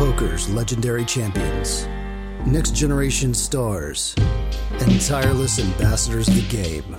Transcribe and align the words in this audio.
Poker's 0.00 0.48
legendary 0.48 1.04
champions, 1.04 1.86
next 2.46 2.74
generation 2.74 3.34
stars, 3.34 4.14
and 4.80 4.98
tireless 4.98 5.58
ambassadors 5.58 6.26
of 6.26 6.36
the 6.36 6.48
game, 6.48 6.96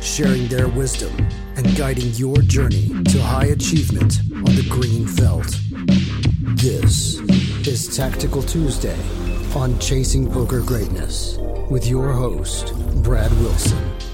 sharing 0.00 0.46
their 0.46 0.68
wisdom 0.68 1.10
and 1.56 1.76
guiding 1.76 2.12
your 2.12 2.36
journey 2.42 2.90
to 3.06 3.20
high 3.20 3.46
achievement 3.46 4.20
on 4.30 4.54
the 4.54 4.64
green 4.70 5.04
felt. 5.04 5.58
This 6.62 7.18
is 7.66 7.96
Tactical 7.96 8.40
Tuesday 8.44 9.00
on 9.56 9.76
Chasing 9.80 10.30
Poker 10.30 10.60
Greatness 10.60 11.38
with 11.68 11.88
your 11.88 12.12
host, 12.12 12.72
Brad 13.02 13.32
Wilson. 13.40 14.13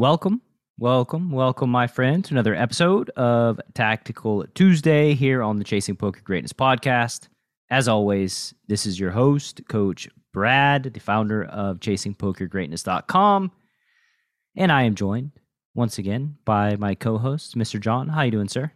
Welcome, 0.00 0.40
welcome, 0.78 1.30
welcome, 1.30 1.68
my 1.68 1.86
friend, 1.86 2.24
to 2.24 2.32
another 2.32 2.54
episode 2.54 3.10
of 3.10 3.60
Tactical 3.74 4.46
Tuesday 4.54 5.12
here 5.12 5.42
on 5.42 5.58
the 5.58 5.62
Chasing 5.62 5.94
Poker 5.94 6.22
Greatness 6.24 6.54
podcast. 6.54 7.28
As 7.68 7.86
always, 7.86 8.54
this 8.66 8.86
is 8.86 8.98
your 8.98 9.10
host, 9.10 9.60
Coach 9.68 10.08
Brad, 10.32 10.84
the 10.84 11.00
founder 11.00 11.44
of 11.44 11.80
ChasingPokerGreatness.com, 11.80 13.52
and 14.56 14.72
I 14.72 14.84
am 14.84 14.94
joined 14.94 15.32
once 15.74 15.98
again 15.98 16.38
by 16.46 16.76
my 16.76 16.94
co-host, 16.94 17.54
Mr. 17.58 17.78
John. 17.78 18.08
How 18.08 18.22
you 18.22 18.30
doing, 18.30 18.48
sir? 18.48 18.72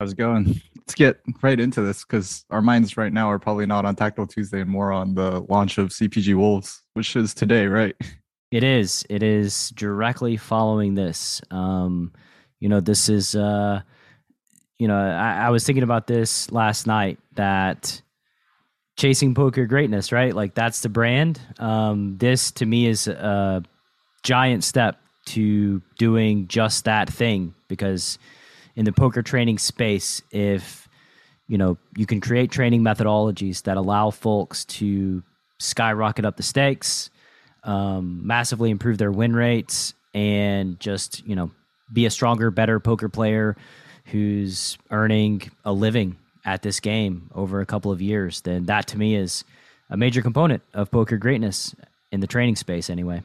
How's 0.00 0.12
it 0.12 0.16
going? 0.16 0.58
Let's 0.74 0.94
get 0.94 1.20
right 1.42 1.60
into 1.60 1.82
this 1.82 2.02
because 2.02 2.46
our 2.48 2.62
minds 2.62 2.96
right 2.96 3.12
now 3.12 3.30
are 3.30 3.38
probably 3.38 3.66
not 3.66 3.84
on 3.84 3.94
Tactical 3.94 4.26
Tuesday 4.26 4.62
and 4.62 4.70
more 4.70 4.90
on 4.90 5.14
the 5.14 5.40
launch 5.50 5.76
of 5.76 5.90
CPG 5.90 6.34
Wolves, 6.34 6.80
which 6.94 7.14
is 7.14 7.34
today, 7.34 7.66
right? 7.66 7.94
It 8.56 8.64
is. 8.64 9.04
It 9.10 9.22
is 9.22 9.68
directly 9.76 10.38
following 10.38 10.94
this. 10.94 11.42
Um, 11.50 12.14
you 12.58 12.70
know, 12.70 12.80
this 12.80 13.10
is. 13.10 13.36
Uh, 13.36 13.82
you 14.78 14.88
know, 14.88 14.96
I, 14.96 15.48
I 15.48 15.50
was 15.50 15.64
thinking 15.64 15.82
about 15.82 16.06
this 16.06 16.50
last 16.50 16.86
night. 16.86 17.18
That 17.34 18.00
chasing 18.96 19.34
poker 19.34 19.66
greatness, 19.66 20.10
right? 20.10 20.34
Like 20.34 20.54
that's 20.54 20.80
the 20.80 20.88
brand. 20.88 21.38
Um, 21.58 22.16
this 22.16 22.50
to 22.52 22.64
me 22.64 22.86
is 22.86 23.08
a 23.08 23.62
giant 24.22 24.64
step 24.64 25.02
to 25.26 25.82
doing 25.98 26.48
just 26.48 26.86
that 26.86 27.10
thing 27.10 27.54
because 27.68 28.18
in 28.74 28.86
the 28.86 28.92
poker 28.92 29.20
training 29.20 29.58
space, 29.58 30.22
if 30.30 30.88
you 31.46 31.58
know 31.58 31.76
you 31.94 32.06
can 32.06 32.22
create 32.22 32.50
training 32.50 32.80
methodologies 32.80 33.64
that 33.64 33.76
allow 33.76 34.08
folks 34.08 34.64
to 34.64 35.22
skyrocket 35.58 36.24
up 36.24 36.38
the 36.38 36.42
stakes 36.42 37.10
um, 37.66 38.26
massively 38.26 38.70
improve 38.70 38.96
their 38.96 39.12
win 39.12 39.36
rates 39.36 39.92
and 40.14 40.80
just 40.80 41.26
you 41.26 41.36
know 41.36 41.50
be 41.92 42.06
a 42.06 42.10
stronger, 42.10 42.50
better 42.50 42.80
poker 42.80 43.08
player 43.08 43.56
who's 44.06 44.78
earning 44.90 45.42
a 45.64 45.72
living 45.72 46.16
at 46.44 46.62
this 46.62 46.80
game 46.80 47.28
over 47.34 47.60
a 47.60 47.66
couple 47.66 47.90
of 47.90 48.00
years, 48.00 48.40
then 48.42 48.64
that 48.66 48.86
to 48.88 48.98
me 48.98 49.16
is 49.16 49.44
a 49.90 49.96
major 49.96 50.22
component 50.22 50.62
of 50.74 50.90
poker 50.90 51.16
greatness 51.16 51.74
in 52.12 52.20
the 52.20 52.26
training 52.26 52.56
space, 52.56 52.88
anyway. 52.88 53.20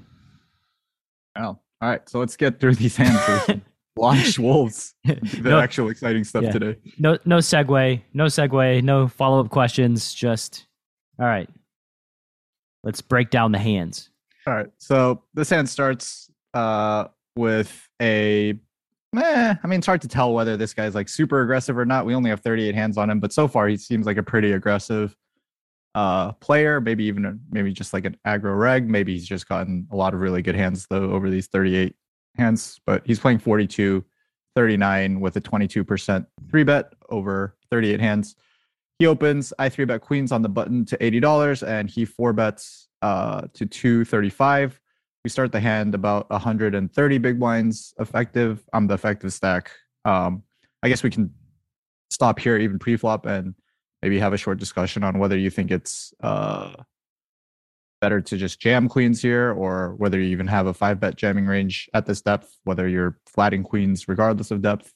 Oh, 1.37 1.43
all 1.43 1.59
right. 1.81 2.07
So 2.09 2.19
let's 2.19 2.35
get 2.35 2.59
through 2.59 2.75
these 2.75 2.95
hands. 2.95 3.61
Launch 3.97 4.39
wolves. 4.39 4.95
The 5.03 5.49
no, 5.49 5.59
actual 5.59 5.89
exciting 5.89 6.23
stuff 6.23 6.43
yeah. 6.43 6.51
today. 6.51 6.77
No, 6.97 7.17
no 7.25 7.37
segue. 7.37 8.01
No 8.13 8.25
segue. 8.25 8.83
No 8.83 9.07
follow 9.07 9.39
up 9.39 9.49
questions. 9.49 10.13
Just 10.13 10.65
all 11.19 11.25
right. 11.25 11.49
Let's 12.83 13.01
break 13.01 13.29
down 13.29 13.51
the 13.51 13.59
hands. 13.59 14.10
All 14.51 14.57
right. 14.57 14.67
So 14.79 15.23
this 15.33 15.49
hand 15.49 15.69
starts 15.69 16.29
uh, 16.53 17.05
with 17.37 17.87
a. 18.01 18.59
Eh, 19.15 19.55
I 19.63 19.67
mean, 19.67 19.77
it's 19.77 19.87
hard 19.87 20.01
to 20.01 20.09
tell 20.09 20.33
whether 20.33 20.57
this 20.57 20.73
guy's 20.73 20.93
like 20.93 21.07
super 21.07 21.41
aggressive 21.41 21.77
or 21.77 21.85
not. 21.85 22.05
We 22.05 22.13
only 22.13 22.29
have 22.31 22.41
38 22.41 22.75
hands 22.75 22.97
on 22.97 23.09
him, 23.09 23.21
but 23.21 23.31
so 23.31 23.47
far 23.47 23.69
he 23.69 23.77
seems 23.77 24.05
like 24.05 24.17
a 24.17 24.23
pretty 24.23 24.51
aggressive 24.51 25.15
uh, 25.95 26.33
player. 26.33 26.81
Maybe 26.81 27.05
even 27.05 27.39
maybe 27.49 27.71
just 27.71 27.93
like 27.93 28.03
an 28.03 28.17
aggro 28.27 28.59
reg. 28.59 28.89
Maybe 28.89 29.13
he's 29.13 29.25
just 29.25 29.47
gotten 29.47 29.87
a 29.89 29.95
lot 29.95 30.13
of 30.13 30.19
really 30.19 30.41
good 30.41 30.55
hands 30.55 30.85
though 30.89 31.11
over 31.11 31.29
these 31.29 31.47
38 31.47 31.95
hands. 32.35 32.81
But 32.85 33.03
he's 33.05 33.21
playing 33.21 33.39
42, 33.39 34.03
39 34.57 35.21
with 35.21 35.37
a 35.37 35.41
22% 35.41 36.25
three 36.49 36.63
bet 36.65 36.91
over 37.07 37.55
38 37.69 38.01
hands. 38.01 38.35
He 38.99 39.07
opens 39.07 39.53
I 39.57 39.69
three 39.69 39.85
bet 39.85 40.01
queens 40.01 40.33
on 40.33 40.41
the 40.41 40.49
button 40.49 40.83
to 40.87 40.97
$80 40.97 41.65
and 41.65 41.89
he 41.89 42.03
four 42.03 42.33
bets 42.33 42.89
uh, 43.01 43.41
to 43.53 43.65
235. 43.65 44.79
We 45.23 45.29
start 45.29 45.51
the 45.51 45.59
hand 45.59 45.93
about 45.93 46.29
130 46.29 47.17
big 47.19 47.39
blinds 47.39 47.93
effective. 47.99 48.63
I'm 48.73 48.87
the 48.87 48.95
effective 48.95 49.33
stack. 49.33 49.71
Um, 50.05 50.43
I 50.81 50.89
guess 50.89 51.03
we 51.03 51.11
can 51.11 51.31
stop 52.09 52.39
here, 52.39 52.57
even 52.57 52.79
pre-flop, 52.79 53.25
and 53.25 53.53
maybe 54.01 54.19
have 54.19 54.33
a 54.33 54.37
short 54.37 54.57
discussion 54.57 55.03
on 55.03 55.19
whether 55.19 55.37
you 55.37 55.49
think 55.49 55.69
it's 55.69 56.13
uh, 56.21 56.73
better 58.01 58.19
to 58.19 58.37
just 58.37 58.59
jam 58.59 58.89
queens 58.89 59.21
here, 59.21 59.51
or 59.51 59.93
whether 59.97 60.19
you 60.19 60.29
even 60.29 60.47
have 60.47 60.65
a 60.65 60.73
five 60.73 60.99
bet 60.99 61.15
jamming 61.15 61.45
range 61.45 61.87
at 61.93 62.07
this 62.07 62.21
depth, 62.21 62.57
whether 62.63 62.87
you're 62.87 63.19
flatting 63.27 63.63
queens 63.63 64.07
regardless 64.07 64.49
of 64.49 64.61
depth. 64.61 64.91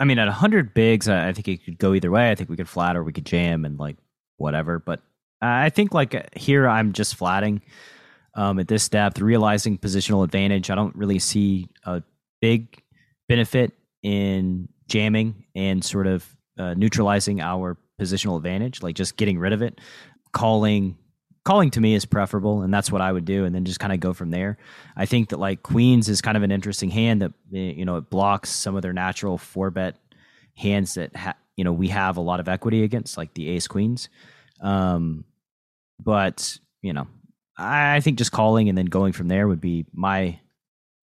I 0.00 0.04
mean, 0.04 0.18
at 0.18 0.26
100 0.26 0.74
bigs, 0.74 1.08
I 1.08 1.32
think 1.32 1.46
it 1.48 1.64
could 1.64 1.78
go 1.78 1.94
either 1.94 2.10
way. 2.10 2.30
I 2.30 2.34
think 2.34 2.50
we 2.50 2.56
could 2.56 2.68
flat 2.68 2.96
or 2.96 3.04
we 3.04 3.12
could 3.12 3.26
jam 3.26 3.64
and 3.64 3.78
like 3.78 3.96
whatever. 4.38 4.78
But 4.78 5.00
I 5.44 5.70
think 5.70 5.92
like 5.92 6.36
here 6.36 6.68
I'm 6.68 6.92
just 6.92 7.16
flatting 7.16 7.62
um, 8.34 8.58
at 8.58 8.68
this 8.68 8.88
depth, 8.88 9.20
realizing 9.20 9.78
positional 9.78 10.24
advantage. 10.24 10.70
I 10.70 10.74
don't 10.74 10.94
really 10.96 11.18
see 11.18 11.68
a 11.84 12.02
big 12.40 12.82
benefit 13.28 13.72
in 14.02 14.68
jamming 14.88 15.44
and 15.54 15.84
sort 15.84 16.06
of 16.06 16.26
uh, 16.58 16.74
neutralizing 16.74 17.40
our 17.40 17.76
positional 18.00 18.36
advantage, 18.36 18.82
like 18.82 18.94
just 18.96 19.16
getting 19.16 19.38
rid 19.38 19.52
of 19.52 19.62
it. 19.62 19.80
Calling, 20.32 20.96
calling 21.44 21.70
to 21.70 21.80
me 21.80 21.94
is 21.94 22.04
preferable, 22.04 22.62
and 22.62 22.74
that's 22.74 22.90
what 22.90 23.00
I 23.00 23.12
would 23.12 23.24
do, 23.24 23.44
and 23.44 23.54
then 23.54 23.64
just 23.64 23.80
kind 23.80 23.92
of 23.92 24.00
go 24.00 24.12
from 24.12 24.30
there. 24.30 24.58
I 24.96 25.06
think 25.06 25.28
that 25.28 25.38
like 25.38 25.62
queens 25.62 26.08
is 26.08 26.20
kind 26.20 26.36
of 26.36 26.42
an 26.42 26.50
interesting 26.50 26.90
hand 26.90 27.22
that 27.22 27.32
eh, 27.54 27.72
you 27.76 27.84
know 27.84 27.96
it 27.96 28.10
blocks 28.10 28.50
some 28.50 28.74
of 28.74 28.82
their 28.82 28.92
natural 28.92 29.38
four 29.38 29.70
bet 29.70 29.96
hands 30.56 30.94
that 30.94 31.14
ha- 31.14 31.36
you 31.56 31.64
know 31.64 31.72
we 31.72 31.88
have 31.88 32.16
a 32.16 32.20
lot 32.20 32.40
of 32.40 32.48
equity 32.48 32.82
against, 32.82 33.16
like 33.16 33.34
the 33.34 33.48
ace 33.48 33.68
queens. 33.68 34.08
Um, 34.60 35.24
but 36.02 36.58
you 36.82 36.92
know, 36.92 37.06
I 37.56 38.00
think 38.00 38.18
just 38.18 38.32
calling 38.32 38.68
and 38.68 38.76
then 38.76 38.86
going 38.86 39.12
from 39.12 39.28
there 39.28 39.48
would 39.48 39.60
be 39.60 39.86
my 39.92 40.38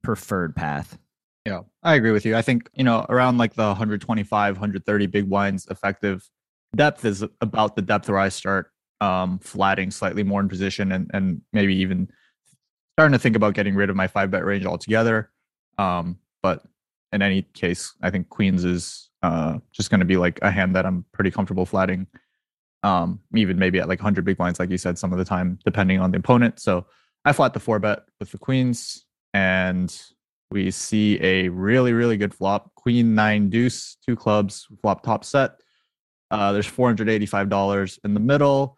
preferred 0.04 0.56
path. 0.56 0.98
Yeah, 1.46 1.62
I 1.82 1.96
agree 1.96 2.12
with 2.12 2.26
you. 2.26 2.36
I 2.36 2.42
think, 2.42 2.70
you 2.76 2.84
know, 2.84 3.06
around 3.10 3.38
like 3.38 3.56
the 3.56 3.66
125, 3.66 4.56
130 4.56 5.08
big 5.08 5.30
blinds 5.30 5.68
effective 5.68 6.28
depth 6.76 7.04
is 7.04 7.24
about 7.42 7.76
the 7.76 7.82
depth 7.82 8.10
where 8.10 8.20
I 8.20 8.30
start 8.30 8.72
um, 9.02 9.40
flatting 9.40 9.90
slightly 9.90 10.24
more 10.24 10.40
in 10.40 10.48
position 10.48 10.92
and, 10.92 11.10
and 11.14 11.42
maybe 11.52 11.76
even 11.76 12.10
starting 12.96 13.14
to 13.14 13.20
think 13.20 13.36
about 13.36 13.56
getting 13.56 13.74
rid 13.74 13.90
of 13.90 13.96
my 13.96 14.08
five 14.08 14.30
bet 14.30 14.46
range 14.46 14.66
altogether. 14.66 15.32
Um, 15.80 16.20
but 16.44 16.64
in 17.12 17.24
any 17.24 17.42
case, 17.42 17.94
I 18.04 18.12
think 18.12 18.30
Queens 18.30 18.64
is 18.64 19.10
uh, 19.24 19.58
just 19.72 19.90
going 19.90 20.00
to 20.00 20.06
be 20.06 20.18
like 20.18 20.38
a 20.44 20.52
hand 20.52 20.76
that 20.76 20.86
I'm 20.86 21.06
pretty 21.12 21.32
comfortable 21.32 21.66
flatting 21.66 22.06
um, 22.84 23.20
even 23.36 23.60
maybe 23.60 23.80
at 23.80 23.88
like 23.88 24.00
100 24.00 24.26
big 24.26 24.38
blinds, 24.38 24.60
like 24.60 24.70
you 24.70 24.78
said, 24.78 24.98
some 24.98 25.12
of 25.12 25.20
the 25.20 25.26
time, 25.26 25.60
depending 25.66 26.00
on 26.00 26.12
the 26.12 26.18
opponent. 26.18 26.60
So 26.60 26.86
I 27.26 27.34
flat 27.34 27.54
the 27.54 27.60
four 27.60 27.80
bet 27.80 28.04
with 28.20 28.32
the 28.32 28.38
queens, 28.38 29.06
and 29.34 29.96
we 30.50 30.72
see 30.72 31.22
a 31.22 31.50
really, 31.50 31.94
really 31.94 32.18
good 32.18 32.34
flop. 32.34 32.74
Queen 32.76 33.16
nine 33.16 33.50
deuce, 33.50 33.98
two 34.06 34.16
clubs, 34.16 34.68
flop 34.82 35.04
top 35.04 35.24
set. 35.24 35.62
Uh, 36.32 36.52
there's 36.52 36.68
$485 36.68 38.00
in 38.04 38.14
the 38.14 38.20
middle. 38.20 38.78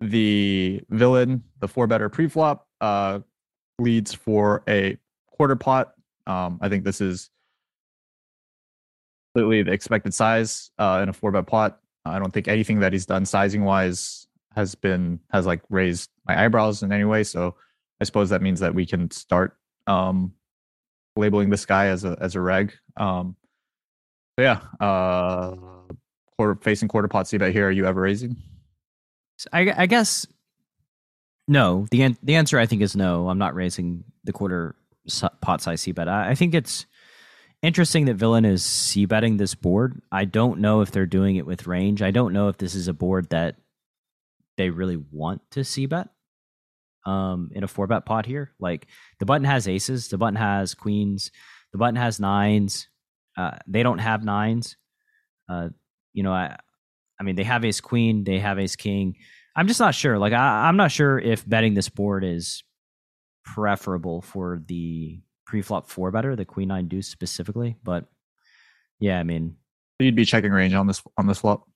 The 0.00 0.82
villain, 0.90 1.44
the 1.60 1.68
four 1.68 1.86
better 1.86 2.08
pre-flop, 2.08 2.66
uh, 2.80 3.20
leads 3.78 4.12
for 4.12 4.64
a 4.68 4.98
quarter 5.30 5.56
pot. 5.56 5.92
Um, 6.26 6.58
I 6.60 6.68
think 6.68 6.84
this 6.84 7.00
is 7.00 7.30
completely 9.34 9.62
the 9.62 9.72
expected 9.72 10.14
size 10.14 10.70
uh, 10.78 11.00
in 11.02 11.08
a 11.08 11.12
four 11.12 11.30
bet 11.30 11.46
pot. 11.46 11.78
I 12.06 12.18
don't 12.18 12.32
think 12.32 12.48
anything 12.48 12.80
that 12.80 12.92
he's 12.92 13.06
done 13.06 13.24
sizing 13.24 13.64
wise 13.64 14.26
has 14.54 14.74
been 14.74 15.20
has 15.32 15.46
like 15.46 15.62
raised 15.70 16.10
my 16.26 16.44
eyebrows 16.44 16.82
in 16.82 16.92
any 16.92 17.04
way. 17.04 17.24
So 17.24 17.56
I 18.00 18.04
suppose 18.04 18.30
that 18.30 18.42
means 18.42 18.60
that 18.60 18.74
we 18.74 18.86
can 18.86 19.10
start 19.10 19.56
um, 19.86 20.32
labeling 21.16 21.50
this 21.50 21.64
guy 21.66 21.86
as 21.86 22.04
a 22.04 22.16
as 22.20 22.34
a 22.34 22.40
reg. 22.40 22.72
Um, 22.96 23.36
yeah, 24.38 24.60
uh, 24.80 25.54
quarter 26.36 26.56
facing 26.60 26.88
quarter 26.88 27.08
pot 27.08 27.26
c 27.28 27.38
bet 27.38 27.52
here. 27.52 27.68
Are 27.68 27.70
you 27.72 27.86
ever 27.86 28.00
raising? 28.00 28.36
I, 29.52 29.72
I 29.76 29.86
guess 29.86 30.26
no. 31.48 31.86
the 31.90 32.02
an- 32.02 32.18
The 32.22 32.34
answer 32.36 32.58
I 32.58 32.66
think 32.66 32.82
is 32.82 32.96
no. 32.96 33.28
I'm 33.28 33.38
not 33.38 33.54
raising 33.54 34.04
the 34.24 34.32
quarter 34.32 34.76
pot 35.40 35.60
size 35.60 35.80
c 35.82 35.92
bet. 35.92 36.08
I, 36.08 36.30
I 36.30 36.34
think 36.34 36.54
it's 36.54 36.86
interesting 37.64 38.04
that 38.06 38.14
Villain 38.14 38.44
is 38.44 38.62
c 38.64 39.06
betting 39.06 39.38
this 39.38 39.54
board. 39.56 40.00
I 40.12 40.26
don't 40.26 40.60
know 40.60 40.82
if 40.82 40.90
they're 40.92 41.06
doing 41.06 41.36
it 41.36 41.46
with 41.46 41.66
range. 41.66 42.02
I 42.02 42.12
don't 42.12 42.32
know 42.32 42.48
if 42.48 42.58
this 42.58 42.74
is 42.76 42.88
a 42.88 42.92
board 42.94 43.30
that 43.30 43.56
they 44.56 44.70
really 44.70 44.98
want 45.10 45.42
to 45.52 45.64
c 45.64 45.86
bet. 45.86 46.08
um, 47.06 47.50
in 47.52 47.64
a 47.64 47.68
four 47.68 47.86
bet 47.86 48.06
pot 48.06 48.26
here. 48.26 48.52
Like 48.58 48.86
the 49.18 49.26
button 49.26 49.44
has 49.44 49.68
aces, 49.68 50.08
the 50.08 50.18
button 50.18 50.36
has 50.36 50.74
queens, 50.74 51.30
the 51.72 51.78
button 51.78 51.96
has 51.96 52.20
nines. 52.20 52.88
Uh, 53.36 53.58
they 53.66 53.82
don't 53.82 53.98
have 53.98 54.24
nines. 54.24 54.76
Uh, 55.48 55.70
you 56.12 56.22
know, 56.22 56.32
I, 56.32 56.56
I 57.20 57.24
mean, 57.24 57.36
they 57.36 57.44
have 57.44 57.64
ace 57.64 57.80
queen, 57.80 58.24
they 58.24 58.38
have 58.38 58.58
ace 58.58 58.76
king. 58.76 59.16
I'm 59.56 59.68
just 59.68 59.80
not 59.80 59.94
sure. 59.94 60.18
Like, 60.18 60.32
I, 60.32 60.68
I'm 60.68 60.76
not 60.76 60.92
sure 60.92 61.18
if 61.18 61.48
betting 61.48 61.74
this 61.74 61.88
board 61.88 62.24
is 62.24 62.64
preferable 63.44 64.22
for 64.22 64.60
the 64.66 65.20
pre-flop 65.46 65.88
four 65.88 66.10
better, 66.10 66.36
the 66.36 66.44
queen 66.44 66.68
nine 66.68 66.88
deuce 66.88 67.08
specifically. 67.08 67.76
But 67.82 68.06
yeah, 69.00 69.18
I 69.18 69.22
mean, 69.22 69.56
you'd 69.98 70.16
be 70.16 70.24
checking 70.24 70.52
range 70.52 70.74
on 70.74 70.86
this 70.86 71.02
on 71.16 71.26
this 71.26 71.40
flop. 71.40 71.68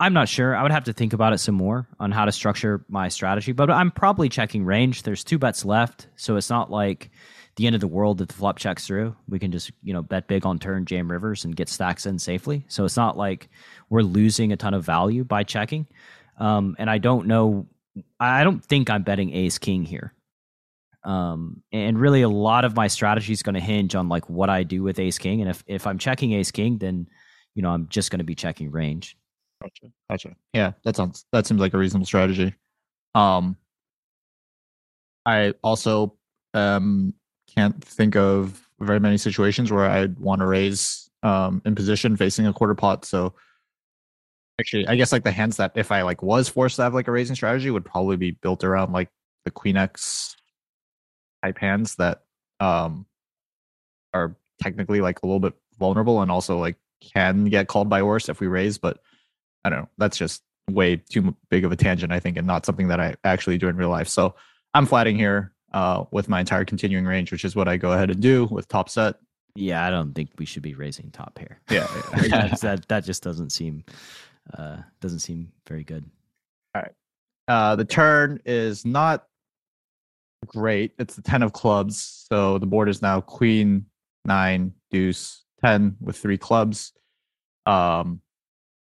I'm 0.00 0.14
not 0.14 0.30
sure. 0.30 0.56
I 0.56 0.62
would 0.62 0.72
have 0.72 0.84
to 0.84 0.94
think 0.94 1.12
about 1.12 1.34
it 1.34 1.38
some 1.38 1.54
more 1.54 1.86
on 1.98 2.10
how 2.10 2.24
to 2.24 2.32
structure 2.32 2.86
my 2.88 3.08
strategy, 3.08 3.52
but 3.52 3.70
I'm 3.70 3.90
probably 3.90 4.30
checking 4.30 4.64
range. 4.64 5.02
There's 5.02 5.22
two 5.22 5.38
bets 5.38 5.62
left, 5.62 6.06
so 6.16 6.36
it's 6.36 6.48
not 6.48 6.70
like 6.70 7.10
the 7.56 7.66
end 7.66 7.74
of 7.74 7.82
the 7.82 7.86
world 7.86 8.22
if 8.22 8.28
the 8.28 8.34
flop 8.34 8.56
checks 8.56 8.86
through. 8.86 9.14
We 9.28 9.38
can 9.38 9.52
just, 9.52 9.70
you 9.82 9.92
know, 9.92 10.00
bet 10.00 10.26
big 10.26 10.46
on 10.46 10.58
turn, 10.58 10.86
jam 10.86 11.10
rivers, 11.10 11.44
and 11.44 11.54
get 11.54 11.68
stacks 11.68 12.06
in 12.06 12.18
safely. 12.18 12.64
So 12.68 12.86
it's 12.86 12.96
not 12.96 13.18
like 13.18 13.50
we're 13.90 14.00
losing 14.00 14.52
a 14.52 14.56
ton 14.56 14.72
of 14.72 14.84
value 14.84 15.22
by 15.22 15.44
checking. 15.44 15.86
Um, 16.38 16.76
and 16.78 16.88
I 16.88 16.96
don't 16.96 17.26
know, 17.26 17.66
I 18.18 18.42
don't 18.42 18.64
think 18.64 18.88
I'm 18.88 19.02
betting 19.02 19.34
ace 19.34 19.58
king 19.58 19.84
here. 19.84 20.14
Um, 21.04 21.62
and 21.72 21.98
really, 21.98 22.22
a 22.22 22.28
lot 22.28 22.64
of 22.64 22.76
my 22.76 22.86
strategy 22.88 23.32
is 23.32 23.42
going 23.42 23.54
to 23.54 23.60
hinge 23.60 23.94
on 23.94 24.08
like 24.08 24.28
what 24.28 24.50
I 24.50 24.62
do 24.62 24.82
with 24.82 24.98
ace 24.98 25.18
king. 25.18 25.40
And 25.40 25.50
if, 25.50 25.64
if 25.66 25.86
I'm 25.86 25.98
checking 25.98 26.32
ace 26.32 26.50
king, 26.50 26.78
then, 26.78 27.08
you 27.54 27.62
know, 27.62 27.70
I'm 27.70 27.88
just 27.88 28.10
going 28.10 28.18
to 28.18 28.24
be 28.24 28.34
checking 28.34 28.70
range. 28.70 29.16
Gotcha. 29.62 29.92
Gotcha. 30.08 30.36
Yeah, 30.52 30.72
that 30.84 30.96
sounds 30.96 31.26
that 31.32 31.46
seems 31.46 31.60
like 31.60 31.74
a 31.74 31.78
reasonable 31.78 32.06
strategy. 32.06 32.54
Um, 33.14 33.56
I 35.26 35.54
also 35.62 36.16
um 36.54 37.14
can't 37.54 37.82
think 37.84 38.16
of 38.16 38.66
very 38.80 39.00
many 39.00 39.18
situations 39.18 39.70
where 39.70 39.84
I'd 39.84 40.18
want 40.18 40.40
to 40.40 40.46
raise 40.46 41.10
um 41.22 41.60
in 41.64 41.74
position 41.74 42.16
facing 42.16 42.46
a 42.46 42.52
quarter 42.52 42.74
pot. 42.74 43.04
So 43.04 43.34
actually, 44.58 44.86
I 44.86 44.96
guess 44.96 45.12
like 45.12 45.24
the 45.24 45.30
hands 45.30 45.56
that 45.58 45.72
if 45.74 45.92
I 45.92 46.02
like 46.02 46.22
was 46.22 46.48
forced 46.48 46.76
to 46.76 46.82
have 46.82 46.94
like 46.94 47.08
a 47.08 47.12
raising 47.12 47.36
strategy 47.36 47.70
would 47.70 47.84
probably 47.84 48.16
be 48.16 48.30
built 48.30 48.64
around 48.64 48.92
like 48.92 49.10
the 49.44 49.50
queen 49.50 49.76
x 49.76 50.36
type 51.42 51.58
hands 51.58 51.96
that 51.96 52.22
um 52.60 53.06
are 54.12 54.36
technically 54.62 55.00
like 55.00 55.22
a 55.22 55.26
little 55.26 55.40
bit 55.40 55.54
vulnerable 55.78 56.22
and 56.22 56.30
also 56.30 56.58
like 56.58 56.76
can 57.00 57.46
get 57.46 57.68
called 57.68 57.88
by 57.88 58.02
worse 58.02 58.28
if 58.28 58.40
we 58.40 58.46
raise, 58.46 58.78
but 58.78 58.98
I 59.64 59.70
don't 59.70 59.80
know. 59.80 59.88
That's 59.98 60.16
just 60.16 60.42
way 60.70 60.96
too 60.96 61.34
big 61.48 61.64
of 61.64 61.72
a 61.72 61.76
tangent, 61.76 62.12
I 62.12 62.20
think, 62.20 62.36
and 62.36 62.46
not 62.46 62.66
something 62.66 62.88
that 62.88 63.00
I 63.00 63.16
actually 63.24 63.58
do 63.58 63.68
in 63.68 63.76
real 63.76 63.88
life. 63.88 64.08
So 64.08 64.34
I'm 64.74 64.86
flatting 64.86 65.16
here 65.16 65.52
uh, 65.72 66.04
with 66.10 66.28
my 66.28 66.40
entire 66.40 66.64
continuing 66.64 67.04
range, 67.04 67.32
which 67.32 67.44
is 67.44 67.56
what 67.56 67.68
I 67.68 67.76
go 67.76 67.92
ahead 67.92 68.10
and 68.10 68.20
do 68.20 68.46
with 68.50 68.68
top 68.68 68.88
set. 68.88 69.16
Yeah, 69.56 69.84
I 69.84 69.90
don't 69.90 70.14
think 70.14 70.30
we 70.38 70.44
should 70.44 70.62
be 70.62 70.74
raising 70.74 71.10
top 71.10 71.38
here. 71.38 71.60
Yeah, 71.70 71.88
yeah. 72.22 72.54
that 72.62 72.86
that 72.88 73.04
just 73.04 73.22
doesn't 73.22 73.50
seem 73.50 73.84
uh, 74.56 74.78
doesn't 75.00 75.18
seem 75.20 75.50
very 75.66 75.82
good. 75.82 76.08
All 76.74 76.82
right, 76.82 76.92
uh, 77.48 77.76
the 77.76 77.84
turn 77.84 78.40
is 78.44 78.84
not 78.84 79.26
great. 80.46 80.92
It's 80.98 81.16
the 81.16 81.22
ten 81.22 81.42
of 81.42 81.52
clubs, 81.52 82.26
so 82.28 82.58
the 82.58 82.66
board 82.66 82.88
is 82.88 83.02
now 83.02 83.20
queen, 83.20 83.86
nine, 84.24 84.72
deuce, 84.90 85.44
ten 85.62 85.96
with 86.00 86.16
three 86.16 86.38
clubs. 86.38 86.92
Um, 87.66 88.20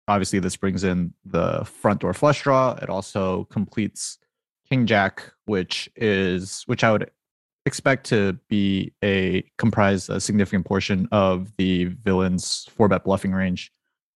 obviously 0.07 0.39
this 0.39 0.57
brings 0.57 0.83
in 0.83 1.13
the 1.25 1.63
front 1.65 2.01
door 2.01 2.13
flush 2.13 2.41
draw. 2.43 2.77
It 2.81 2.89
also 2.89 3.45
completes 3.45 4.17
King 4.69 4.85
Jack, 4.85 5.31
which 5.45 5.89
is 5.95 6.63
which 6.65 6.83
I 6.83 6.91
would 6.91 7.09
expect 7.65 8.07
to 8.07 8.33
be 8.49 8.93
a 9.03 9.43
comprise 9.57 10.09
a 10.09 10.19
significant 10.19 10.65
portion 10.65 11.07
of 11.11 11.55
the 11.57 11.85
villain's 11.85 12.67
four 12.71 12.87
bet 12.87 13.03
bluffing 13.03 13.31
range. 13.31 13.71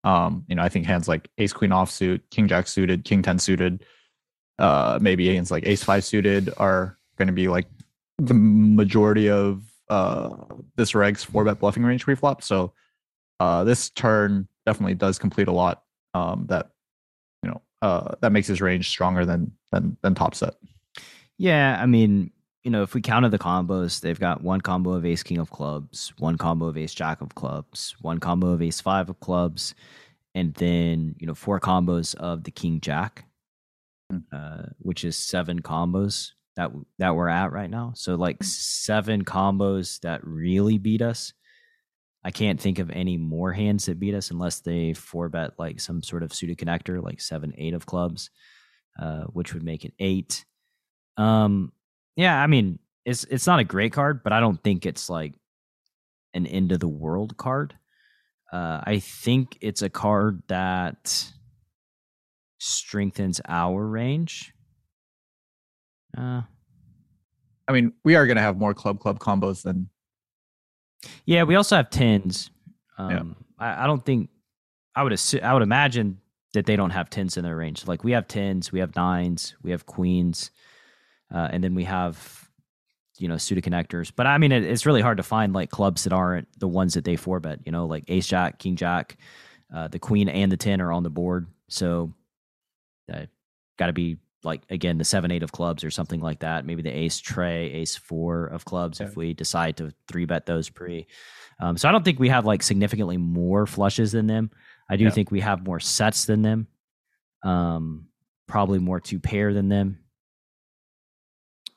Um, 0.03 0.45
you 0.47 0.55
know, 0.55 0.63
I 0.63 0.69
think 0.69 0.85
hands 0.85 1.07
like 1.07 1.29
Ace 1.37 1.53
Queen 1.53 1.71
offsuit, 1.71 2.21
King 2.29 2.47
Jack 2.47 2.67
suited, 2.67 3.05
King 3.05 3.21
Ten 3.21 3.39
suited, 3.39 3.85
uh, 4.59 4.99
maybe 5.01 5.33
hands 5.33 5.51
like 5.51 5.65
Ace 5.65 5.83
Five 5.83 6.03
suited 6.03 6.49
are 6.57 6.97
going 7.17 7.27
to 7.27 7.33
be 7.33 7.47
like 7.47 7.67
the 8.17 8.33
majority 8.33 9.29
of 9.29 9.63
uh 9.89 10.29
this 10.75 10.95
reg's 10.95 11.23
four 11.23 11.43
bet 11.43 11.59
bluffing 11.59 11.83
range 11.83 12.03
pre-flop. 12.03 12.41
So 12.41 12.73
uh 13.39 13.63
this 13.63 13.89
turn 13.89 14.47
definitely 14.65 14.95
does 14.95 15.19
complete 15.19 15.47
a 15.47 15.51
lot 15.51 15.83
um, 16.13 16.45
that 16.47 16.71
you 17.41 17.49
know 17.49 17.61
uh, 17.81 18.15
that 18.21 18.31
makes 18.31 18.47
his 18.47 18.61
range 18.61 18.89
stronger 18.89 19.25
than 19.25 19.51
than 19.71 19.97
than 20.01 20.15
top 20.15 20.35
set. 20.35 20.55
Yeah, 21.37 21.79
I 21.81 21.85
mean, 21.85 22.31
you 22.63 22.71
know, 22.71 22.83
if 22.83 22.93
we 22.93 23.01
counted 23.01 23.29
the 23.29 23.39
combos, 23.39 24.01
they've 24.01 24.19
got 24.19 24.41
one 24.43 24.61
combo 24.61 24.91
of 24.91 25.05
Ace 25.05 25.23
King 25.23 25.39
of 25.39 25.49
Clubs, 25.49 26.13
one 26.17 26.37
combo 26.37 26.67
of 26.67 26.77
Ace 26.77 26.93
Jack 26.93 27.21
of 27.21 27.35
Clubs, 27.35 27.95
one 28.01 28.19
combo 28.19 28.49
of 28.49 28.61
Ace 28.61 28.81
Five 28.81 29.09
of 29.09 29.19
Clubs, 29.19 29.75
and 30.35 30.53
then 30.55 31.15
you 31.19 31.27
know 31.27 31.35
four 31.35 31.59
combos 31.59 32.15
of 32.15 32.43
the 32.43 32.51
King 32.51 32.79
Jack, 32.79 33.25
hmm. 34.09 34.19
uh, 34.31 34.63
which 34.79 35.03
is 35.03 35.17
seven 35.17 35.61
combos 35.61 36.31
that 36.55 36.71
that 36.99 37.15
we're 37.15 37.29
at 37.29 37.51
right 37.51 37.69
now. 37.69 37.93
So 37.95 38.15
like 38.15 38.37
hmm. 38.37 38.45
seven 38.45 39.25
combos 39.25 39.99
that 40.01 40.21
really 40.23 40.77
beat 40.77 41.01
us. 41.01 41.33
I 42.25 42.31
can't 42.31 42.59
think 42.59 42.79
of 42.79 42.89
any 42.89 43.17
more 43.17 43.51
hands 43.51 43.87
that 43.87 43.99
beat 43.99 44.15
us 44.15 44.31
unless 44.31 44.61
they 44.61 44.93
four 44.93 45.27
bet 45.27 45.59
like 45.59 45.81
some 45.81 46.01
sort 46.01 46.23
of 46.23 46.33
suited 46.33 46.57
connector, 46.57 47.03
like 47.03 47.19
seven, 47.19 47.53
eight 47.57 47.73
of 47.73 47.85
clubs, 47.85 48.29
uh, 48.97 49.23
which 49.23 49.53
would 49.53 49.63
make 49.63 49.83
it 49.83 49.93
eight. 49.99 50.45
Um, 51.17 51.73
yeah, 52.15 52.41
I 52.41 52.47
mean, 52.47 52.79
it's 53.05 53.25
it's 53.25 53.47
not 53.47 53.59
a 53.59 53.65
great 53.65 53.91
card, 53.91 54.23
but 54.23 54.31
I 54.31 54.39
don't 54.39 54.63
think 54.63 54.85
it's 54.85 55.09
like 55.09 55.33
an 56.33 56.47
end 56.47 56.71
of 56.71 56.79
the 56.79 56.87
world 56.87 57.35
card. 57.37 57.75
Uh, 58.51 58.81
I 58.83 58.99
think 58.99 59.57
it's 59.61 59.81
a 59.81 59.89
card 59.89 60.43
that 60.47 61.25
strengthens 62.59 63.41
our 63.47 63.85
range. 63.85 64.53
Uh, 66.17 66.41
I 67.67 67.71
mean, 67.71 67.93
we 68.03 68.15
are 68.15 68.25
going 68.25 68.37
to 68.37 68.41
have 68.41 68.57
more 68.57 68.73
club 68.73 68.99
club 68.99 69.19
combos 69.19 69.63
than 69.63 69.89
yeah, 71.25 71.43
we 71.43 71.55
also 71.55 71.75
have 71.75 71.89
tens. 71.89 72.49
Um, 72.97 73.11
yeah. 73.59 73.65
I, 73.65 73.83
I, 73.83 73.87
don't 73.87 74.05
think 74.05 74.29
I 74.95 75.03
would 75.03 75.13
assume, 75.13 75.41
I 75.43 75.53
would 75.53 75.63
imagine 75.63 76.19
that 76.53 76.65
they 76.65 76.75
don't 76.75 76.91
have 76.91 77.09
tens 77.09 77.37
in 77.37 77.43
their 77.43 77.55
range. 77.55 77.87
Like 77.87 78.03
we 78.03 78.11
have 78.11 78.27
tens, 78.27 78.71
we 78.71 78.79
have 78.79 78.95
nines, 78.95 79.55
we 79.63 79.71
have 79.71 79.85
queens, 79.85 80.51
uh, 81.33 81.49
and 81.51 81.63
then 81.63 81.75
we 81.75 81.83
have 81.85 82.49
you 83.17 83.27
know 83.27 83.37
suited 83.37 83.63
connectors. 83.63 84.11
But 84.15 84.27
I 84.27 84.37
mean, 84.37 84.51
it, 84.51 84.63
it's 84.63 84.85
really 84.85 85.01
hard 85.01 85.17
to 85.17 85.23
find 85.23 85.53
like 85.53 85.69
clubs 85.69 86.03
that 86.03 86.13
aren't 86.13 86.47
the 86.59 86.67
ones 86.67 86.93
that 86.93 87.05
they 87.05 87.15
four 87.15 87.39
bet. 87.39 87.59
You 87.65 87.71
know, 87.71 87.85
like 87.85 88.03
ace 88.07 88.27
jack, 88.27 88.59
king 88.59 88.75
jack, 88.75 89.17
uh, 89.73 89.87
the 89.87 89.99
queen 89.99 90.29
and 90.29 90.51
the 90.51 90.57
ten 90.57 90.81
are 90.81 90.91
on 90.91 91.03
the 91.03 91.09
board. 91.09 91.47
So 91.69 92.13
uh, 93.11 93.25
got 93.77 93.87
to 93.87 93.93
be 93.93 94.17
like 94.43 94.61
again 94.69 94.97
the 94.97 95.03
seven 95.03 95.31
eight 95.31 95.43
of 95.43 95.51
clubs 95.51 95.83
or 95.83 95.91
something 95.91 96.19
like 96.19 96.39
that. 96.39 96.65
Maybe 96.65 96.81
the 96.81 96.91
ace 96.91 97.19
tray, 97.19 97.71
ace 97.71 97.95
four 97.95 98.45
of 98.47 98.65
clubs 98.65 99.01
if 99.01 99.15
we 99.15 99.33
decide 99.33 99.77
to 99.77 99.91
three 100.07 100.25
bet 100.25 100.45
those 100.45 100.69
pre. 100.69 101.07
Um, 101.59 101.77
so 101.77 101.87
I 101.87 101.91
don't 101.91 102.03
think 102.03 102.19
we 102.19 102.29
have 102.29 102.45
like 102.45 102.63
significantly 102.63 103.17
more 103.17 103.65
flushes 103.65 104.11
than 104.11 104.27
them. 104.27 104.51
I 104.89 104.97
do 104.97 105.05
yeah. 105.05 105.09
think 105.11 105.31
we 105.31 105.39
have 105.41 105.65
more 105.65 105.79
sets 105.79 106.25
than 106.25 106.41
them. 106.41 106.67
Um, 107.43 108.07
probably 108.47 108.79
more 108.79 108.99
two 108.99 109.19
pair 109.19 109.53
than 109.53 109.69
them. 109.69 109.99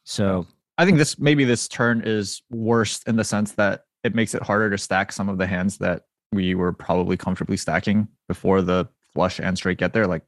So 0.05 0.47
I 0.79 0.85
think 0.85 0.99
this 0.99 1.19
maybe 1.19 1.45
this 1.45 1.69
turn 1.69 2.03
is 2.05 2.43
worse 2.51 3.03
in 3.05 3.17
the 3.17 3.25
sense 3.25 3.53
that 3.53 3.83
it 4.05 4.15
makes 4.15 4.35
it 4.35 4.43
harder 4.43 4.71
to 4.71 4.79
stack 4.79 5.13
some 5.13 5.29
of 5.29 5.39
the 5.39 5.47
hands 5.47 5.79
that 5.79 6.03
we 6.33 6.55
were 6.55 6.73
probably 6.73 7.17
comfortably 7.17 7.57
stacking 7.57 8.09
before 8.29 8.63
the 8.63 8.89
flush 9.15 9.41
and 9.41 9.57
straight 9.57 9.79
get 9.79 9.93
there. 9.93 10.07
Like 10.07 10.23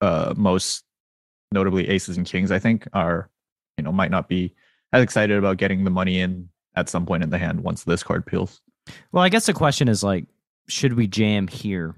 uh, 0.00 0.34
most 0.36 0.84
notably 1.52 1.88
aces 1.88 2.16
and 2.16 2.26
kings, 2.26 2.50
I 2.50 2.58
think, 2.58 2.86
are 2.92 3.30
you 3.76 3.84
know 3.84 3.92
might 3.92 4.10
not 4.10 4.28
be 4.28 4.54
as 4.92 5.02
excited 5.02 5.36
about 5.36 5.58
getting 5.58 5.84
the 5.84 5.90
money 5.90 6.20
in 6.20 6.48
at 6.74 6.88
some 6.88 7.06
point 7.06 7.22
in 7.22 7.30
the 7.30 7.38
hand 7.38 7.62
once 7.62 7.84
this 7.84 8.02
card 8.02 8.26
peels. 8.26 8.60
Well, 9.12 9.24
I 9.24 9.28
guess 9.28 9.46
the 9.46 9.52
question 9.52 9.88
is 9.88 10.02
like, 10.02 10.26
should 10.68 10.94
we 10.94 11.06
jam 11.06 11.48
here? 11.48 11.96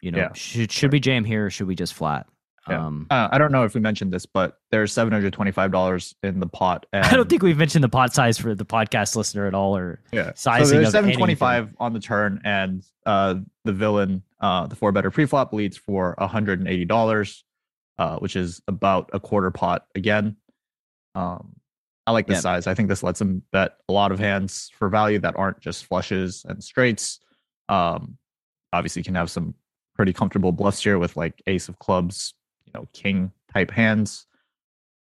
You 0.00 0.12
know, 0.12 0.18
yeah. 0.18 0.32
should 0.34 0.70
should 0.70 0.92
we 0.92 1.00
jam 1.00 1.24
here 1.24 1.46
or 1.46 1.50
should 1.50 1.66
we 1.66 1.74
just 1.74 1.94
flat? 1.94 2.26
Yeah. 2.68 2.86
Um, 2.86 3.06
uh, 3.10 3.28
I 3.32 3.38
don't 3.38 3.50
know 3.50 3.64
if 3.64 3.74
we 3.74 3.80
mentioned 3.80 4.12
this, 4.12 4.26
but 4.26 4.58
there's 4.70 4.92
seven 4.92 5.12
hundred 5.12 5.32
twenty-five 5.32 5.72
dollars 5.72 6.14
in 6.22 6.38
the 6.38 6.46
pot. 6.46 6.86
I 6.92 7.16
don't 7.16 7.28
think 7.28 7.42
we've 7.42 7.56
mentioned 7.56 7.82
the 7.82 7.88
pot 7.88 8.14
size 8.14 8.38
for 8.38 8.54
the 8.54 8.64
podcast 8.64 9.16
listener 9.16 9.46
at 9.46 9.54
all, 9.54 9.76
or 9.76 10.00
yeah, 10.12 10.32
sizing. 10.34 10.66
So 10.66 10.74
there's 10.74 10.92
seven 10.92 11.12
twenty-five 11.12 11.74
on 11.78 11.92
the 11.92 12.00
turn, 12.00 12.40
and 12.44 12.84
uh, 13.06 13.36
the 13.64 13.72
villain, 13.72 14.22
uh, 14.40 14.66
the 14.66 14.76
four 14.76 14.92
better 14.92 15.10
pre-flop 15.10 15.52
leads 15.52 15.76
for 15.76 16.14
hundred 16.20 16.60
and 16.60 16.68
eighty 16.68 16.84
dollars 16.84 17.44
uh, 17.98 18.18
which 18.18 18.36
is 18.36 18.62
about 18.68 19.10
a 19.12 19.20
quarter 19.20 19.50
pot 19.50 19.86
again. 19.94 20.36
Um, 21.14 21.56
I 22.06 22.12
like 22.12 22.26
this 22.26 22.36
yeah. 22.36 22.40
size. 22.40 22.66
I 22.66 22.74
think 22.74 22.88
this 22.88 23.02
lets 23.02 23.20
him 23.20 23.42
bet 23.52 23.76
a 23.88 23.92
lot 23.92 24.12
of 24.12 24.18
hands 24.18 24.70
for 24.78 24.88
value 24.88 25.18
that 25.18 25.36
aren't 25.36 25.60
just 25.60 25.84
flushes 25.84 26.44
and 26.48 26.62
straights. 26.64 27.20
Um, 27.68 28.16
obviously, 28.72 29.02
can 29.02 29.14
have 29.14 29.30
some 29.30 29.54
pretty 29.94 30.12
comfortable 30.12 30.52
bluffs 30.52 30.82
here 30.82 30.98
with 30.98 31.16
like 31.16 31.42
ace 31.46 31.68
of 31.68 31.78
clubs, 31.80 32.34
you 32.64 32.72
know, 32.74 32.86
king 32.92 33.32
type 33.52 33.70
hands. 33.70 34.26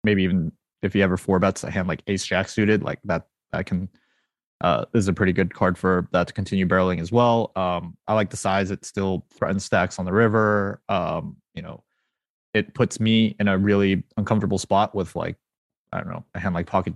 maybe 0.04 0.24
even 0.24 0.52
if 0.82 0.94
he 0.94 1.02
ever 1.02 1.18
four 1.18 1.40
bets 1.40 1.64
a 1.64 1.72
hand 1.72 1.88
like 1.88 2.04
ace 2.08 2.26
jack 2.26 2.48
suited, 2.48 2.84
like 2.84 3.00
that 3.04 3.28
that 3.52 3.66
can 3.66 3.90
uh 4.62 4.86
is 4.94 5.08
a 5.08 5.14
pretty 5.14 5.34
good 5.34 5.54
card 5.54 5.78
for 5.78 6.08
that 6.12 6.28
to 6.28 6.34
continue 6.34 6.66
barreling 6.68 7.02
as 7.02 7.12
well. 7.12 7.52
Um 7.56 7.98
I 8.08 8.14
like 8.14 8.30
the 8.30 8.38
size, 8.38 8.72
it 8.72 8.86
still 8.86 9.26
threatens 9.34 9.66
stacks 9.66 10.00
on 10.00 10.06
the 10.06 10.14
river. 10.14 10.82
Um, 10.88 11.38
you 11.56 11.62
know, 11.62 11.84
it 12.56 12.74
puts 12.74 13.02
me 13.02 13.36
in 13.38 13.50
a 13.50 13.58
really 13.58 14.02
uncomfortable 14.16 14.58
spot 14.58 14.96
with 14.96 15.14
like, 15.14 15.36
I 15.92 15.98
don't 15.98 16.10
know, 16.10 16.24
a 16.34 16.40
hand 16.40 16.56
like 16.56 16.68
pocket 16.68 16.94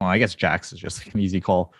well, 0.00 0.10
I 0.10 0.18
guess 0.18 0.34
jacks 0.34 0.72
is 0.72 0.80
just 0.80 0.98
like 1.06 1.14
an 1.14 1.20
easy 1.20 1.40
call 1.40 1.72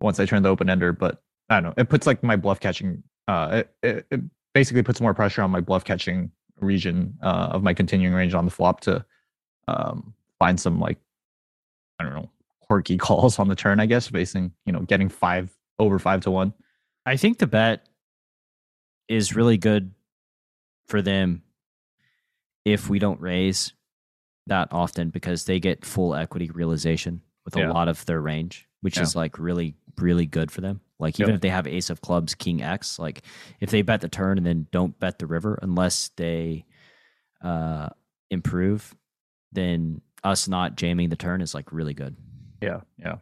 once 0.00 0.18
I 0.20 0.24
turn 0.24 0.42
the 0.42 0.48
open 0.48 0.70
ender, 0.70 0.92
but 0.92 1.22
I 1.48 1.60
don't 1.60 1.64
know. 1.64 1.82
It 1.82 1.88
puts 1.88 2.06
like 2.06 2.22
my 2.22 2.36
bluff 2.36 2.60
catching 2.60 3.02
uh 3.28 3.62
it, 3.62 3.74
it, 3.82 4.06
it 4.10 4.20
basically 4.54 4.82
puts 4.82 5.00
more 5.00 5.14
pressure 5.14 5.42
on 5.42 5.50
my 5.50 5.60
bluff 5.60 5.84
catching 5.84 6.30
region 6.60 7.16
uh, 7.22 7.50
of 7.52 7.62
my 7.62 7.74
continuing 7.74 8.14
range 8.14 8.34
on 8.34 8.44
the 8.44 8.50
flop 8.50 8.80
to 8.80 9.04
um, 9.68 10.14
find 10.38 10.58
some 10.60 10.78
like 10.78 10.98
I 11.98 12.04
don't 12.04 12.14
know 12.14 12.30
quirky 12.60 12.96
calls 12.98 13.38
on 13.38 13.48
the 13.48 13.56
turn. 13.56 13.80
I 13.80 13.86
guess 13.86 14.06
facing 14.06 14.52
you 14.64 14.72
know 14.72 14.80
getting 14.80 15.08
five 15.08 15.50
over 15.78 15.98
five 15.98 16.20
to 16.22 16.30
one. 16.30 16.54
I 17.04 17.16
think 17.16 17.38
the 17.38 17.46
bet 17.46 17.88
is 19.08 19.34
really 19.34 19.58
good 19.58 19.92
for 20.86 21.02
them 21.02 21.42
if 22.64 22.88
we 22.88 22.98
don't 22.98 23.20
raise 23.20 23.72
that 24.46 24.68
often 24.72 25.10
because 25.10 25.44
they 25.44 25.60
get 25.60 25.84
full 25.84 26.14
equity 26.14 26.50
realization 26.50 27.20
with 27.44 27.56
a 27.56 27.60
Yeah. 27.60 27.70
lot 27.72 27.88
of 27.88 28.04
their 28.06 28.20
range, 28.20 28.68
which 28.80 28.96
Yeah. 28.96 29.02
is 29.04 29.14
like 29.16 29.38
really, 29.38 29.74
really 29.98 30.26
good 30.26 30.50
for 30.50 30.60
them. 30.60 30.80
Like 30.98 31.18
even 31.18 31.30
Yep. 31.30 31.34
if 31.36 31.40
they 31.40 31.48
have 31.50 31.66
ace 31.66 31.88
of 31.90 32.00
clubs, 32.00 32.34
king 32.34 32.62
X, 32.62 32.98
like 32.98 33.22
if 33.60 33.70
they 33.70 33.82
bet 33.82 34.00
the 34.02 34.08
turn 34.08 34.36
and 34.38 34.46
then 34.46 34.66
don't 34.70 34.98
bet 34.98 35.18
the 35.18 35.26
river 35.26 35.58
unless 35.62 36.08
they 36.16 36.66
uh 37.42 37.88
improve, 38.30 38.94
then 39.52 40.00
us 40.22 40.46
not 40.48 40.76
jamming 40.76 41.08
the 41.08 41.16
turn 41.16 41.40
is 41.40 41.54
like 41.54 41.72
really 41.72 41.94
good. 41.94 42.14
Yeah, 42.62 42.80
yeah, 42.98 43.16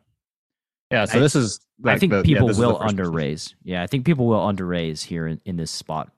yeah. 0.90 1.04
So 1.04 1.18
I- 1.18 1.20
this 1.20 1.36
is 1.36 1.60
I 1.84 1.96
think 1.98 2.10
the- 2.12 2.22
people 2.22 2.48
the 2.48 2.58
will 2.60 2.80
under 2.82 3.08
raise. 3.10 3.54
Yeah, 3.62 3.82
I 3.82 3.86
think 3.86 4.04
people 4.04 4.26
will 4.26 4.40
under 4.44 4.66
raise 4.66 5.02
here 5.04 5.26
in, 5.28 5.40
in 5.44 5.56
this 5.56 5.70
spot 5.70 6.10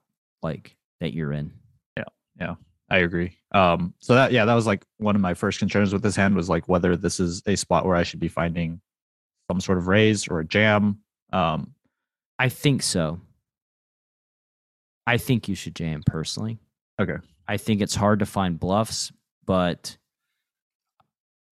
like 0.43 0.77
that 1.01 1.13
you're 1.13 1.33
in. 1.33 1.53
I 2.91 2.99
agree. 2.99 3.37
Um, 3.53 3.95
so 4.01 4.15
that 4.15 4.33
yeah, 4.33 4.45
that 4.45 4.55
was 4.55 4.67
like 4.67 4.85
one 4.99 5.15
of 5.15 5.23
my 5.23 5.35
first 5.35 5.59
concerns 5.59 5.93
with 5.93 6.03
this 6.03 6.17
hand 6.17 6.35
was 6.35 6.49
like 6.49 6.69
whether 6.69 6.97
this 6.97 7.21
is 7.21 7.43
a 7.47 7.57
spot 7.57 7.87
where 7.87 7.97
I 7.97 8.03
should 8.03 8.21
be 8.21 8.29
finding 8.29 8.81
some 9.51 9.61
sort 9.61 9.79
of 9.79 9.87
raise 9.87 10.29
or 10.29 10.41
a 10.41 10.45
jam. 10.45 10.99
Um, 11.33 11.75
I 12.39 12.49
think 12.49 12.83
so. 12.83 13.21
I 15.07 15.19
think 15.19 15.49
you 15.49 15.55
should 15.55 15.75
jam 15.75 16.03
personally. 16.05 16.59
Okay. 17.01 17.17
I 17.49 17.57
think 17.57 17.81
it's 17.81 17.95
hard 17.95 18.21
to 18.21 18.27
find 18.27 18.61
bluffs, 18.61 19.13
but 19.45 19.97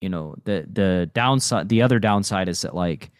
you 0.01 0.09
know, 0.09 0.37
the 0.45 0.67
the 0.73 1.11
downside 1.13 1.69
the 1.69 1.83
other 1.83 1.99
downside 1.99 2.49
is 2.49 2.63
that 2.63 2.75
like 2.75 3.11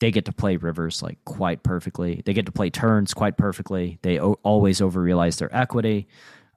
they 0.00 0.10
get 0.10 0.24
to 0.24 0.32
play 0.32 0.56
rivers 0.56 1.02
like 1.02 1.18
quite 1.24 1.62
perfectly. 1.62 2.22
They 2.24 2.32
get 2.32 2.46
to 2.46 2.52
play 2.52 2.70
turns 2.70 3.14
quite 3.14 3.36
perfectly. 3.36 4.00
They 4.02 4.18
o- 4.18 4.40
always 4.42 4.80
overrealize 4.80 5.38
their 5.38 5.54
equity. 5.54 6.08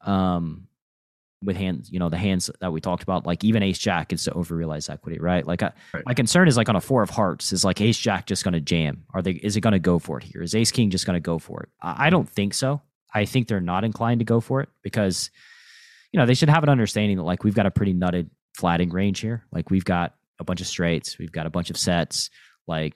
Um 0.03 0.64
with 1.45 1.55
hands, 1.55 1.91
you 1.91 1.99
know, 1.99 2.09
the 2.09 2.17
hands 2.17 2.49
that 2.59 2.71
we 2.73 2.81
talked 2.81 3.03
about, 3.03 3.25
like 3.25 3.43
even 3.43 3.63
ace 3.63 3.77
jack 3.77 4.11
is 4.11 4.23
to 4.25 4.31
overrealize 4.31 4.89
equity, 4.89 5.19
right? 5.19 5.45
Like 5.45 5.63
I, 5.63 5.71
Right. 5.93 6.03
my 6.05 6.13
concern 6.13 6.47
is 6.47 6.57
like 6.57 6.67
on 6.69 6.75
a 6.75 6.81
four 6.81 7.03
of 7.03 7.09
hearts 7.09 7.53
is 7.53 7.63
like 7.63 7.79
ace 7.81 7.97
jack 7.97 8.25
just 8.25 8.43
going 8.43 8.53
to 8.53 8.59
jam? 8.61 9.05
Are 9.13 9.21
they? 9.21 9.31
Is 9.31 9.55
it 9.55 9.61
going 9.61 9.73
to 9.73 9.79
go 9.79 9.99
for 9.99 10.17
it 10.17 10.23
here? 10.23 10.41
Is 10.41 10.55
ace 10.55 10.71
king 10.71 10.89
just 10.89 11.05
going 11.05 11.15
to 11.15 11.19
go 11.21 11.39
for 11.39 11.63
it? 11.63 11.69
I, 11.81 12.07
I 12.07 12.09
don't 12.09 12.27
think 12.29 12.53
so. 12.53 12.81
I 13.13 13.25
think 13.25 13.47
they're 13.47 13.61
not 13.61 13.83
inclined 13.85 14.19
to 14.19 14.25
go 14.25 14.41
for 14.41 14.59
it 14.61 14.69
because, 14.81 15.31
you 16.11 16.19
know, 16.19 16.25
they 16.25 16.33
should 16.33 16.49
have 16.49 16.63
an 16.63 16.69
understanding 16.69 17.17
that 17.17 17.23
like 17.23 17.43
we've 17.43 17.55
got 17.55 17.65
a 17.65 17.71
pretty 17.71 17.93
nutted 17.93 18.29
flatting 18.57 18.89
range 18.89 19.19
here. 19.21 19.45
Like 19.51 19.69
we've 19.69 19.85
got 19.85 20.15
a 20.39 20.43
bunch 20.43 20.59
of 20.61 20.67
straights, 20.67 21.17
we've 21.17 21.31
got 21.31 21.45
a 21.45 21.49
bunch 21.49 21.69
of 21.69 21.77
sets. 21.77 22.29
Like 22.67 22.93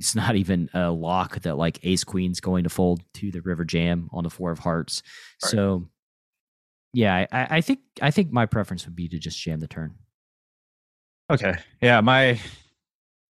it's 0.00 0.16
not 0.16 0.34
even 0.34 0.68
a 0.74 0.90
lock 0.90 1.40
that 1.42 1.56
like 1.56 1.78
ace 1.84 2.02
queen's 2.02 2.40
going 2.40 2.64
to 2.64 2.70
fold 2.70 3.02
to 3.14 3.30
the 3.30 3.40
river 3.42 3.64
jam 3.64 4.08
on 4.12 4.24
the 4.24 4.30
four 4.30 4.50
of 4.50 4.58
hearts. 4.58 5.02
Right. 5.44 5.50
So, 5.50 5.88
yeah, 6.92 7.26
I, 7.32 7.56
I 7.56 7.60
think 7.60 7.80
I 8.00 8.10
think 8.10 8.32
my 8.32 8.46
preference 8.46 8.84
would 8.86 8.96
be 8.96 9.08
to 9.08 9.18
just 9.18 9.38
jam 9.38 9.60
the 9.60 9.66
turn. 9.68 9.94
Okay. 11.30 11.54
Yeah, 11.80 12.00
my 12.00 12.38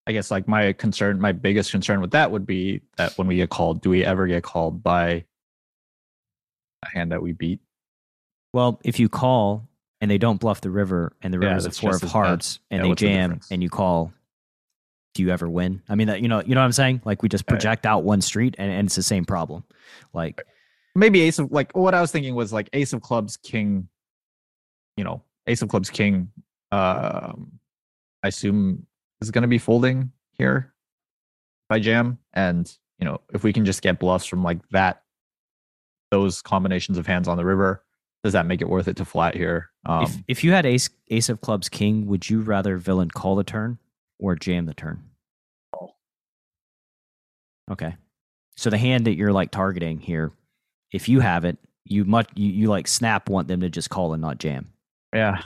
I 0.07 0.13
guess 0.13 0.31
like 0.31 0.49
my 0.49 0.73
concern, 0.73 1.21
my 1.21 1.33
biggest 1.33 1.71
concern 1.71 2.01
with 2.01 2.11
that 2.13 2.31
would 2.31 2.47
be 2.47 2.81
that 2.97 3.17
when 3.19 3.27
we 3.27 3.37
get 3.37 3.51
called, 3.51 3.83
do 3.83 3.91
we 3.91 4.05
ever 4.05 4.27
get 4.27 4.43
called 4.43 4.83
by 4.83 5.25
a 6.85 6.89
hand 6.93 7.13
that 7.13 7.23
we 7.23 7.33
beat? 7.33 7.61
Well, 8.53 8.81
if 8.85 8.99
you 8.99 9.09
call 9.09 9.69
and 10.01 10.11
they 10.11 10.19
don't 10.19 10.41
bluff 10.41 10.61
the 10.61 10.71
river 10.71 11.13
and 11.23 11.33
the 11.33 11.39
Yeah, 11.41 11.57
is 11.57 11.67
a 11.67 11.71
four 11.71 11.91
of 11.91 11.95
as 11.97 12.01
bad. 12.01 12.09
hearts 12.11 12.59
and 12.71 12.79
Yeah, 12.79 12.83
they 12.83 12.89
what's 12.89 13.01
the 13.03 13.07
jam 13.09 13.41
and 13.51 13.63
you 13.63 13.71
call, 13.71 14.13
do 15.15 15.23
you 15.23 15.31
ever 15.31 15.49
win? 15.49 15.83
I 15.89 15.95
mean, 15.95 16.09
that 16.09 16.21
you 16.21 16.29
know, 16.29 16.43
you 16.45 16.55
know 16.55 16.61
what 16.61 16.67
I'm 16.67 16.73
saying? 16.73 17.03
Like 17.05 17.23
we 17.23 17.29
just 17.29 17.45
Right. 17.45 17.51
project 17.59 17.87
out 17.87 18.03
one 18.03 18.21
street 18.23 18.57
and, 18.59 18.73
and 18.73 18.89
it's 18.89 18.97
the 18.97 19.03
same 19.03 19.25
problem. 19.25 19.65
Like 20.13 20.43
Maybe 20.95 21.23
ace 21.23 21.39
of 21.39 21.51
like 21.51 21.75
what 21.77 21.95
I 21.95 22.01
was 22.01 22.13
thinking 22.13 22.35
was 22.35 22.53
like 22.53 22.69
ace 22.73 22.93
of 22.93 23.01
clubs, 23.01 23.37
king, 23.37 23.89
you 24.97 25.05
know, 25.05 25.23
ace 25.47 25.63
of 25.63 25.69
clubs, 25.69 25.91
king. 25.91 26.31
Um, 26.71 27.59
I 28.23 28.29
assume 28.29 28.87
is 29.21 29.31
going 29.31 29.43
to 29.43 29.49
be 29.49 29.59
folding 29.59 30.13
here 30.33 30.75
by 31.69 31.79
jam, 31.79 32.19
and 32.35 32.71
you 32.99 33.07
know, 33.07 33.21
if 33.33 33.43
we 33.43 33.53
can 33.53 33.65
just 33.65 33.83
get 33.83 33.99
bluffs 33.99 34.27
from 34.27 34.43
like 34.43 34.59
that, 34.71 35.03
those 36.11 36.43
combinations 36.43 36.99
of 36.99 37.07
hands 37.07 37.27
on 37.27 37.37
the 37.37 37.45
river, 37.45 37.83
does 38.23 38.35
that 38.35 38.47
make 38.47 38.61
it 38.61 38.69
worth 38.69 38.87
it 38.87 38.97
to 38.97 39.05
flat 39.05 39.35
here? 39.35 39.71
Um, 39.87 40.05
if 40.05 40.17
if 40.29 40.45
you 40.45 40.53
had 40.53 40.67
ace 40.67 40.91
ace 41.09 41.29
of 41.29 41.41
clubs 41.41 41.69
king, 41.69 42.07
would 42.07 42.29
you 42.29 42.41
rather 42.41 42.77
villain 42.77 43.11
call 43.11 43.35
the 43.35 43.45
turn 43.45 43.79
or 44.19 44.37
jam 44.37 44.67
the 44.67 44.75
turn? 44.75 45.03
Okay. 47.71 47.97
So 48.57 48.71
the 48.71 48.79
hand 48.79 49.07
that 49.07 49.17
you're 49.17 49.33
like 49.33 49.51
targeting 49.51 49.99
here, 49.99 50.33
if 50.93 51.09
you 51.09 51.21
have 51.21 51.45
it, 51.45 51.59
you 51.85 52.05
much 52.05 52.29
you, 52.35 52.51
you 52.53 52.69
like 52.69 52.87
snap 52.87 53.29
want 53.29 53.49
them 53.49 53.61
to 53.61 53.71
just 53.71 53.91
call 53.91 54.13
and 54.13 54.21
not 54.23 54.39
jam. 54.39 54.73
yeah, 55.13 55.43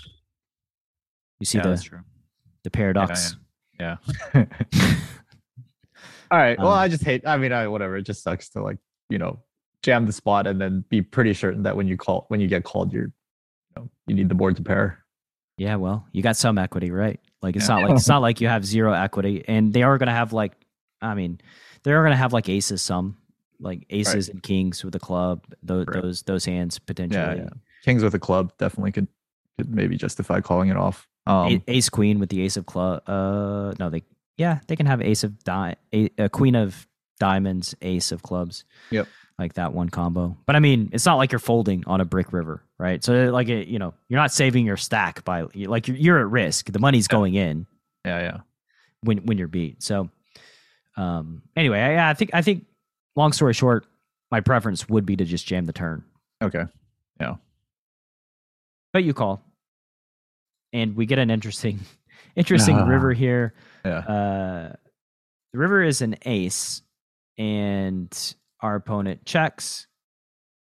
You 1.41 1.47
see 1.47 1.59
yeah, 1.59 1.65
the 1.65 2.03
the 2.65 2.71
paradox. 2.71 3.37
Yeah. 3.81 3.97
All 6.31 6.39
right. 6.39 6.59
Well, 6.59 6.73
Um, 6.73 6.79
I 6.79 6.89
just 6.89 7.05
hate. 7.05 7.27
I 7.27 7.37
mean, 7.37 7.53
I 7.53 7.69
whatever. 7.69 7.97
It 7.97 8.03
just 8.03 8.23
sucks 8.23 8.49
to 8.51 8.63
like 8.63 8.79
you 9.09 9.19
know 9.19 9.39
jam 9.83 10.07
the 10.07 10.13
spot 10.13 10.47
and 10.47 10.61
then 10.61 10.85
be 10.89 11.01
pretty 11.03 11.33
certain 11.35 11.63
that 11.63 11.77
when 11.77 11.87
you 11.87 11.97
call 11.97 12.25
when 12.29 12.41
you 12.41 12.49
get 12.49 12.65
called, 12.65 12.93
you're 12.93 13.05
you 13.05 13.13
know 13.77 13.91
you 14.07 14.15
need 14.15 14.29
the 14.29 14.35
board 14.35 14.57
to 14.57 14.63
pair. 14.63 15.05
Yeah, 15.59 15.77
well, 15.77 16.07
you 16.13 16.23
got 16.23 16.37
some 16.37 16.59
equity, 16.59 16.91
right? 16.91 17.21
Like 17.43 17.57
it's 17.57 17.69
Yeah. 17.69 17.77
not 17.77 17.83
like 17.89 17.97
it's 17.97 18.09
not 18.09 18.23
like 18.23 18.41
you 18.41 18.49
have 18.49 18.65
zero 18.67 18.93
equity, 18.93 19.45
and 19.47 19.73
they 19.73 19.83
are 19.85 19.97
going 19.99 20.09
to 20.09 20.13
have 20.13 20.33
like, 20.33 20.53
I 21.01 21.15
mean, 21.15 21.41
they 21.85 21.93
are 21.93 22.03
going 22.03 22.11
to 22.13 22.17
have 22.17 22.33
like 22.33 22.49
aces, 22.49 22.83
some 22.83 23.17
like 23.61 23.87
aces 23.91 24.29
and 24.29 24.43
kings 24.43 24.85
with 24.85 24.95
a 24.95 24.99
club. 24.99 25.45
Those 25.63 25.87
Right. 25.87 26.03
those 26.03 26.23
those 26.23 26.45
hands 26.45 26.79
potentially. 26.79 27.21
Yeah, 27.21 27.45
yeah. 27.45 27.49
Kings 27.85 28.03
with 28.03 28.15
a 28.15 28.19
club 28.19 28.53
definitely 28.59 28.93
could 28.93 29.09
could 29.57 29.75
maybe 29.75 29.97
justify 29.97 30.41
calling 30.41 30.69
it 30.69 30.77
off. 30.77 31.09
Um, 31.27 31.63
ace 31.67 31.89
queen 31.89 32.19
with 32.19 32.29
the 32.29 32.43
ace 32.43 32.57
of 32.57 32.67
club. 32.67 33.03
Uh, 33.09 33.75
no, 33.79 33.91
they 33.91 34.03
yeah 34.37 34.61
they 34.69 34.77
can 34.77 34.87
have 34.87 35.01
ace 35.03 35.25
of 35.25 35.43
di 35.45 35.75
a, 35.93 36.11
a 36.19 36.29
queen 36.29 36.55
of 36.55 36.87
diamonds, 37.19 37.75
ace 37.83 38.13
of 38.13 38.23
clubs. 38.23 38.65
Yep. 38.91 39.09
Like 39.39 39.53
that 39.55 39.75
one 39.75 39.91
combo, 39.91 40.35
but 40.47 40.57
I 40.57 40.61
mean, 40.61 40.89
it's 40.93 41.05
not 41.05 41.17
like 41.17 41.31
you're 41.31 41.39
folding 41.39 41.85
on 41.87 42.01
a 42.01 42.07
brick 42.07 42.33
river, 42.33 42.63
right? 42.79 43.05
So, 43.05 43.31
like, 43.31 43.51
it, 43.51 43.69
you 43.69 43.79
know, 43.79 43.93
you're 44.09 44.19
not 44.19 44.33
saving 44.33 44.65
your 44.65 44.79
stack 44.79 45.27
by 45.27 45.45
like 45.55 45.89
you're, 45.89 45.97
you're 45.99 46.19
at 46.21 46.31
risk. 46.31 46.73
The 46.73 46.79
money's 46.79 47.07
going 47.07 47.35
in, 47.35 47.67
yeah, 48.07 48.21
yeah. 48.21 48.37
when 49.03 49.19
when 49.27 49.37
you're 49.37 49.47
beat. 49.47 49.83
So, 49.83 50.09
um, 50.97 51.43
anyway, 51.55 51.81
I, 51.81 52.11
I 52.11 52.15
think 52.15 52.31
I 52.33 52.41
think 52.41 52.65
long 53.17 53.33
story 53.33 53.53
short, 53.55 53.87
my 54.31 54.41
preference 54.41 54.89
would 54.89 55.07
be 55.07 55.17
to 55.17 55.25
just 55.25 55.47
jam 55.47 55.65
the 55.67 55.73
turn, 55.73 56.05
Okay. 56.43 56.65
Yeah. 57.21 57.37
But 58.93 59.05
you 59.05 59.15
call, 59.15 59.43
and 60.73 60.97
we 60.97 61.07
get 61.07 61.19
an 61.19 61.31
interesting 61.31 61.81
interesting 62.37 62.77
Ah. 62.77 62.87
river 62.87 63.13
here. 63.13 63.55
Yeah. 63.85 63.99
Uh, 63.99 64.73
the 65.53 65.59
river 65.59 65.83
is 65.83 66.03
an 66.03 66.17
ace, 66.25 66.83
and 67.39 68.35
our 68.61 68.75
opponent 68.75 69.25
checks 69.25 69.87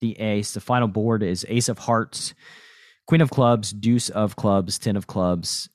the 0.01 0.19
ace. 0.19 0.53
The 0.53 0.59
final 0.61 0.87
board 0.87 1.23
is 1.23 1.45
ace 1.47 1.69
of 1.69 1.77
hearts, 1.79 2.33
queen 3.07 3.21
of 3.21 3.29
clubs, 3.29 3.71
deuce 3.71 4.09
of 4.09 4.35
clubs, 4.35 4.77
ten 4.79 4.95
of 4.95 5.07
clubs, 5.07 5.69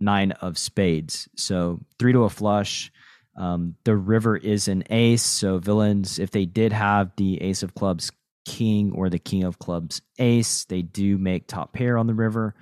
nine 0.00 0.32
of 0.32 0.58
spades. 0.58 1.28
So 1.36 1.80
three 1.98 2.12
to 2.12 2.24
a 2.24 2.30
flush. 2.30 2.90
Um, 3.38 3.76
the 3.84 3.96
river 3.96 4.36
is 4.36 4.66
an 4.66 4.82
ace. 4.90 5.22
So 5.22 5.58
villains, 5.58 6.18
if 6.18 6.32
they 6.32 6.44
did 6.44 6.72
have 6.72 7.12
the 7.16 7.40
ace 7.40 7.62
of 7.62 7.74
clubs 7.74 8.10
king 8.44 8.92
or 8.92 9.08
the 9.08 9.18
king 9.18 9.44
of 9.44 9.60
clubs 9.60 10.02
ace, 10.18 10.64
they 10.64 10.82
do 10.82 11.16
make 11.16 11.46
top 11.46 11.72
pair 11.72 11.96
on 11.96 12.08
the 12.08 12.14
river. 12.14 12.54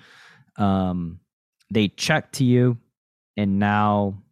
Um, 0.58 1.20
they 1.72 1.88
check 1.88 2.32
to 2.32 2.44
you, 2.44 2.76
and 3.36 3.58
now 3.58 4.22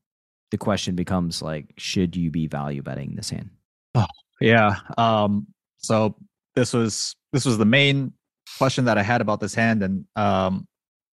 the 0.51 0.59
question 0.59 0.95
becomes 0.95 1.41
like, 1.41 1.73
should 1.79 2.15
you 2.15 2.31
be 2.31 2.47
value 2.47 2.83
betting 2.83 3.17
this 3.17 3.31
hand? 3.31 3.51
Yeah. 4.41 4.81
Um, 4.99 5.47
so 5.79 6.17
this 6.57 6.73
was 6.73 7.15
this 7.33 7.47
was 7.47 7.57
the 7.57 7.65
main 7.65 8.13
question 8.59 8.87
that 8.87 8.99
I 8.99 9.03
had 9.03 9.21
about 9.21 9.41
this 9.41 9.55
hand, 9.55 9.83
and 9.83 10.05
um, 10.17 10.67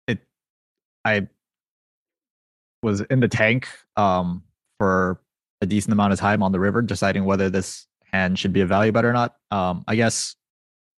it 0.07 0.21
I 1.05 1.27
was 2.83 3.01
in 3.01 3.21
the 3.21 3.29
tank 3.29 3.69
um, 3.97 4.45
for 4.79 5.21
a 5.61 5.67
decent 5.67 5.93
amount 5.93 6.13
of 6.13 6.19
time 6.19 6.43
on 6.43 6.53
the 6.53 6.61
river, 6.61 6.83
deciding 6.83 7.25
whether 7.25 7.49
this 7.49 7.87
hand 8.13 8.39
should 8.39 8.53
be 8.53 8.61
a 8.61 8.67
value 8.67 8.93
bet 8.93 9.05
or 9.05 9.13
not. 9.13 9.37
Um, 9.51 9.85
I 9.89 9.97
guess 9.97 10.37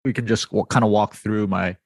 we 0.03 0.13
can 0.13 0.27
just 0.27 0.49
w- 0.49 0.65
kind 0.65 0.83
of 0.83 0.91
walk 0.91 1.15
through 1.15 1.47
my 1.47 1.77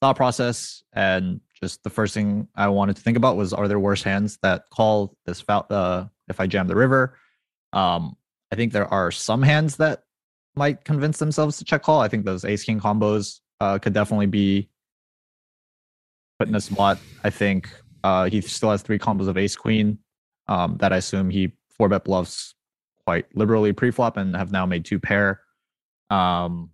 thought 0.00 0.16
process 0.16 0.82
and 0.92 1.40
just 1.62 1.82
the 1.84 1.90
first 1.90 2.12
thing 2.12 2.48
I 2.56 2.68
wanted 2.68 2.96
to 2.96 3.02
think 3.02 3.16
about 3.16 3.36
was 3.36 3.52
are 3.52 3.68
there 3.68 3.78
worse 3.78 4.02
hands 4.02 4.38
that 4.42 4.64
call 4.70 5.16
this 5.26 5.44
uh, 5.48 6.06
if 6.28 6.40
I 6.40 6.46
jam 6.46 6.66
the 6.66 6.74
river? 6.74 7.16
Um, 7.72 8.16
I 8.50 8.56
think 8.56 8.72
there 8.72 8.92
are 8.92 9.10
some 9.10 9.42
hands 9.42 9.76
that 9.76 10.02
might 10.56 10.84
convince 10.84 11.18
themselves 11.18 11.56
to 11.58 11.64
check 11.64 11.82
call. 11.82 12.00
I 12.00 12.08
think 12.08 12.24
those 12.24 12.44
ace 12.44 12.64
king 12.64 12.80
combos 12.80 13.40
uh, 13.60 13.78
could 13.78 13.92
definitely 13.92 14.26
be 14.26 14.68
put 16.38 16.48
in 16.48 16.54
a 16.54 16.60
spot. 16.60 16.98
I 17.22 17.30
think 17.30 17.70
uh, 18.02 18.24
he 18.28 18.40
still 18.40 18.70
has 18.70 18.82
three 18.82 18.98
combos 18.98 19.28
of 19.28 19.38
ace 19.38 19.54
queen 19.54 19.98
um, 20.52 20.76
that 20.80 20.92
I 20.92 20.98
assume 20.98 21.30
he 21.30 21.52
four 21.70 21.88
bet 21.88 22.04
bluffs 22.04 22.54
quite 23.06 23.24
liberally 23.34 23.72
pre-flop 23.72 24.18
and 24.18 24.36
have 24.36 24.52
now 24.52 24.66
made 24.66 24.84
two 24.84 25.00
pair. 25.00 25.40
Um, 26.10 26.70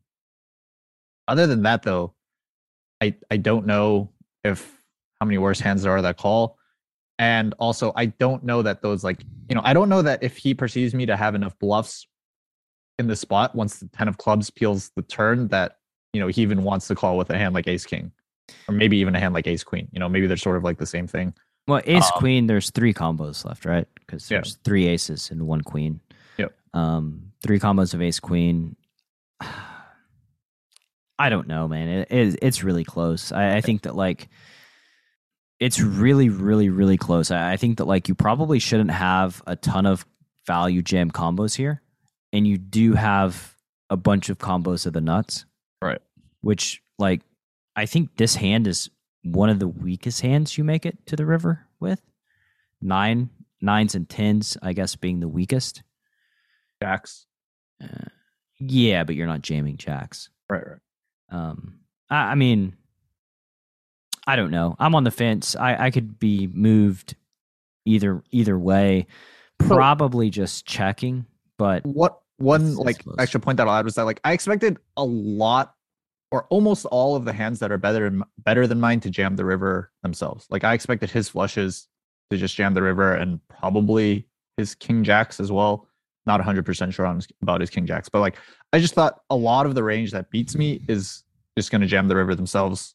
other 1.28 1.47
than 1.47 1.62
that, 1.62 1.85
though, 1.85 2.14
I 3.00 3.14
I 3.30 3.37
don't 3.37 3.66
know 3.66 4.11
if 4.42 4.82
how 5.20 5.26
many 5.26 5.38
worse 5.38 5.61
hands 5.61 5.82
there 5.82 5.92
are 5.92 6.02
that 6.02 6.16
call. 6.16 6.58
And 7.20 7.54
also, 7.61 7.92
I 7.94 8.06
don't 8.06 8.42
know 8.42 8.62
that 8.62 8.82
those 8.82 9.04
like 9.04 9.23
you 9.49 9.54
know 9.54 9.62
I 9.64 9.75
don't 9.75 9.88
know 9.88 10.02
that 10.02 10.25
if 10.25 10.37
he 10.37 10.54
perceives 10.54 10.92
me 10.92 11.06
to 11.06 11.16
have 11.16 11.37
enough 11.37 11.56
bluffs 11.61 12.04
in 12.99 13.06
the 13.06 13.14
spot 13.14 13.54
once 13.54 13.78
the 13.78 13.87
ten 13.88 14.08
of 14.08 14.18
clubs 14.18 14.50
peels 14.50 14.90
the 14.97 15.02
turn 15.02 15.47
that 15.49 15.76
you 16.12 16.20
know 16.20 16.26
he 16.26 16.42
even 16.42 16.64
wants 16.64 16.88
to 16.88 16.97
call 16.97 17.16
with 17.16 17.30
a 17.30 17.38
hand 17.38 17.54
like 17.54 17.68
ace 17.68 17.87
king 17.87 18.11
or 18.66 18.75
maybe 18.75 18.97
even 18.97 19.14
a 19.14 19.20
hand 19.20 19.35
like 19.35 19.47
ace 19.47 19.62
queen. 19.62 19.87
You 19.92 20.00
know 20.00 20.08
maybe 20.08 20.26
they're 20.26 20.37
sort 20.37 20.56
of 20.56 20.64
like 20.64 20.78
the 20.78 20.87
same 20.87 21.06
thing. 21.06 21.32
Well, 21.68 21.82
ace 21.84 22.04
Um, 22.06 22.18
queen, 22.18 22.46
there's 22.46 22.70
three 22.70 22.92
combos 22.94 23.44
left, 23.44 23.64
right? 23.64 23.87
Because 23.94 24.28
Yeah. 24.30 24.38
there's 24.38 24.56
three 24.64 24.87
aces 24.87 25.30
and 25.30 25.46
one 25.46 25.60
queen. 25.60 26.00
Yep. 26.38 26.52
Um, 26.75 27.32
three 27.42 27.60
combos 27.60 27.94
of 27.94 28.02
ace 28.02 28.18
queen. 28.18 28.75
I 31.18 31.28
don't 31.30 31.48
know, 31.48 31.66
man. 31.68 31.88
It, 31.88 32.08
it, 32.10 32.38
it's 32.42 32.62
really 32.62 32.84
close. 32.84 33.32
I, 33.32 33.56
I 33.56 33.60
think 33.60 33.82
that 33.82 33.94
like 33.96 34.28
it's 35.58 35.80
really, 35.80 36.28
really, 36.28 36.68
really 36.68 36.96
close. 36.96 37.30
I, 37.30 37.52
I 37.52 37.56
think 37.56 37.78
that 37.78 37.87
like 37.87 38.08
you 38.08 38.14
probably 38.14 38.58
shouldn't 38.60 38.92
have 38.92 39.42
a 39.46 39.56
ton 39.56 39.87
of 39.87 40.06
value 40.46 40.80
jam 40.82 41.10
combos 41.10 41.56
here, 41.56 41.82
and 42.32 42.46
you 42.46 42.56
do 42.56 42.94
have 42.94 43.54
a 43.90 43.96
bunch 43.96 44.28
of 44.28 44.38
combos 44.38 44.87
of 44.87 44.92
the 44.92 45.00
nuts, 45.00 45.44
Right. 45.82 46.00
Which 46.40 46.82
like 46.98 47.22
I 47.75 47.87
think 47.87 48.16
this 48.16 48.37
hand 48.37 48.66
is 48.68 48.88
one 49.32 49.50
of 49.50 49.58
the 49.58 49.68
weakest 49.68 50.20
hands 50.20 50.56
you 50.58 50.64
make 50.64 50.87
it 50.87 50.99
to 51.06 51.16
the 51.16 51.26
river 51.26 51.66
with. 51.80 52.00
Nine, 52.80 53.30
nines, 53.61 53.94
and 53.94 54.08
tens, 54.08 54.56
I 54.62 54.73
guess, 54.73 54.94
being 54.97 55.20
the 55.20 55.28
weakest. 55.28 55.82
Jacks. 56.82 57.26
Uh, 57.82 58.06
yeah, 58.61 59.04
but 59.04 59.14
you're 59.14 59.26
not 59.26 59.42
jamming 59.42 59.76
jacks. 59.76 60.30
Right, 60.49 60.62
right. 60.66 60.78
Um, 61.30 61.80
I, 62.11 62.32
I 62.32 62.35
mean, 62.35 62.76
I 64.26 64.37
don't 64.37 64.50
know. 64.50 64.76
I'm 64.78 64.94
on 64.94 65.04
the 65.04 65.11
fence. 65.11 65.56
I, 65.56 65.87
I 65.87 65.90
could 65.90 66.18
be 66.18 66.47
moved 66.52 67.14
either 67.85 68.23
either 68.30 68.58
way. 68.58 69.06
So- 69.62 69.68
Probably 69.75 70.30
just 70.30 70.66
checking, 70.66 71.26
but 71.56 71.85
What 71.85 72.20
one 72.37 72.61
It's- 72.61 72.76
it's 72.78 72.85
like 72.87 73.02
close. 73.04 73.16
extra 73.18 73.40
point 73.40 73.56
that 73.56 73.66
I'll 73.66 73.75
add 73.75 73.85
was 73.85 73.97
that 73.97 74.04
like 74.04 74.20
I 74.23 74.32
expected 74.32 74.78
a 74.97 75.04
lot 75.04 75.75
or 76.30 76.44
almost 76.50 76.85
all 76.87 77.16
of 77.16 77.25
the 77.25 77.32
hands 77.32 77.58
that 77.61 77.73
are 77.73 77.78
better 77.78 78.11
than 78.11 78.23
better 78.38 78.66
than 78.66 78.80
mine 78.80 79.00
to 79.00 79.11
jam 79.11 79.37
the 79.37 79.44
river 79.44 79.90
themselves. 80.02 80.47
Like 80.50 80.64
I 80.64 80.75
expected 80.75 81.11
his 81.11 81.28
flushes 81.28 81.88
to 82.30 82.37
just 82.37 82.54
jam 82.54 82.75
the 82.75 82.82
river 82.82 83.14
and 83.14 83.40
probably 83.49 84.26
his 84.56 84.75
king 84.75 85.04
jacks 85.04 85.40
as 85.40 85.50
well. 85.50 85.87
Not 86.26 86.42
100% 86.42 86.92
sure 86.92 87.07
on 87.07 87.16
his, 87.16 87.29
about 87.40 87.62
his 87.62 87.70
king 87.70 87.87
jacks, 87.87 88.09
but 88.09 88.20
like 88.20 88.37
I 88.72 88.81
just 88.81 88.94
thought 88.94 89.22
a 89.31 89.37
lot 89.37 89.64
of 89.64 89.74
the 89.74 89.83
range 89.83 90.11
that 90.12 90.31
beats 90.31 90.55
me 90.55 90.83
is 90.88 91.24
just 91.57 91.70
going 91.70 91.81
to 91.81 91.87
jam 91.87 92.09
the 92.09 92.16
river 92.16 92.35
themselves. 92.35 92.94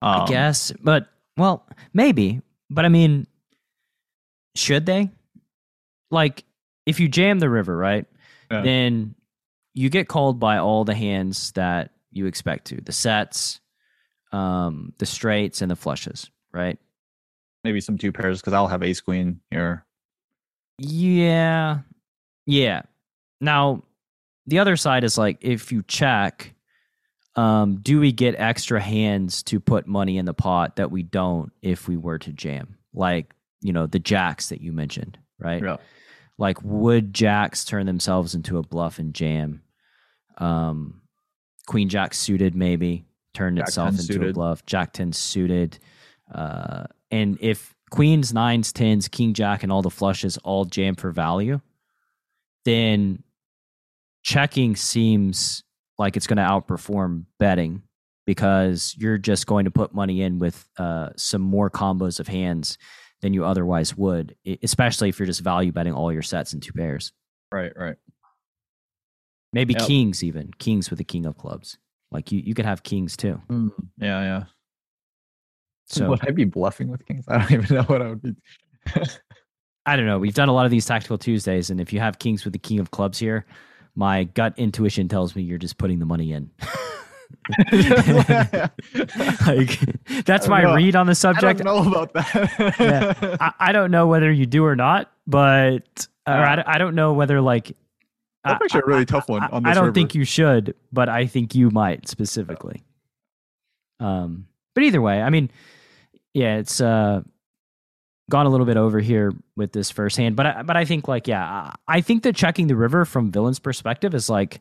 Um, 0.00 0.22
I 0.22 0.26
guess. 0.26 0.72
But 0.82 1.08
well, 1.36 1.66
maybe. 1.92 2.40
But 2.70 2.86
I 2.86 2.88
mean, 2.88 3.26
should 4.56 4.86
they? 4.86 5.10
Like, 6.10 6.44
if 6.86 7.00
you 7.00 7.08
jam 7.08 7.38
the 7.38 7.50
river, 7.50 7.76
right? 7.76 8.06
Yeah. 8.50 8.62
Then 8.62 9.14
you 9.74 9.90
get 9.90 10.08
called 10.08 10.38
by 10.38 10.58
all 10.58 10.84
the 10.84 10.94
hands 10.94 11.52
that 11.52 11.90
you 12.14 12.26
expect 12.26 12.66
to. 12.66 12.80
The 12.80 12.92
sets, 12.92 13.60
um, 14.32 14.92
the 14.98 15.06
straights, 15.06 15.62
and 15.62 15.70
the 15.70 15.76
flushes, 15.76 16.30
right? 16.52 16.78
maybe 17.64 17.80
some 17.80 17.98
two 17.98 18.12
pairs 18.12 18.40
because 18.40 18.52
I'll 18.52 18.68
have 18.68 18.82
ace 18.82 19.00
queen 19.00 19.40
here. 19.50 19.84
Yeah. 20.78 21.80
Yeah. 22.46 22.82
Now, 23.40 23.82
the 24.46 24.58
other 24.58 24.76
side 24.76 25.02
is 25.02 25.18
like 25.18 25.38
if 25.40 25.72
you 25.72 25.82
check, 25.88 26.54
um, 27.36 27.76
do 27.76 27.98
we 27.98 28.12
get 28.12 28.38
extra 28.38 28.80
hands 28.80 29.42
to 29.44 29.58
put 29.58 29.86
money 29.88 30.18
in 30.18 30.26
the 30.26 30.34
pot 30.34 30.76
that 30.76 30.90
we 30.90 31.02
don't 31.02 31.50
if 31.62 31.88
we 31.88 31.96
were 31.96 32.18
to 32.18 32.32
jam? 32.32 32.76
Like, 32.92 33.34
you 33.62 33.72
know, 33.72 33.86
the 33.86 33.98
jacks 33.98 34.50
that 34.50 34.60
you 34.60 34.72
mentioned, 34.72 35.18
right? 35.38 35.62
Yeah. 35.62 35.78
Like, 36.36 36.62
would 36.62 37.14
jacks 37.14 37.64
turn 37.64 37.86
themselves 37.86 38.34
into 38.34 38.58
a 38.58 38.62
bluff 38.62 38.98
and 38.98 39.14
jam? 39.14 39.62
Um, 40.36 41.00
Queen 41.66 41.88
Jack 41.88 42.14
suited 42.14 42.54
maybe 42.54 43.04
turned 43.34 43.58
Jack 43.58 43.68
itself 43.68 43.96
10 43.96 44.00
into 44.00 44.28
a 44.28 44.32
bluff. 44.32 44.64
Jack 44.66 44.92
10 44.92 45.12
suited. 45.12 45.78
Uh, 46.32 46.84
and 47.10 47.36
if 47.40 47.74
queens, 47.90 48.32
nines, 48.32 48.72
tens, 48.72 49.08
king 49.08 49.34
jack, 49.34 49.62
and 49.62 49.70
all 49.70 49.82
the 49.82 49.90
flushes 49.90 50.38
all 50.38 50.64
jam 50.64 50.94
for 50.94 51.10
value, 51.10 51.60
then 52.64 53.22
checking 54.22 54.74
seems 54.74 55.62
like 55.98 56.16
it's 56.16 56.26
going 56.26 56.38
to 56.38 56.42
outperform 56.42 57.24
betting 57.38 57.82
because 58.26 58.94
you're 58.98 59.18
just 59.18 59.46
going 59.46 59.66
to 59.66 59.70
put 59.70 59.94
money 59.94 60.22
in 60.22 60.38
with 60.38 60.66
uh, 60.78 61.10
some 61.16 61.42
more 61.42 61.70
combos 61.70 62.18
of 62.18 62.26
hands 62.26 62.78
than 63.20 63.34
you 63.34 63.44
otherwise 63.44 63.96
would, 63.96 64.34
especially 64.62 65.08
if 65.08 65.18
you're 65.18 65.26
just 65.26 65.42
value 65.42 65.72
betting 65.72 65.92
all 65.92 66.12
your 66.12 66.22
sets 66.22 66.52
in 66.52 66.60
two 66.60 66.72
pairs. 66.72 67.12
Right, 67.52 67.72
right. 67.76 67.96
Maybe 69.54 69.74
Yep. 69.74 69.86
kings, 69.86 70.24
even 70.24 70.50
kings 70.58 70.90
with 70.90 70.98
the 70.98 71.04
king 71.04 71.24
of 71.26 71.38
clubs. 71.38 71.78
Like 72.10 72.32
you, 72.32 72.40
you 72.44 72.54
could 72.54 72.64
have 72.64 72.82
kings 72.82 73.16
too. 73.16 73.40
Mm, 73.48 73.70
yeah, 73.98 74.20
yeah. 74.22 74.44
So 75.86 76.08
would 76.10 76.26
I 76.26 76.32
be 76.32 76.44
bluffing 76.44 76.88
with 76.88 77.06
kings? 77.06 77.24
I 77.28 77.38
don't 77.38 77.52
even 77.52 77.76
know 77.76 77.82
what 77.84 78.02
I 78.02 78.08
would 78.08 78.22
be. 78.22 78.34
I 79.86 79.96
don't 79.96 80.06
know. 80.06 80.18
We've 80.18 80.34
done 80.34 80.48
a 80.48 80.52
lot 80.52 80.64
of 80.64 80.72
these 80.72 80.86
tactical 80.86 81.18
Tuesdays, 81.18 81.70
and 81.70 81.80
if 81.80 81.92
you 81.92 82.00
have 82.00 82.18
kings 82.18 82.44
with 82.44 82.52
the 82.52 82.58
king 82.58 82.80
of 82.80 82.90
clubs 82.90 83.18
here, 83.18 83.46
my 83.94 84.24
gut 84.24 84.54
intuition 84.56 85.08
tells 85.08 85.36
me 85.36 85.42
you're 85.42 85.58
just 85.58 85.78
putting 85.78 86.00
the 86.00 86.06
money 86.06 86.32
in. 86.32 86.50
like 89.46 89.78
that's 90.24 90.48
my 90.48 90.62
know. 90.62 90.74
read 90.74 90.96
on 90.96 91.06
the 91.06 91.14
subject. 91.14 91.60
I 91.60 91.64
don't 91.64 91.84
know 91.84 91.90
about 91.90 92.12
that. 92.14 92.74
Yeah. 92.80 93.36
I, 93.40 93.52
I 93.68 93.72
don't 93.72 93.90
know 93.90 94.06
whether 94.08 94.32
you 94.32 94.46
do 94.46 94.64
or 94.64 94.74
not, 94.74 95.12
but 95.26 96.06
or 96.26 96.32
I, 96.34 96.64
I 96.66 96.78
don't 96.78 96.94
know 96.94 97.12
whether 97.12 97.40
like 97.40 97.76
That's 98.44 98.60
I- 98.60 98.64
actually 98.64 98.80
a 98.82 98.86
really 98.86 99.06
tough 99.06 99.28
one 99.28 99.42
I, 99.42 99.46
on 99.48 99.66
I 99.66 99.74
don't 99.74 99.84
river. 99.84 99.94
think 99.94 100.14
you 100.14 100.24
should, 100.24 100.74
but 100.92 101.08
I 101.08 101.26
think 101.26 101.54
you 101.54 101.70
might 101.70 102.08
specifically. 102.08 102.84
Um, 104.00 104.46
but 104.74 104.84
either 104.84 105.00
way, 105.00 105.22
I 105.22 105.30
mean, 105.30 105.50
yeah, 106.32 106.56
it's 106.56 106.80
uh 106.80 107.22
gone 108.30 108.46
a 108.46 108.48
little 108.48 108.66
bit 108.66 108.76
over 108.78 109.00
here 109.00 109.32
with 109.56 109.72
this 109.72 109.90
first 109.90 110.16
hand, 110.16 110.34
but 110.36 110.46
I, 110.46 110.62
but 110.62 110.76
I 110.76 110.84
think 110.84 111.08
like 111.08 111.28
yeah, 111.28 111.44
I, 111.44 111.74
I 111.98 112.00
think 112.00 112.22
that 112.24 112.34
checking 112.34 112.66
the 112.66 112.76
river 112.76 113.04
from 113.04 113.30
villain's 113.30 113.58
perspective 113.58 114.14
is 114.14 114.28
like 114.30 114.60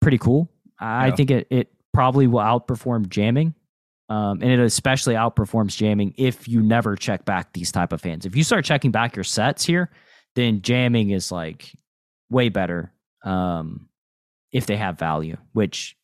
pretty 0.00 0.18
cool. 0.18 0.50
I 0.78 1.08
Yeah. 1.08 1.14
think 1.16 1.30
it 1.30 1.46
it 1.50 1.68
probably 1.92 2.26
will 2.26 2.40
outperform 2.40 3.08
jamming. 3.08 3.54
Um, 4.08 4.42
and 4.42 4.50
it 4.50 4.60
especially 4.60 5.14
outperforms 5.14 5.74
jamming 5.74 6.12
if 6.18 6.46
you 6.46 6.60
never 6.60 6.96
check 6.96 7.24
back 7.24 7.54
these 7.54 7.72
type 7.72 7.94
of 7.94 8.02
hands. 8.04 8.26
If 8.26 8.36
you 8.36 8.44
start 8.44 8.64
checking 8.66 8.90
back 8.90 9.16
your 9.16 9.24
sets 9.24 9.64
here, 9.64 9.88
then 10.34 10.60
jamming 10.60 11.10
is 11.10 11.32
like 11.32 11.72
way 12.28 12.50
better 12.50 12.91
um, 13.24 13.88
if 14.52 14.66
they 14.66 14.76
have 14.76 14.98
value. 14.98 15.36
Which, 15.52 15.96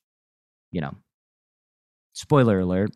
you 0.71 0.81
know, 0.81 0.95
spoiler 2.13 2.61
alert, 2.61 2.91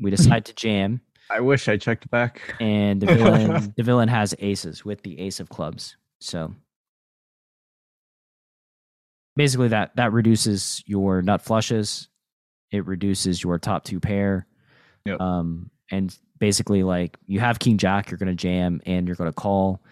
we 0.00 0.10
decide 0.12 0.46
to 0.46 0.54
jam, 0.54 1.00
I 1.30 1.40
wish 1.40 1.68
I 1.68 1.76
checked 1.76 2.10
back. 2.10 2.40
and 2.60 3.00
the 3.00 3.06
villain 3.06 3.74
the 3.76 3.82
villain 3.82 4.08
has 4.08 4.34
aces 4.38 4.84
with 4.84 5.02
the 5.02 5.18
ace 5.20 5.40
of 5.40 5.48
clubs. 5.48 5.96
So 6.20 6.54
basically, 9.36 9.68
that 9.68 9.96
that 9.96 10.12
reduces 10.12 10.82
your 10.86 11.22
nut 11.22 11.42
flushes. 11.42 12.08
It 12.70 12.86
reduces 12.86 13.42
your 13.42 13.58
top 13.58 13.84
two 13.84 14.00
pair. 14.00 14.46
Yep. 15.06 15.20
Um, 15.20 15.70
and 15.90 16.16
basically, 16.38 16.82
like 16.82 17.16
you 17.26 17.40
have 17.40 17.58
king 17.58 17.78
jack, 17.78 18.10
you're 18.10 18.18
going 18.18 18.28
to 18.28 18.34
jam 18.34 18.80
and 18.86 19.06
you're 19.06 19.16
going 19.16 19.30
to 19.30 19.34
call. 19.34 19.82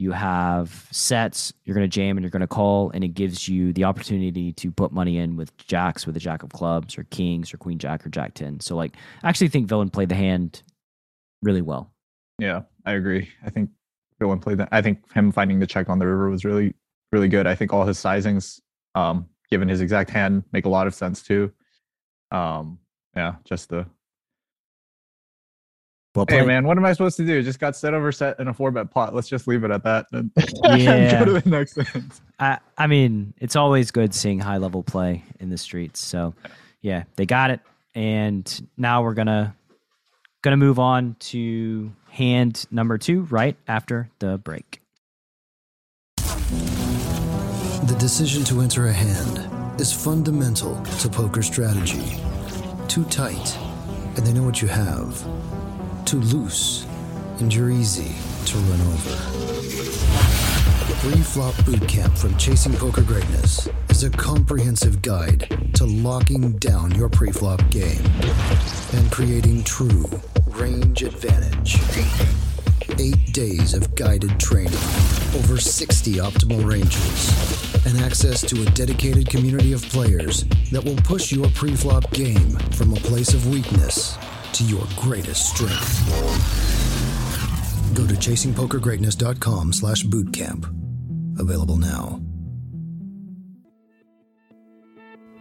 You 0.00 0.12
have 0.12 0.88
sets, 0.90 1.52
you're 1.64 1.74
going 1.74 1.84
to 1.84 1.94
jam 1.94 2.16
and 2.16 2.24
you're 2.24 2.30
going 2.30 2.40
to 2.40 2.46
call, 2.46 2.90
and 2.94 3.04
it 3.04 3.08
gives 3.08 3.46
you 3.48 3.74
the 3.74 3.84
opportunity 3.84 4.50
to 4.54 4.70
put 4.70 4.92
money 4.92 5.18
in 5.18 5.36
with 5.36 5.54
jacks, 5.58 6.06
with 6.06 6.16
a 6.16 6.20
jack 6.20 6.42
of 6.42 6.48
clubs, 6.48 6.96
or 6.96 7.04
kings, 7.04 7.52
or 7.52 7.58
queen 7.58 7.78
jack, 7.78 8.06
or 8.06 8.08
jack 8.08 8.32
ten. 8.32 8.60
So, 8.60 8.76
like, 8.76 8.96
I 9.22 9.28
actually 9.28 9.48
think 9.48 9.68
villain 9.68 9.90
played 9.90 10.08
the 10.08 10.14
hand 10.14 10.62
really 11.42 11.60
well. 11.60 11.92
Yeah, 12.38 12.62
I 12.86 12.92
agree. 12.92 13.28
I 13.44 13.50
think 13.50 13.68
Villain 14.18 14.38
played 14.38 14.58
play 14.58 14.64
that. 14.64 14.68
I 14.72 14.82
think 14.82 15.10
him 15.12 15.32
finding 15.32 15.58
the 15.58 15.66
check 15.66 15.88
on 15.88 15.98
the 15.98 16.06
river 16.06 16.30
was 16.30 16.44
really, 16.44 16.74
really 17.12 17.28
good. 17.28 17.46
I 17.46 17.54
think 17.54 17.72
all 17.72 17.84
his 17.84 17.98
sizings, 17.98 18.60
um, 18.94 19.26
given 19.50 19.68
his 19.68 19.80
exact 19.80 20.10
hand, 20.10 20.44
make 20.52 20.66
a 20.66 20.68
lot 20.70 20.86
of 20.86 20.94
sense 20.94 21.22
too. 21.22 21.52
Um, 22.30 22.78
yeah, 23.16 23.34
just 23.44 23.68
the 23.68 23.86
Well 26.14 26.26
hey 26.28 26.38
played. 26.38 26.48
man, 26.48 26.64
what 26.66 26.76
am 26.76 26.84
I 26.84 26.92
supposed 26.92 27.16
to 27.18 27.24
do? 27.26 27.40
Just 27.40 27.60
got 27.60 27.76
set 27.76 27.94
over 27.94 28.10
set 28.10 28.40
in 28.40 28.48
a 28.48 28.54
four 28.54 28.72
bet 28.72 28.90
pot. 28.90 29.14
Let's 29.14 29.28
just 29.28 29.46
leave 29.46 29.62
it 29.62 29.70
at 29.70 29.84
that. 29.84 30.06
And 30.12 30.32
Yeah. 30.64 31.20
go 31.24 31.34
to 31.34 31.40
the 31.40 31.48
next 31.48 31.76
hand. 31.76 32.10
I, 32.40 32.58
I 32.76 32.86
mean, 32.88 33.32
it's 33.38 33.54
always 33.54 33.92
good 33.92 34.12
seeing 34.12 34.40
high 34.40 34.56
level 34.56 34.82
play 34.82 35.22
in 35.38 35.50
the 35.50 35.58
streets. 35.58 36.00
So, 36.00 36.34
yeah, 36.80 37.04
they 37.14 37.26
got 37.26 37.50
it, 37.50 37.60
and 37.94 38.68
now 38.76 39.02
we're 39.04 39.14
gonna 39.14 39.54
gonna 40.42 40.56
move 40.56 40.80
on 40.80 41.14
to 41.20 41.92
hand 42.08 42.66
number 42.72 42.98
two 42.98 43.22
right 43.24 43.56
after 43.68 44.10
the 44.18 44.36
break. 44.38 44.80
The 46.16 47.96
decision 48.00 48.42
to 48.44 48.60
enter 48.62 48.86
a 48.88 48.92
hand 48.92 49.80
is 49.80 49.92
fundamental 49.92 50.80
to 51.00 51.08
poker 51.08 51.42
strategy. 51.42 52.16
Too 52.88 53.04
tight, 53.04 53.56
and 54.16 54.26
they 54.26 54.32
know 54.32 54.42
what 54.42 54.60
you 54.60 54.66
have. 54.68 55.24
Too 56.10 56.20
loose, 56.22 56.86
and 57.38 57.54
you're 57.54 57.70
easy 57.70 58.16
to 58.46 58.58
run 58.58 58.80
over. 58.80 59.10
Pre-flop 60.98 61.54
bootcamp 61.62 62.18
from 62.18 62.36
Chasing 62.36 62.72
Poker 62.72 63.02
Greatness 63.02 63.68
is 63.90 64.02
a 64.02 64.10
comprehensive 64.10 65.02
guide 65.02 65.46
to 65.74 65.84
locking 65.84 66.58
down 66.58 66.92
your 66.96 67.08
pre-flop 67.08 67.62
game 67.70 68.02
and 68.94 69.12
creating 69.12 69.62
true 69.62 70.04
range 70.48 71.04
advantage. 71.04 71.76
Eight 72.98 73.32
days 73.32 73.72
of 73.72 73.94
guided 73.94 74.40
training, 74.40 74.72
over 75.36 75.58
60 75.58 76.14
optimal 76.14 76.68
ranges, 76.68 77.86
and 77.86 77.96
access 78.00 78.40
to 78.40 78.60
a 78.62 78.66
dedicated 78.72 79.28
community 79.28 79.72
of 79.72 79.82
players 79.82 80.42
that 80.72 80.82
will 80.82 80.96
push 80.96 81.30
your 81.30 81.48
pre-flop 81.50 82.10
game 82.10 82.58
from 82.72 82.94
a 82.94 82.96
place 82.96 83.32
of 83.32 83.46
weakness 83.46 84.18
to 84.54 84.64
your 84.64 84.86
greatest 84.96 85.50
strength. 85.54 86.06
Go 87.94 88.06
to 88.06 88.14
chasingpokergreatness.com 88.14 89.72
slash 89.72 90.04
bootcamp. 90.04 90.68
Available 91.38 91.76
now. 91.76 92.20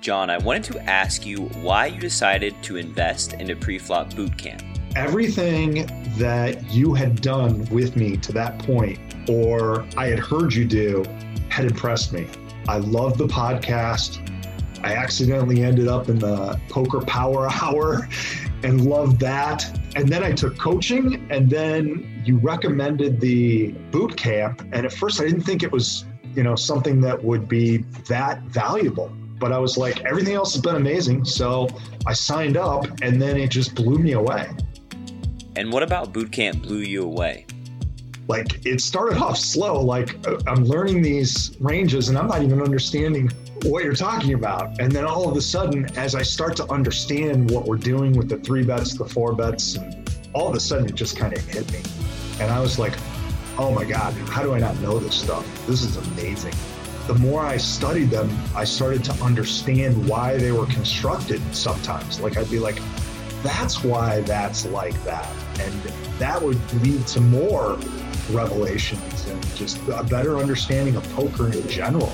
John, 0.02 0.30
I 0.30 0.38
wanted 0.38 0.63
to 0.74 0.80
ask 0.84 1.26
you 1.26 1.41
why 1.62 1.88
you 1.88 2.00
decided 2.00 2.56
to 2.63 2.78
invest 2.78 3.34
in 3.34 3.50
a 3.52 3.56
pre-flop 3.56 4.13
bootcamp. 4.13 4.63
everything 4.95 5.86
that 6.17 6.72
you 6.72 6.93
had 6.93 7.22
done 7.22 7.63
with 7.65 7.95
me 7.95 8.17
to 8.17 8.32
that 8.34 8.58
point, 8.60 8.98
or 9.30 9.86
I 9.98 10.08
had 10.08 10.19
heard 10.19 10.54
you 10.54 10.65
do, 10.65 11.04
had 11.50 11.65
impressed 11.65 12.12
me. 12.13 12.28
I 12.67 12.78
loved 12.78 13.17
the 13.17 13.28
podcast. 13.28 14.19
I 14.84 14.95
accidentally 14.95 15.63
ended 15.63 15.88
up 15.88 16.10
in 16.10 16.17
the 16.17 16.60
poker 16.69 17.02
power 17.02 17.50
hour 17.62 18.08
and 18.63 18.86
loved 18.86 19.19
that. 19.19 19.80
And 19.95 20.08
then 20.08 20.24
I 20.24 20.32
took 20.32 20.58
coaching, 20.58 21.28
and 21.30 21.50
then 21.50 22.22
you 22.26 22.38
recommended 22.38 23.19
the 23.19 23.72
boot 23.91 24.15
camp. 24.15 24.62
And 24.72 24.86
at 24.86 24.93
first, 24.93 25.22
I 25.22 25.26
didn't 25.26 25.41
think 25.41 25.63
it 25.63 25.72
was, 25.72 26.06
you 26.36 26.43
know, 26.43 26.56
something 26.56 27.02
that 27.02 27.24
would 27.24 27.48
be 27.48 27.78
that 28.08 28.41
valuable. 28.43 29.12
But 29.39 29.52
I 29.52 29.58
was 29.58 29.78
like, 29.78 30.04
everything 30.06 30.34
else 30.34 30.54
has 30.54 30.62
been 30.62 30.76
amazing. 30.76 31.26
So 31.26 31.69
I 32.06 32.13
signed 32.13 32.58
up, 32.58 32.86
and 33.02 33.22
then 33.22 33.38
it 33.38 33.50
just 33.50 33.76
blew 33.76 33.98
me 33.98 34.13
away. 34.13 34.50
And 35.56 35.72
what 35.72 35.84
about 35.84 36.13
boot 36.13 36.32
camp 36.32 36.62
blew 36.62 36.80
you 36.80 37.04
away? 37.04 37.45
like 38.30 38.63
it 38.63 38.80
started 38.80 39.17
off 39.17 39.38
slow 39.38 39.82
like 39.82 40.15
uh, 40.28 40.38
i'm 40.48 40.63
learning 40.63 41.02
these 41.02 41.58
ranges 41.60 42.08
and 42.08 42.17
i'm 42.17 42.28
not 42.28 42.41
even 42.41 42.62
understanding 42.62 43.30
what 43.65 43.84
you're 43.84 43.95
talking 43.95 44.34
about. 44.34 44.80
And 44.80 44.91
then 44.91 45.06
all 45.06 45.30
of 45.30 45.36
a 45.36 45.41
sudden 45.41 45.86
as 45.98 46.15
i 46.15 46.22
start 46.22 46.56
to 46.58 46.72
understand 46.72 47.50
what 47.52 47.65
we're 47.65 47.78
doing 47.78 48.13
with 48.13 48.30
the 48.30 48.38
three 48.38 48.63
bets 48.63 48.93
the 48.93 49.06
four 49.06 49.34
bets 49.34 49.76
and 49.76 50.10
all 50.34 50.48
of 50.48 50.56
a 50.56 50.60
sudden 50.60 50.88
it 50.88 50.95
just 50.95 51.17
kind 51.17 51.34
of 51.34 51.45
hit 51.45 51.72
me. 51.72 51.80
And 52.39 52.52
i 52.52 52.60
was 52.60 52.80
like 52.80 52.93
oh 53.58 53.72
my 53.72 53.84
god 53.84 54.13
how 54.30 54.43
do 54.43 54.54
i 54.54 54.60
not 54.60 54.80
know 54.80 55.00
this 55.00 55.15
stuff? 55.15 55.45
This 55.67 55.84
is 55.84 55.98
amazing. 55.98 56.54
The 57.08 57.15
more 57.15 57.41
i 57.41 57.58
studied 57.58 58.10
them 58.10 58.30
i 58.56 58.63
started 58.63 59.04
to 59.06 59.13
understand 59.24 60.08
why 60.08 60.38
they 60.38 60.52
were 60.52 60.67
constructed 60.67 61.41
sometimes. 61.54 62.19
Like 62.19 62.38
i'd 62.38 62.50
be 62.50 62.60
like 62.60 62.80
that's 63.43 63.84
why 63.84 64.22
that's 64.22 64.65
like 64.65 65.02
that. 65.04 65.32
And 65.60 65.74
that 66.19 66.41
would 66.41 66.60
lead 66.82 67.06
to 67.08 67.22
more 67.22 67.80
revelations 68.32 69.26
and 69.28 69.56
just 69.56 69.80
a 69.88 70.04
better 70.04 70.38
understanding 70.38 70.95
of 70.95 71.10
poker 71.13 71.52
in 71.52 71.67
general. 71.67 72.13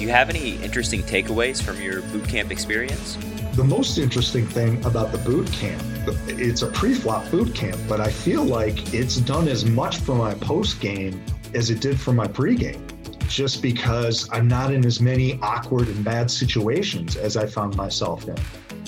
Do 0.00 0.06
you 0.06 0.12
have 0.12 0.30
any 0.30 0.56
interesting 0.62 1.02
takeaways 1.02 1.60
from 1.60 1.78
your 1.78 2.00
boot 2.00 2.26
camp 2.26 2.50
experience? 2.50 3.18
The 3.52 3.62
most 3.62 3.98
interesting 3.98 4.46
thing 4.46 4.82
about 4.86 5.12
the 5.12 5.18
boot 5.18 5.52
camp, 5.52 5.82
it's 6.26 6.62
a 6.62 6.68
pre-flop 6.68 7.30
boot 7.30 7.54
camp, 7.54 7.78
but 7.86 8.00
I 8.00 8.08
feel 8.10 8.42
like 8.42 8.94
it's 8.94 9.16
done 9.16 9.46
as 9.46 9.66
much 9.66 9.98
for 9.98 10.14
my 10.14 10.32
post 10.32 10.80
game 10.80 11.22
as 11.52 11.68
it 11.68 11.82
did 11.82 12.00
for 12.00 12.14
my 12.14 12.26
pre-game. 12.26 12.82
Just 13.28 13.60
because 13.60 14.26
I'm 14.32 14.48
not 14.48 14.72
in 14.72 14.86
as 14.86 15.02
many 15.02 15.38
awkward 15.42 15.88
and 15.88 16.02
bad 16.02 16.30
situations 16.30 17.16
as 17.16 17.36
I 17.36 17.44
found 17.44 17.76
myself 17.76 18.26
in. 18.26 18.38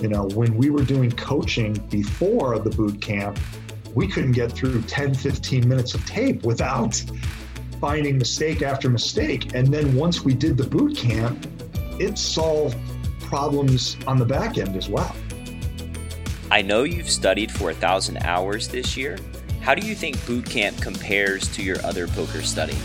You 0.01 0.09
know, 0.09 0.29
when 0.29 0.57
we 0.57 0.71
were 0.71 0.83
doing 0.83 1.11
coaching 1.11 1.75
before 1.91 2.59
the 2.59 2.71
boot 2.71 3.03
camp, 3.03 3.39
we 3.95 4.09
couldn't 4.09 4.33
get 4.33 4.51
through 4.53 4.81
10, 4.81 5.13
15 5.13 5.69
minutes 5.69 5.93
of 5.93 6.07
tape 6.07 6.43
without 6.45 7.03
finding 7.83 8.17
mistake 8.17 8.63
after 8.63 8.89
mistake. 8.89 9.57
And 9.57 9.67
then 9.67 9.97
once 9.97 10.25
we 10.25 10.35
did 10.35 10.57
the 10.57 10.63
boot 10.63 10.97
camp, 10.97 11.49
it 11.99 12.17
solved 12.17 12.79
problems 13.19 13.97
on 14.07 14.19
the 14.19 14.25
back 14.25 14.57
end 14.57 14.77
as 14.77 14.89
well. 14.89 15.13
I 16.53 16.63
know 16.63 16.85
you've 16.85 17.11
studied 17.11 17.51
for 17.51 17.71
a 17.71 17.75
thousand 17.75 18.19
hours 18.19 18.69
this 18.69 18.97
year. 18.97 19.19
How 19.63 19.75
do 19.75 19.85
you 19.85 19.97
think 19.97 20.25
boot 20.27 20.47
camp 20.47 20.81
compares 20.81 21.49
to 21.57 21.63
your 21.65 21.85
other 21.85 22.07
poker 22.07 22.43
study? 22.43 22.79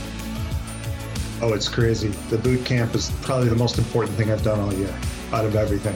Oh, 1.44 1.54
it's 1.54 1.70
crazy. 1.70 2.08
The 2.32 2.40
boot 2.40 2.66
camp 2.66 2.96
is 2.96 3.12
probably 3.22 3.50
the 3.50 3.56
most 3.56 3.78
important 3.78 4.18
thing 4.18 4.32
I've 4.32 4.44
done 4.44 4.60
all 4.60 4.74
year 4.74 4.96
out 5.32 5.46
of 5.46 5.56
everything. 5.56 5.96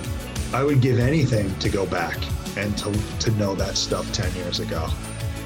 I 0.54 0.64
would 0.64 0.80
give 0.80 1.00
anything 1.00 1.58
to 1.58 1.70
go 1.70 1.88
back 1.88 2.20
and 2.56 2.78
to, 2.78 2.92
to 3.22 3.32
know 3.32 3.56
that 3.56 3.78
stuff 3.78 4.14
10 4.14 4.36
years 4.36 4.60
ago. 4.60 4.88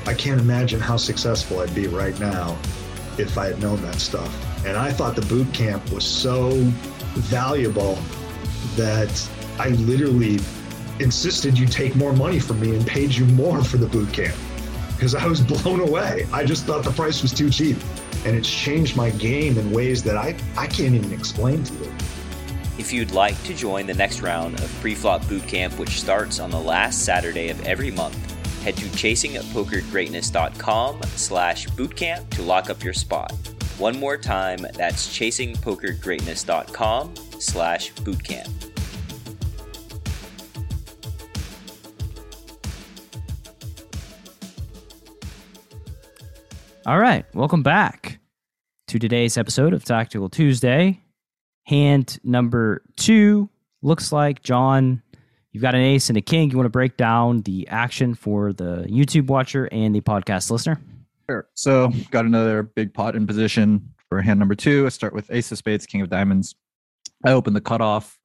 I 0.06 0.14
can't 0.14 0.42
imagine 0.42 0.82
how 0.82 0.98
successful 0.98 1.62
I'd 1.62 1.74
be 1.74 1.88
right 1.88 2.20
now 2.20 2.58
if 3.20 3.38
I 3.38 3.48
had 3.48 3.62
known 3.62 3.82
that 3.82 3.96
stuff. 3.96 4.66
And 4.66 4.78
I 4.78 4.92
thought 4.92 5.16
the 5.16 5.26
boot 5.26 5.52
camp 5.54 5.92
was 5.92 6.06
so 6.06 6.52
valuable 7.16 7.98
that 8.76 9.30
I 9.60 9.70
literally 9.70 10.40
insisted 11.00 11.58
you 11.58 11.66
take 11.66 11.96
more 11.96 12.14
money 12.14 12.40
from 12.40 12.60
me 12.60 12.76
and 12.76 12.86
paid 12.86 13.14
you 13.14 13.26
more 13.26 13.64
for 13.64 13.78
the 13.78 13.88
boot 13.88 14.12
camp 14.14 14.36
because 14.96 15.16
I 15.16 15.26
was 15.28 15.42
blown 15.64 15.82
away. 15.82 16.28
I 16.32 16.46
just 16.46 16.66
thought 16.66 16.84
the 16.84 16.92
price 16.92 17.22
was 17.22 17.34
too 17.34 17.50
cheap. 17.50 17.78
And 18.26 18.36
it's 18.36 18.50
changed 18.50 18.96
my 18.96 19.12
game 19.12 19.58
in 19.58 19.72
ways 19.72 20.02
that 20.04 20.18
I, 20.18 20.36
I 20.58 20.68
can't 20.68 20.96
even 20.96 21.14
explain 21.14 21.64
to 21.64 21.74
you. 21.76 21.94
If 22.78 22.92
you'd 22.92 23.12
like 23.12 23.42
to 23.44 23.54
join 23.54 23.86
the 23.86 23.94
next 23.94 24.22
round 24.22 24.60
of 24.60 24.74
pre-flop 24.82 25.28
boot 25.28 25.48
camp, 25.48 25.78
which 25.78 26.02
starts 26.02 26.40
on 26.40 26.50
the 26.50 26.60
last 26.60 27.06
Saturday 27.06 27.50
of 27.50 27.66
every 27.66 27.92
month, 27.92 28.35
head 28.66 28.76
to 28.78 28.86
chasingpokergreatness.com 28.86 31.04
slash 31.04 31.68
bootcamp 31.68 32.28
to 32.32 32.42
lock 32.42 32.72
up 32.72 32.84
your 32.84 32.94
spot. 32.94 33.32
One 33.78 34.00
more 34.00 34.18
time, 34.18 34.66
that's 34.74 35.08
chasingpokergreatness.com 35.16 37.14
slash 37.40 37.94
bootcamp. 37.94 38.50
All 46.88 47.00
right, 47.00 47.26
welcome 47.36 47.62
back 47.62 48.18
to 48.88 48.98
today's 48.98 49.38
episode 49.38 49.74
of 49.74 49.86
Tactical 49.86 50.30
Tuesday. 50.30 51.04
Hand 51.66 52.18
number 52.24 52.82
two 52.96 53.48
looks 53.84 54.12
like 54.12 54.42
John. 54.42 55.04
You've 55.56 55.62
got 55.62 55.74
an 55.74 55.80
ace 55.80 56.10
and 56.10 56.18
a 56.18 56.22
king. 56.22 56.52
You 56.52 56.58
want 56.58 56.66
to 56.66 56.70
break 56.70 56.98
down 56.98 57.44
the 57.44 57.66
action 57.70 58.14
for 58.14 58.52
the 58.52 58.86
YouTube 58.90 59.28
watcher 59.28 59.70
and 59.72 59.96
the 59.96 60.02
podcast 60.02 60.52
listener? 60.52 60.82
Sure. 61.30 61.48
So 61.54 61.94
got 62.12 62.26
another 62.26 62.62
big 62.62 62.94
pot 62.94 63.16
in 63.16 63.26
position 63.26 63.94
for 64.10 64.22
hand 64.22 64.38
number 64.38 64.54
two. 64.54 64.86
I 64.86 64.90
start 64.90 65.14
with 65.14 65.32
ace 65.32 65.54
of 65.54 65.58
spades, 65.58 65.86
king 65.86 66.02
of 66.02 66.10
diamonds. 66.10 66.56
I 67.24 67.32
open 67.32 67.54
the 67.54 67.62
cutoff, 67.62 68.20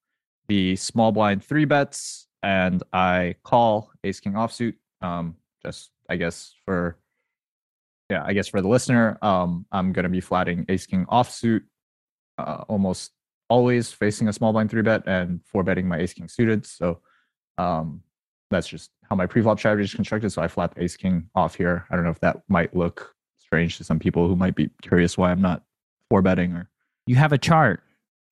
the 0.48 0.74
small 0.74 1.12
blind 1.12 1.44
three 1.44 1.66
bets, 1.66 2.26
and 2.42 2.82
I 2.92 3.36
call 3.44 3.92
ace 4.02 4.18
king 4.18 4.32
offsuit. 4.32 4.74
Um, 5.00 5.36
just 5.64 5.92
I 6.08 6.16
guess 6.16 6.52
for 6.64 6.98
yeah, 8.10 8.24
I 8.26 8.32
guess 8.32 8.48
for 8.48 8.60
the 8.60 8.66
listener, 8.66 9.18
um, 9.22 9.66
I'm 9.70 9.92
gonna 9.92 10.08
be 10.08 10.20
flatting 10.20 10.66
ace 10.68 10.84
king 10.84 11.06
offsuit, 11.06 11.60
uh, 12.38 12.64
almost 12.68 13.12
always 13.48 13.92
facing 13.92 14.26
a 14.26 14.32
small 14.32 14.50
blind 14.50 14.68
three 14.68 14.82
bet 14.82 15.04
and 15.06 15.40
four 15.44 15.62
betting 15.62 15.86
my 15.86 15.98
ace 15.98 16.12
king 16.12 16.26
suited. 16.26 16.66
So 16.66 17.02
um, 17.60 18.02
that's 18.50 18.68
just 18.68 18.90
how 19.08 19.16
my 19.16 19.26
pre-flop 19.26 19.58
strategy 19.58 19.84
is 19.84 19.94
constructed. 19.94 20.30
So 20.30 20.42
I 20.42 20.48
flap 20.48 20.74
ace 20.76 20.96
king 20.96 21.28
off 21.34 21.54
here. 21.54 21.86
I 21.90 21.96
don't 21.96 22.04
know 22.04 22.10
if 22.10 22.20
that 22.20 22.42
might 22.48 22.74
look 22.74 23.14
strange 23.38 23.76
to 23.78 23.84
some 23.84 23.98
people 23.98 24.26
who 24.28 24.36
might 24.36 24.54
be 24.54 24.70
curious 24.82 25.16
why 25.18 25.30
I'm 25.30 25.40
not 25.42 25.62
four 26.08 26.22
betting 26.22 26.52
or 26.52 26.68
You 27.06 27.16
have 27.16 27.32
a 27.32 27.38
chart, 27.38 27.82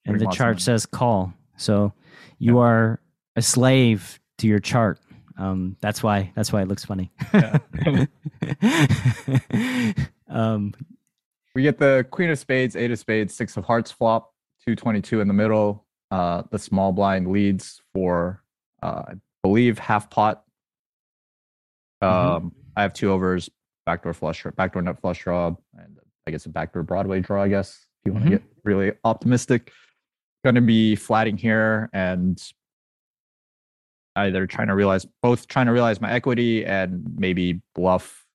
and 0.06 0.18
the 0.20 0.26
chart 0.26 0.54
money. 0.56 0.60
says 0.60 0.86
call. 0.86 1.32
So 1.56 1.92
you 2.38 2.56
Yeah. 2.56 2.62
are 2.62 3.00
a 3.36 3.42
slave 3.42 4.18
to 4.38 4.46
your 4.46 4.60
chart. 4.60 4.98
Um, 5.36 5.76
that's 5.80 6.02
why. 6.02 6.32
That's 6.34 6.52
why 6.52 6.62
it 6.62 6.68
looks 6.68 6.84
funny. 6.84 7.12
um, 10.28 10.74
we 11.54 11.62
get 11.62 11.78
the 11.78 12.06
queen 12.10 12.30
of 12.30 12.38
spades, 12.38 12.76
eight 12.76 12.90
of 12.90 12.98
spades, 12.98 13.34
six 13.34 13.56
of 13.56 13.64
hearts 13.64 13.90
flop, 13.90 14.32
222 14.66 15.20
in 15.20 15.28
the 15.28 15.34
middle. 15.34 15.84
Uh, 16.10 16.42
the 16.50 16.58
small 16.58 16.92
blind 16.92 17.30
leads 17.30 17.80
for, 17.92 18.42
uh, 18.82 19.02
I 19.08 19.14
believe, 19.42 19.78
half 19.78 20.10
pot. 20.10 20.44
Um, 22.00 22.10
Mhm. 22.10 22.52
I 22.76 22.82
have 22.82 22.92
two 22.92 23.10
overs, 23.10 23.50
backdoor 23.86 24.14
flush, 24.14 24.44
backdoor 24.56 24.82
nut 24.82 25.00
flush 25.00 25.22
draw, 25.24 25.56
and 25.76 25.98
I 26.26 26.30
guess 26.30 26.46
a 26.46 26.48
backdoor 26.50 26.82
Broadway 26.84 27.20
draw. 27.20 27.42
I 27.42 27.48
guess 27.48 27.86
if 28.02 28.06
you 28.06 28.12
want 28.12 28.24
to 28.26 28.30
get 28.38 28.42
really 28.64 28.92
optimistic, 29.04 29.72
going 30.44 30.54
to 30.54 30.60
be 30.60 30.94
flatting 30.94 31.36
here 31.36 31.90
and 31.92 32.40
either 34.16 34.46
trying 34.46 34.68
to 34.68 34.74
realize 34.74 35.06
both 35.22 35.48
trying 35.48 35.66
to 35.66 35.72
realize 35.72 36.00
my 36.00 36.10
equity 36.12 36.64
and 36.64 37.04
maybe 37.18 37.60
bluff, 37.74 38.26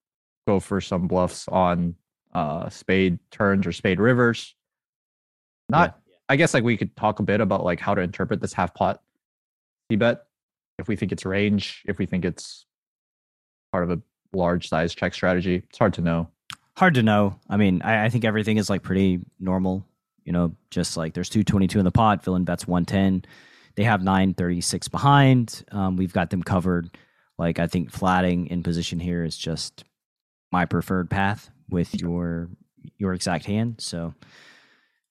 go 0.47 0.59
for 0.59 0.81
some 0.81 1.07
bluffs 1.07 1.47
on 1.47 1.95
uh 2.33 2.67
spade 2.69 3.19
turns 3.31 3.65
or 3.67 3.71
spade 3.71 3.99
rivers. 3.99 4.55
Not 5.69 5.99
I 6.29 6.35
guess 6.35 6.53
like 6.53 6.63
we 6.63 6.75
could 6.77 6.95
talk 6.95 7.19
a 7.19 7.23
bit 7.23 7.39
about 7.41 7.63
like 7.63 7.79
how 7.79 7.93
to 7.95 8.01
interpret 8.01 8.41
this 8.41 8.53
half 8.53 8.73
pot 8.73 9.01
C 9.89 9.95
bet. 9.95 10.25
If 10.79 10.87
we 10.87 10.95
think 10.95 11.11
it's 11.11 11.25
range, 11.25 11.83
if 11.85 11.97
we 11.99 12.05
think 12.05 12.25
it's 12.25 12.65
part 13.71 13.83
of 13.83 13.91
a 13.91 14.01
large 14.33 14.69
size 14.69 14.93
check 14.93 15.13
strategy. 15.13 15.63
It's 15.69 15.77
hard 15.79 15.93
to 15.95 16.01
know. 16.01 16.29
hard 16.75 16.95
to 16.95 17.03
know. 17.03 17.39
I 17.49 17.57
mean, 17.57 17.81
I, 17.81 18.05
I 18.05 18.09
think 18.09 18.25
everything 18.25 18.57
is 18.57 18.69
like 18.69 18.83
pretty 18.83 19.19
normal. 19.39 19.85
You 20.25 20.31
know, 20.31 20.55
just 20.69 20.95
like 20.95 21.13
there's 21.13 21.29
222 21.29 21.79
in 21.79 21.85
the 21.85 21.91
pot, 21.91 22.23
villain 22.23 22.45
bets 22.45 22.67
110. 22.67 23.25
They 23.75 23.83
have 23.83 24.03
936 24.03 24.87
behind. 24.87 25.63
Um, 25.71 25.97
we've 25.97 26.13
got 26.13 26.29
them 26.29 26.43
covered. 26.43 26.95
Like 27.37 27.59
I 27.59 27.67
think 27.67 27.91
flatting 27.91 28.47
in 28.47 28.63
position 28.63 28.99
here 28.99 29.23
is 29.23 29.37
just 29.37 29.83
my 30.51 30.65
preferred 30.65 31.09
path 31.09 31.49
with 31.69 31.99
your 31.99 32.49
your 32.97 33.13
exact 33.13 33.45
hand. 33.45 33.75
So 33.79 34.13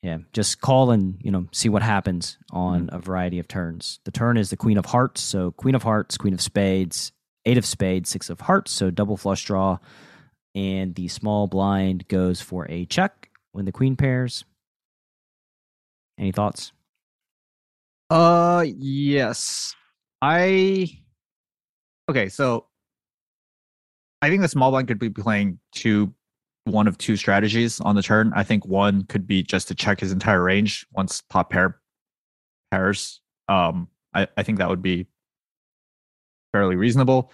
yeah, 0.03 0.19
just 0.33 0.61
call 0.61 0.91
and 0.91 1.19
you 1.23 1.31
know 1.31 1.47
see 1.53 1.69
what 1.69 1.83
happens 1.83 2.39
on 2.51 2.91
a 2.93 2.99
variety 2.99 3.39
of 3.39 3.49
turns. 3.49 4.01
The 4.05 4.11
turn 4.11 4.37
is 4.37 4.51
the 4.51 4.57
queen 4.57 4.79
of 4.79 4.87
hearts, 4.87 5.21
so 5.21 5.53
queen 5.53 5.75
of 5.75 5.83
hearts, 5.83 6.19
queen 6.19 6.35
of 6.35 6.41
spades, 6.41 7.13
eight 7.47 7.59
of 7.59 7.65
spades, 7.65 8.11
six 8.11 8.29
of 8.29 8.41
hearts, 8.41 8.73
so 8.73 8.91
double 8.91 9.17
flush 9.17 9.45
draw 9.45 9.79
and 10.55 10.95
the 10.95 11.09
small 11.09 11.47
blind 11.47 12.07
goes 12.09 12.41
for 12.41 12.67
a 12.71 12.85
check 12.87 13.31
when 13.53 13.65
the 13.65 13.73
queen 13.73 13.97
pairs. 13.97 14.45
Any 16.19 16.33
thoughts? 16.33 16.73
Uh 18.11 18.65
yes. 18.67 19.75
I 20.21 20.91
Okay, 22.09 22.29
so 22.29 22.67
I 24.21 24.29
think 24.29 24.43
the 24.43 24.49
small 24.49 24.71
blind 24.71 24.89
could 24.89 24.99
be 24.99 25.11
playing 25.11 25.59
two 25.73 26.13
one 26.65 26.87
of 26.87 26.97
two 26.99 27.17
strategies 27.17 27.81
on 27.81 27.97
the 27.97 28.03
turn. 28.03 28.33
I 28.35 28.45
think 28.45 28.67
one 28.67 29.05
could 29.05 29.27
be 29.27 29.43
just 29.43 29.69
to 29.69 29.75
check 29.75 30.01
his 30.01 30.13
entire 30.13 30.43
range 30.43 30.87
once 30.93 31.23
top 31.31 31.51
pair 31.51 31.81
pairs. 32.71 33.21
Um 33.49 33.89
I, 34.15 34.29
I 34.37 34.43
think 34.43 34.59
that 34.59 34.69
would 34.69 34.83
be 34.83 35.07
fairly 36.53 36.77
reasonable. 36.77 37.33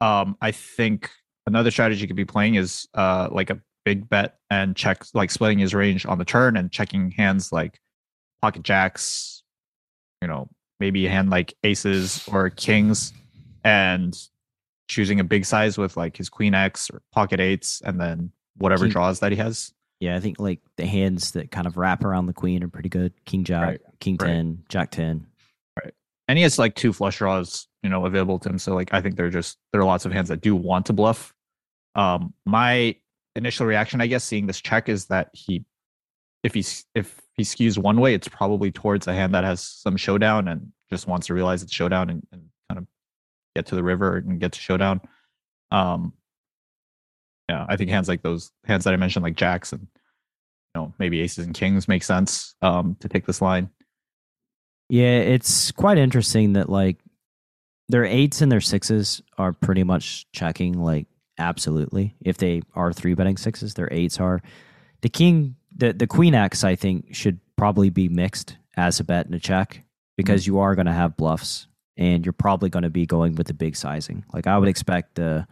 Um 0.00 0.36
I 0.40 0.50
think 0.52 1.10
another 1.46 1.70
strategy 1.70 2.06
could 2.06 2.16
be 2.16 2.24
playing 2.24 2.56
is 2.56 2.86
uh 2.94 3.28
like 3.30 3.50
a 3.50 3.60
big 3.84 4.08
bet 4.08 4.36
and 4.50 4.76
check 4.76 5.02
like 5.14 5.30
splitting 5.30 5.58
his 5.58 5.74
range 5.74 6.04
on 6.04 6.18
the 6.18 6.24
turn 6.24 6.56
and 6.56 6.70
checking 6.70 7.10
hands 7.12 7.52
like 7.52 7.80
pocket 8.42 8.62
jacks, 8.62 9.42
you 10.20 10.28
know, 10.28 10.50
maybe 10.78 11.06
a 11.06 11.10
hand 11.10 11.30
like 11.30 11.54
aces 11.64 12.28
or 12.30 12.50
kings 12.50 13.12
and 13.64 14.28
choosing 14.88 15.20
a 15.20 15.24
big 15.24 15.44
size 15.44 15.78
with 15.78 15.96
like 15.96 16.16
his 16.16 16.28
queen 16.28 16.54
X 16.54 16.90
or 16.90 17.02
pocket 17.12 17.40
eights 17.40 17.80
and 17.84 18.00
then 18.00 18.30
whatever 18.58 18.84
King- 18.84 18.92
draws 18.92 19.20
that 19.20 19.32
he 19.32 19.38
has. 19.38 19.72
Yeah, 20.00 20.14
I 20.16 20.20
think 20.20 20.38
like 20.38 20.60
the 20.76 20.86
hands 20.86 21.32
that 21.32 21.50
kind 21.50 21.66
of 21.66 21.76
wrap 21.76 22.04
around 22.04 22.26
the 22.26 22.32
queen 22.32 22.62
are 22.62 22.68
pretty 22.68 22.88
good. 22.88 23.12
King 23.24 23.42
Jack, 23.42 23.66
Right, 23.66 23.80
King 23.98 24.16
right. 24.20 24.28
10, 24.28 24.62
Jack 24.68 24.92
10. 24.92 25.26
Right, 25.82 25.92
And 26.28 26.38
he 26.38 26.44
has 26.44 26.56
like 26.58 26.76
two 26.76 26.92
flush 26.92 27.18
draws, 27.18 27.66
you 27.82 27.90
know, 27.90 28.06
available 28.06 28.38
to 28.38 28.48
him. 28.48 28.58
So 28.58 28.74
like 28.76 28.94
I 28.94 29.00
think 29.00 29.16
there 29.16 29.26
are 29.26 29.30
just 29.30 29.58
there 29.72 29.80
are 29.80 29.84
lots 29.84 30.04
of 30.04 30.12
hands 30.12 30.28
that 30.28 30.40
do 30.40 30.54
want 30.54 30.86
to 30.86 30.92
bluff. 30.92 31.34
Um 31.96 32.32
my 32.46 32.94
initial 33.34 33.66
reaction, 33.66 34.00
I 34.00 34.06
guess, 34.06 34.22
seeing 34.22 34.46
this 34.46 34.60
check 34.60 34.88
is 34.88 35.06
that 35.06 35.30
he 35.32 35.64
if 36.44 36.54
he's 36.54 36.84
if 36.94 37.20
he 37.34 37.42
skews 37.42 37.76
one 37.76 38.00
way, 38.00 38.14
it's 38.14 38.28
probably 38.28 38.70
towards 38.70 39.08
a 39.08 39.14
hand 39.14 39.34
that 39.34 39.42
has 39.42 39.60
some 39.60 39.96
showdown 39.96 40.46
and 40.46 40.72
just 40.90 41.08
wants 41.08 41.26
to 41.26 41.34
realize 41.34 41.62
it's 41.64 41.72
showdown 41.74 42.08
and, 42.08 42.24
and 42.30 42.42
kind 42.68 42.78
of 42.78 42.86
get 43.56 43.66
to 43.66 43.74
the 43.74 43.82
river 43.82 44.16
and 44.18 44.38
get 44.38 44.52
to 44.52 44.60
showdown. 44.60 45.00
Um 45.72 46.12
yeah, 47.48 47.66
I 47.68 47.76
think 47.76 47.90
hands 47.90 48.08
like 48.08 48.22
those 48.22 48.52
hands 48.64 48.84
that 48.84 48.94
I 48.94 48.96
mentioned, 48.96 49.22
like 49.22 49.36
jacks 49.36 49.72
and 49.72 49.82
you 49.82 50.82
know, 50.82 50.94
maybe 50.98 51.20
aces 51.20 51.46
and 51.46 51.54
kings 51.54 51.88
make 51.88 52.02
sense 52.02 52.54
um 52.62 52.96
to 53.00 53.08
take 53.08 53.26
this 53.26 53.40
line. 53.40 53.70
Yeah, 54.88 55.18
it's 55.18 55.70
quite 55.72 55.98
interesting 55.98 56.54
that 56.54 56.68
like 56.68 56.98
their 57.88 58.04
eights 58.04 58.40
and 58.40 58.50
their 58.52 58.60
sixes 58.60 59.22
are 59.36 59.52
pretty 59.52 59.84
much 59.84 60.26
checking 60.32 60.80
like 60.82 61.06
absolutely. 61.38 62.14
If 62.20 62.38
they 62.38 62.62
are 62.74 62.92
three 62.92 63.14
betting 63.14 63.36
sixes, 63.36 63.74
their 63.74 63.88
eights 63.92 64.18
are. 64.20 64.42
The 65.00 65.08
king, 65.08 65.56
the 65.74 65.92
the 65.92 66.06
queen 66.06 66.34
X, 66.34 66.64
I 66.64 66.74
think 66.74 67.14
should 67.14 67.38
probably 67.56 67.90
be 67.90 68.08
mixed 68.08 68.56
as 68.76 69.00
a 69.00 69.04
bet 69.04 69.26
and 69.26 69.34
a 69.34 69.38
check 69.38 69.82
because 70.16 70.46
you 70.46 70.58
are 70.58 70.74
going 70.74 70.86
to 70.86 70.92
have 70.92 71.16
bluffs 71.16 71.66
and 71.96 72.24
you're 72.24 72.32
probably 72.32 72.70
going 72.70 72.82
to 72.82 72.90
be 72.90 73.06
going 73.06 73.34
with 73.36 73.46
the 73.46 73.54
big 73.54 73.76
sizing. 73.76 74.24
Like 74.32 74.46
I 74.46 74.58
would 74.58 74.68
expect 74.68 75.14
the 75.14 75.46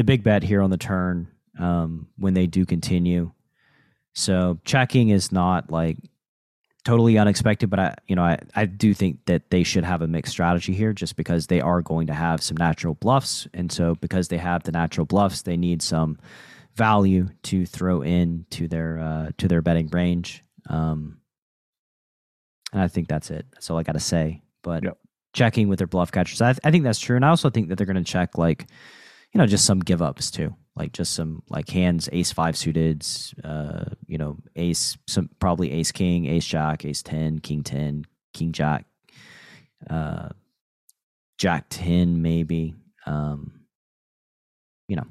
the 0.00 0.04
big 0.04 0.22
bet 0.22 0.42
here 0.42 0.62
on 0.62 0.70
the 0.70 0.78
turn 0.78 1.28
um, 1.58 2.06
when 2.16 2.32
they 2.32 2.46
do 2.46 2.64
continue. 2.64 3.30
So 4.14 4.58
checking 4.64 5.10
is 5.10 5.30
not 5.30 5.70
like 5.70 5.98
totally 6.86 7.18
unexpected, 7.18 7.68
but 7.68 7.78
I, 7.78 7.94
you 8.08 8.16
know, 8.16 8.22
I, 8.22 8.38
I 8.54 8.64
do 8.64 8.94
think 8.94 9.18
that 9.26 9.50
they 9.50 9.62
should 9.62 9.84
have 9.84 10.00
a 10.00 10.06
mixed 10.06 10.32
strategy 10.32 10.72
here 10.72 10.94
just 10.94 11.16
because 11.16 11.48
they 11.48 11.60
are 11.60 11.82
going 11.82 12.06
to 12.06 12.14
have 12.14 12.42
some 12.42 12.56
natural 12.56 12.94
bluffs. 12.94 13.46
And 13.52 13.70
so 13.70 13.94
because 13.96 14.28
they 14.28 14.38
have 14.38 14.62
the 14.62 14.72
natural 14.72 15.04
bluffs, 15.04 15.42
they 15.42 15.58
need 15.58 15.82
some 15.82 16.16
value 16.76 17.28
to 17.42 17.66
throw 17.66 18.00
in 18.00 18.46
to 18.52 18.68
their, 18.68 18.98
uh, 18.98 19.30
to 19.36 19.48
their 19.48 19.60
betting 19.60 19.88
range. 19.88 20.42
Um, 20.70 21.18
and 22.72 22.80
I 22.80 22.88
think 22.88 23.06
that's 23.06 23.30
it. 23.30 23.44
That's 23.52 23.68
all 23.68 23.76
I 23.76 23.82
got 23.82 23.92
to 23.92 24.00
say, 24.00 24.40
but 24.62 24.82
Yep. 24.82 24.96
checking 25.34 25.68
with 25.68 25.76
their 25.76 25.86
bluff 25.86 26.10
catchers, 26.10 26.40
I, 26.40 26.54
I 26.64 26.70
think 26.70 26.84
that's 26.84 27.00
true. 27.00 27.16
And 27.16 27.24
I 27.26 27.28
also 27.28 27.50
think 27.50 27.68
that 27.68 27.76
they're 27.76 27.86
going 27.86 28.02
to 28.02 28.12
check 28.12 28.38
like, 28.38 28.66
you 29.32 29.38
know, 29.38 29.46
just 29.46 29.64
some 29.64 29.80
give 29.80 30.02
ups 30.02 30.30
too, 30.30 30.54
like 30.76 30.92
just 30.92 31.14
some 31.14 31.42
like 31.48 31.68
hands, 31.68 32.08
ace 32.12 32.32
five 32.32 32.56
suited, 32.56 33.06
uh, 33.44 33.84
you 34.06 34.18
know, 34.18 34.36
ace, 34.56 34.96
some 35.06 35.30
probably 35.38 35.70
ace 35.72 35.92
king, 35.92 36.26
ace 36.26 36.44
jack, 36.46 36.84
ace 36.84 37.02
10, 37.02 37.38
king 37.40 37.62
10, 37.62 38.04
king 38.34 38.52
jack, 38.52 38.86
uh, 39.88 40.28
jack 41.38 41.66
10, 41.70 42.20
maybe. 42.22 42.74
Um, 43.06 43.60
you 44.88 44.96
know, 44.96 45.06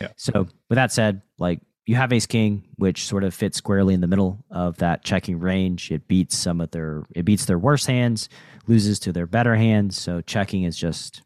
Yeah. 0.00 0.08
so 0.16 0.46
with 0.68 0.76
that 0.76 0.92
said, 0.92 1.22
like 1.38 1.60
you 1.86 1.96
have 1.96 2.12
ace 2.12 2.26
king, 2.26 2.64
which 2.76 3.06
sort 3.06 3.24
of 3.24 3.34
fits 3.34 3.56
squarely 3.58 3.92
in 3.94 4.00
the 4.00 4.06
middle 4.06 4.44
of 4.50 4.76
that 4.78 5.04
checking 5.04 5.38
range. 5.38 5.90
It 5.90 6.06
beats 6.08 6.36
some 6.36 6.60
of 6.60 6.70
their, 6.70 7.04
it 7.14 7.24
beats 7.24 7.44
their 7.46 7.58
worst 7.58 7.86
hands, 7.86 8.28
loses 8.66 8.98
to 9.00 9.12
their 9.12 9.26
better 9.26 9.54
hands. 9.56 9.98
So 9.98 10.20
checking 10.20 10.62
is 10.64 10.76
just 10.76 11.22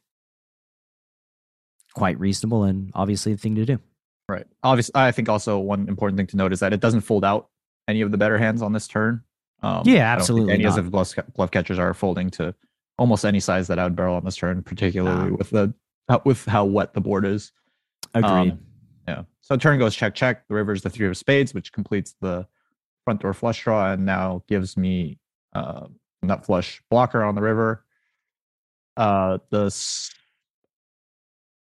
quite 1.98 2.18
reasonable 2.18 2.64
and 2.64 2.90
obviously 2.94 3.32
the 3.32 3.38
thing 3.38 3.54
to 3.56 3.64
do. 3.66 3.78
Right. 4.28 4.46
Obviously, 4.62 4.92
I 4.94 5.10
think 5.12 5.28
also 5.28 5.58
one 5.58 5.88
important 5.88 6.16
thing 6.18 6.26
to 6.28 6.36
note 6.36 6.52
is 6.52 6.60
that 6.60 6.72
it 6.72 6.80
doesn't 6.80 7.00
fold 7.02 7.24
out 7.24 7.48
any 7.86 8.00
of 8.02 8.10
the 8.12 8.18
better 8.18 8.38
hands 8.38 8.62
on 8.62 8.72
this 8.72 8.86
turn. 8.86 9.22
Um, 9.62 9.70
Yeah, 9.70 9.72
I 9.72 9.80
don't 9.80 9.84
think 9.84 9.96
absolutely 10.20 10.52
Any 10.54 10.64
not. 10.64 10.78
of 10.78 10.90
the 10.90 11.24
bluff 11.34 11.50
catchers 11.50 11.78
are 11.78 11.92
folding 11.94 12.30
to 12.32 12.54
almost 12.98 13.24
any 13.24 13.40
size 13.40 13.68
that 13.68 13.78
I 13.78 13.84
would 13.84 13.96
barrel 13.96 14.16
on 14.16 14.24
this 14.24 14.36
turn, 14.36 14.62
particularly 14.62 15.32
Ah. 15.32 15.36
with 15.36 15.50
the 15.50 15.72
how- 16.08 16.22
with 16.24 16.44
how 16.46 16.64
wet 16.64 16.94
the 16.94 17.00
board 17.00 17.24
is. 17.24 17.52
Agreed. 18.14 18.52
Um, 18.52 18.60
Yeah. 19.06 19.22
So 19.40 19.56
turn 19.56 19.78
goes 19.78 19.94
check 19.96 20.14
check. 20.14 20.46
The 20.48 20.54
river 20.54 20.72
is 20.72 20.82
the 20.82 20.90
three 20.90 21.06
of 21.08 21.16
spades, 21.16 21.54
which 21.54 21.72
completes 21.72 22.14
the 22.20 22.46
front 23.04 23.22
door 23.22 23.32
flush 23.32 23.62
draw 23.64 23.92
and 23.92 24.04
now 24.04 24.42
gives 24.48 24.76
me 24.76 25.18
uh, 25.54 25.86
nut 26.22 26.44
flush 26.44 26.82
blocker 26.90 27.22
on 27.24 27.34
the 27.34 27.40
river. 27.40 27.84
Uh, 28.96 29.38
the 29.50 29.70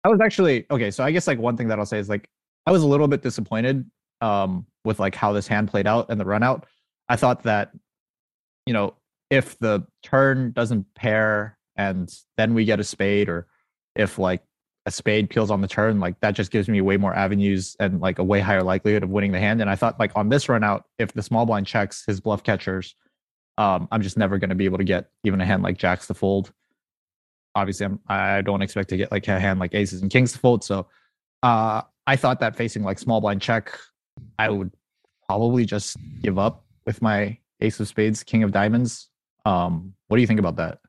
I 0.06 0.08
was 0.08 0.22
actually 0.22 0.68
okay. 0.70 0.92
So 0.92 1.04
I 1.04 1.10
guess 1.10 1.26
like 1.26 1.40
one 1.40 1.58
thing 1.58 1.68
that 1.70 1.80
I'll 1.80 1.86
say 1.86 1.98
is 1.98 2.10
like 2.10 2.30
I 2.68 2.72
was 2.72 2.84
a 2.84 2.88
little 2.88 3.08
bit 3.08 3.24
disappointed 3.24 3.90
um, 4.22 4.68
with 4.84 5.00
like 5.00 5.16
how 5.16 5.34
this 5.34 5.48
hand 5.48 5.68
played 5.68 5.88
out 5.88 6.12
and 6.12 6.20
the 6.22 6.26
run 6.26 6.44
out. 6.44 6.68
I 7.10 7.16
thought 7.16 7.42
that 7.44 7.72
you 8.68 8.74
know 8.74 8.94
if 9.32 9.58
the 9.58 9.84
turn 10.04 10.52
doesn't 10.52 10.86
pair 10.94 11.58
and 11.76 12.14
then 12.38 12.54
we 12.54 12.66
get 12.66 12.80
a 12.80 12.84
spade 12.84 13.30
or 13.30 13.48
if 13.96 14.20
like 14.20 14.44
a 14.86 14.92
spade 14.92 15.32
peels 15.32 15.50
on 15.50 15.62
the 15.62 15.68
turn, 15.68 16.00
like 16.00 16.20
that 16.20 16.36
just 16.36 16.52
gives 16.52 16.70
me 16.70 16.82
way 16.82 16.98
more 16.98 17.16
avenues 17.16 17.76
and 17.80 18.00
like 18.00 18.20
a 18.20 18.24
way 18.24 18.40
higher 18.40 18.62
likelihood 18.62 19.02
of 19.02 19.10
winning 19.10 19.32
the 19.32 19.40
hand. 19.40 19.60
And 19.60 19.72
I 19.72 19.76
thought 19.76 20.00
like 20.00 20.12
on 20.16 20.30
this 20.30 20.48
run 20.48 20.64
out, 20.64 20.84
if 21.00 21.14
the 21.14 21.24
small 21.24 21.48
blind 21.48 21.66
checks 21.66 22.04
his 22.06 22.22
bluff 22.22 22.44
catchers, 22.44 22.94
um, 23.58 23.88
I'm 23.92 24.04
just 24.04 24.20
never 24.20 24.38
going 24.38 24.52
to 24.52 24.56
be 24.56 24.66
able 24.66 24.78
to 24.78 24.84
get 24.84 25.10
even 25.24 25.42
a 25.42 25.46
hand 25.48 25.64
like 25.64 25.80
jacks 25.80 26.06
to 26.08 26.14
fold. 26.14 26.54
Obviously, 27.56 27.86
I'm, 27.86 28.00
I 28.08 28.42
don't 28.42 28.62
expect 28.62 28.90
to 28.90 28.98
get 28.98 29.12
like 29.12 29.28
a 29.28 29.40
hand 29.40 29.60
like 29.60 29.74
aces 29.74 30.02
and 30.02 30.12
kings 30.12 30.34
to 30.34 30.40
fold. 30.40 30.64
So 30.64 30.88
uh, 31.44 31.82
I 32.06 32.16
thought 32.16 32.40
that 32.42 32.56
facing 32.56 32.84
like 32.84 33.00
small 33.00 33.22
blind 33.22 33.42
check, 33.42 33.78
I 34.38 34.50
would 34.50 34.72
probably 35.28 35.66
just 35.66 35.98
give 36.22 36.38
up 36.38 36.66
with 36.86 37.02
my 37.02 37.38
ace 37.62 37.80
of 37.80 37.88
spades, 37.88 38.24
king 38.24 38.44
of 38.44 38.52
diamonds. 38.52 39.10
Um, 39.46 39.94
what 40.08 40.18
do 40.18 40.22
you 40.22 40.28
think 40.28 40.40
about 40.40 40.58
that? 40.58 40.80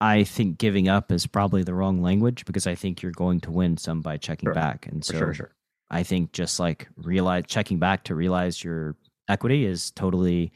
I 0.00 0.24
think 0.24 0.58
giving 0.58 0.88
up 0.88 1.10
is 1.10 1.26
probably 1.26 1.62
the 1.62 1.74
wrong 1.74 2.02
language 2.02 2.44
because 2.44 2.66
I 2.66 2.74
think 2.74 3.02
you're 3.02 3.12
going 3.12 3.40
to 3.40 3.50
win 3.50 3.76
some 3.76 4.02
by 4.02 4.18
checking 4.18 4.48
Sure. 4.48 4.54
back. 4.54 4.86
And 4.86 5.04
so 5.04 5.16
sure, 5.16 5.34
sure. 5.34 5.54
I 5.90 6.02
think 6.02 6.32
just 6.32 6.60
like 6.60 6.88
realize 6.96 7.44
checking 7.46 7.78
back 7.78 8.04
to 8.04 8.14
realize 8.14 8.62
your 8.62 8.96
equity 9.28 9.64
is 9.64 9.90
totally 9.92 10.52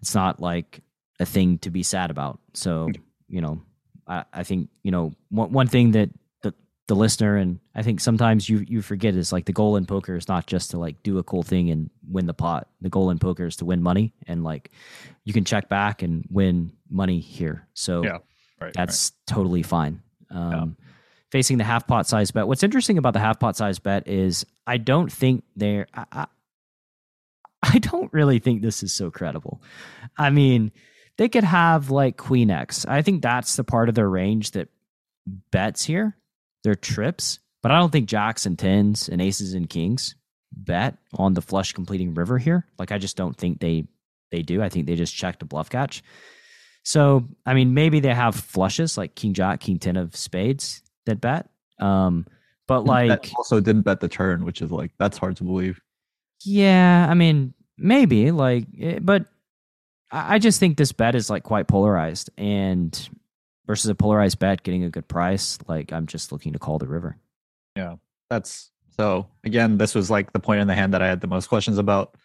it's 0.00 0.14
not 0.14 0.40
like 0.40 0.80
a 1.18 1.26
thing 1.26 1.58
to 1.58 1.70
be 1.70 1.82
sad 1.82 2.10
about. 2.10 2.40
So, 2.54 2.90
you 3.28 3.40
know, 3.40 3.60
I, 4.06 4.24
I 4.32 4.42
think, 4.44 4.68
you 4.82 4.90
know, 4.90 5.12
one 5.30 5.52
one 5.52 5.66
thing 5.66 5.92
that 5.92 6.10
the 6.42 6.54
the 6.86 6.94
listener 6.96 7.36
and 7.36 7.60
I 7.74 7.82
think 7.82 8.00
sometimes 8.00 8.48
you 8.48 8.64
you 8.66 8.82
forget 8.82 9.14
is 9.14 9.32
like 9.32 9.44
the 9.44 9.52
goal 9.52 9.76
in 9.76 9.86
poker 9.86 10.16
is 10.16 10.28
not 10.28 10.46
just 10.46 10.70
to 10.72 10.78
like 10.78 11.02
do 11.02 11.18
a 11.18 11.22
cool 11.22 11.42
thing 11.42 11.70
and 11.70 11.90
win 12.10 12.26
the 12.26 12.34
pot. 12.34 12.68
The 12.80 12.88
goal 12.88 13.10
in 13.10 13.18
poker 13.18 13.46
is 13.46 13.56
to 13.56 13.64
win 13.64 13.82
money 13.82 14.12
and 14.26 14.44
like 14.44 14.70
you 15.24 15.32
can 15.32 15.44
check 15.44 15.68
back 15.68 16.02
and 16.02 16.24
win 16.30 16.72
money 16.90 17.20
here. 17.20 17.66
So 17.74 18.02
Yeah, 18.04 18.18
Right. 18.60 18.72
that's 18.72 19.12
totally 19.26 19.62
fine. 19.62 20.02
Um, 20.30 20.76
Facing 21.30 21.58
the 21.58 21.64
half 21.64 21.86
pot 21.86 22.06
size 22.06 22.30
bet. 22.30 22.48
What's 22.48 22.62
interesting 22.62 22.96
about 22.96 23.12
the 23.12 23.18
half 23.20 23.38
pot 23.38 23.54
size 23.54 23.78
bet 23.78 24.08
is 24.08 24.46
I 24.66 24.78
don't 24.78 25.12
think 25.12 25.44
they're. 25.56 25.86
I, 25.92 26.04
I, 26.10 26.26
I 27.62 27.78
don't 27.80 28.10
really 28.12 28.38
think 28.38 28.62
this 28.62 28.82
is 28.82 28.92
so 28.94 29.10
credible. 29.10 29.60
I 30.16 30.30
mean, 30.30 30.72
they 31.18 31.28
could 31.28 31.44
have 31.44 31.90
like 31.90 32.16
Queen 32.16 32.50
X. 32.50 32.86
I 32.86 33.02
think 33.02 33.22
that's 33.22 33.56
the 33.56 33.64
part 33.64 33.88
of 33.88 33.94
their 33.94 34.08
range 34.08 34.52
that 34.52 34.68
bets 35.50 35.84
here. 35.84 36.16
Their 36.64 36.74
trips, 36.74 37.38
but 37.62 37.70
I 37.70 37.78
don't 37.78 37.92
think 37.92 38.08
jacks 38.08 38.46
and 38.46 38.58
tens 38.58 39.08
and 39.08 39.20
aces 39.22 39.54
and 39.54 39.68
kings 39.68 40.16
bet 40.52 40.96
on 41.14 41.34
the 41.34 41.42
flush 41.42 41.72
completing 41.72 42.14
river 42.14 42.38
here. 42.38 42.66
Like 42.78 42.90
I 42.90 42.98
just 42.98 43.16
don't 43.16 43.36
think 43.36 43.60
they 43.60 43.86
they 44.30 44.42
do. 44.42 44.62
I 44.62 44.68
think 44.68 44.86
they 44.86 44.96
just 44.96 45.14
check 45.14 45.38
to 45.38 45.44
bluff 45.44 45.70
catch. 45.70 46.02
So, 46.82 47.28
I 47.44 47.54
mean, 47.54 47.74
maybe 47.74 48.00
they 48.00 48.14
have 48.14 48.34
flushes 48.34 48.96
like 48.96 49.14
King 49.14 49.34
Jack, 49.34 49.60
King 49.60 49.78
Ten 49.78 49.96
of 49.96 50.16
spades 50.16 50.82
that 51.06 51.20
bet. 51.20 51.48
Um, 51.78 52.26
but 52.66 52.82
That 52.82 52.86
like, 52.86 53.32
also 53.36 53.60
didn't 53.60 53.82
bet 53.82 54.00
the 54.00 54.08
turn, 54.08 54.44
which 54.44 54.62
is 54.62 54.70
like 54.70 54.92
that's 54.98 55.18
hard 55.18 55.36
to 55.36 55.44
believe. 55.44 55.80
yeah, 56.44 57.06
I 57.08 57.14
mean, 57.14 57.54
maybe 57.76 58.30
like, 58.30 58.66
eh, 58.78 58.98
but 59.00 59.26
I 60.10 60.34
I 60.34 60.38
just 60.38 60.60
think 60.60 60.76
this 60.76 60.92
bet 60.92 61.14
is 61.14 61.30
like 61.30 61.42
quite 61.42 61.68
polarized, 61.68 62.30
and 62.38 63.08
versus 63.66 63.90
a 63.90 63.94
polarized 63.94 64.38
bet 64.38 64.62
getting 64.62 64.84
a 64.84 64.90
good 64.90 65.06
price, 65.06 65.58
like 65.68 65.92
I'm 65.92 66.06
just 66.06 66.32
looking 66.32 66.52
to 66.54 66.58
call 66.58 66.78
the 66.78 66.88
river. 66.88 67.16
Yeah, 67.76 67.96
that's 68.30 68.70
so 68.96 69.28
again, 69.44 69.78
this 69.78 69.94
was 69.94 70.10
like 70.10 70.32
the 70.32 70.40
point 70.40 70.60
in 70.60 70.66
the 70.66 70.74
hand 70.74 70.94
that 70.94 71.02
I 71.02 71.06
had 71.06 71.20
the 71.20 71.28
most 71.28 71.48
questions 71.48 71.78
about. 71.78 72.16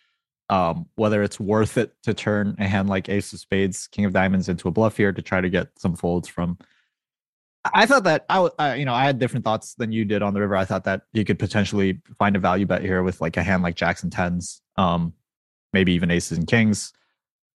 Um, 0.50 0.88
whether 0.96 1.24
it's 1.24 1.39
worth 1.39 1.78
it 1.78 1.93
to 2.04 2.13
turn 2.13 2.56
a 2.60 2.67
hand 2.67 2.89
like 2.89 3.08
Ace 3.08 3.32
of 3.32 3.39
Spades, 3.39 3.88
King 3.88 4.06
of 4.06 4.13
Diamonds 4.13 4.50
into 4.50 4.67
a 4.67 4.72
bluff 4.72 4.98
here 4.98 5.12
to 5.12 5.22
try 5.22 5.39
to 5.39 5.50
get 5.50 5.69
some 5.78 5.96
folds 5.96 6.28
from. 6.28 6.58
I 7.63 7.84
I 7.84 7.86
thought 7.86 8.04
that 8.04 8.26
I, 8.30 8.76
you 8.76 8.86
know, 8.86 8.93
I 8.93 9.06
had 9.06 9.19
different 9.19 9.46
thoughts 9.46 9.76
than 9.76 9.91
you 9.91 10.04
did 10.04 10.22
on 10.22 10.34
the 10.34 10.41
river. 10.41 10.56
I 10.56 10.65
thought 10.65 10.84
that 10.84 11.04
you 11.13 11.24
could 11.24 11.39
potentially 11.39 12.02
find 12.19 12.36
a 12.36 12.39
value 12.39 12.65
bet 12.65 12.82
here 12.82 13.04
with 13.04 13.22
like 13.22 13.38
a 13.38 13.43
hand 13.43 13.63
like 13.63 13.76
Jacks 13.76 14.04
and 14.04 14.12
tens, 14.12 14.62
um, 14.76 15.13
maybe 15.72 15.93
even 15.93 16.12
aces 16.12 16.38
and 16.38 16.48
kings. 16.48 16.91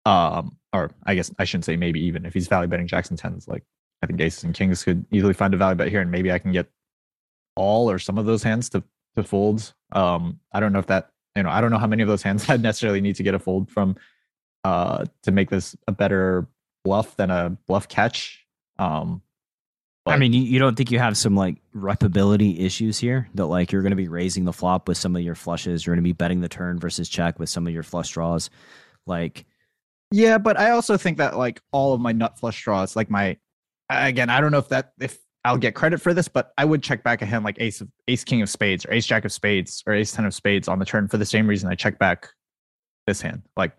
Um, 0.07 0.55
or 0.71 0.91
I 1.05 1.15
guess 1.15 1.29
I 1.37 1.43
shouldn't 1.43 1.65
say 1.65 1.75
maybe 1.75 1.99
even 2.05 2.25
if 2.25 2.33
he's 2.33 2.47
value 2.47 2.69
betting 2.69 2.87
Jacks 2.87 3.09
and 3.09 3.19
tens, 3.19 3.45
like 3.45 3.63
I 4.01 4.07
think 4.07 4.21
aces 4.21 4.45
and 4.45 4.53
kings 4.53 4.83
could 4.83 5.05
easily 5.11 5.33
find 5.33 5.53
a 5.53 5.57
value 5.57 5.75
bet 5.75 5.89
here, 5.89 5.99
and 5.99 6.09
maybe 6.09 6.31
I 6.31 6.39
can 6.39 6.53
get 6.53 6.67
all 7.57 7.91
or 7.91 7.99
some 7.99 8.17
of 8.17 8.25
those 8.25 8.41
hands 8.41 8.69
to 8.69 8.83
to 9.17 9.23
fold. 9.23 9.73
Um, 9.91 10.39
I 10.53 10.61
don't 10.61 10.71
know 10.71 10.79
if 10.79 10.87
that 10.87 11.09
you 11.35 11.43
know 11.43 11.49
I 11.49 11.59
don't 11.59 11.71
know 11.71 11.77
how 11.77 11.87
many 11.87 12.03
of 12.03 12.07
those 12.07 12.23
hands 12.23 12.45
I 12.49 12.55
necessarily 12.55 13.01
need 13.01 13.17
to 13.17 13.23
get 13.23 13.35
a 13.35 13.39
fold 13.39 13.69
from 13.69 13.97
uh 14.63 15.03
to 15.23 15.31
make 15.31 15.49
this 15.49 15.75
a 15.89 15.91
better 15.91 16.47
bluff 16.85 17.17
than 17.17 17.29
a 17.29 17.57
bluff 17.67 17.89
catch. 17.89 18.45
Um, 18.79 19.21
I 20.05 20.17
mean, 20.17 20.31
you, 20.31 20.41
you 20.41 20.57
don't 20.57 20.77
think 20.77 20.89
you 20.89 20.99
have 20.99 21.17
some 21.17 21.35
like 21.35 21.57
repability 21.75 22.61
issues 22.61 22.97
here 22.97 23.27
that 23.35 23.47
like 23.47 23.73
you're 23.73 23.81
going 23.81 23.91
to 23.91 23.97
be 23.97 24.07
raising 24.07 24.45
the 24.45 24.53
flop 24.53 24.87
with 24.87 24.97
some 24.97 25.17
of 25.17 25.21
your 25.21 25.35
flushes, 25.35 25.85
you're 25.85 25.95
going 25.95 26.01
to 26.01 26.07
be 26.07 26.13
betting 26.13 26.39
the 26.39 26.47
turn 26.47 26.79
versus 26.79 27.09
check 27.09 27.39
with 27.39 27.49
some 27.49 27.67
of 27.67 27.73
your 27.73 27.83
flush 27.83 28.11
draws, 28.11 28.49
like. 29.05 29.45
Yeah, 30.11 30.37
but 30.37 30.57
I 30.59 30.71
also 30.71 30.97
think 30.97 31.17
that 31.17 31.37
like 31.37 31.61
all 31.71 31.93
of 31.93 31.99
my 32.01 32.11
nut 32.11 32.39
flush 32.39 32.63
draws, 32.63 32.95
like 32.95 33.09
my 33.09 33.37
again, 33.89 34.29
I 34.29 34.39
don't 34.41 34.51
know 34.51 34.57
if 34.57 34.69
that 34.69 34.93
if 34.99 35.17
I'll 35.43 35.57
get 35.57 35.75
credit 35.75 36.01
for 36.01 36.13
this, 36.13 36.27
but 36.27 36.51
I 36.57 36.65
would 36.65 36.83
check 36.83 37.03
back 37.03 37.21
a 37.21 37.25
hand 37.25 37.43
like 37.43 37.57
ace 37.59 37.81
of 37.81 37.89
ace 38.07 38.23
king 38.23 38.41
of 38.41 38.49
spades 38.49 38.85
or 38.85 38.93
ace 38.93 39.05
jack 39.05 39.25
of 39.25 39.31
spades 39.31 39.83
or 39.85 39.93
ace 39.93 40.11
ten 40.11 40.25
of 40.25 40.33
spades 40.33 40.67
on 40.67 40.79
the 40.79 40.85
turn 40.85 41.07
for 41.07 41.17
the 41.17 41.25
same 41.25 41.47
reason 41.47 41.69
I 41.69 41.75
check 41.75 41.99
back 41.99 42.29
this 43.05 43.21
hand. 43.21 43.43
Like 43.55 43.73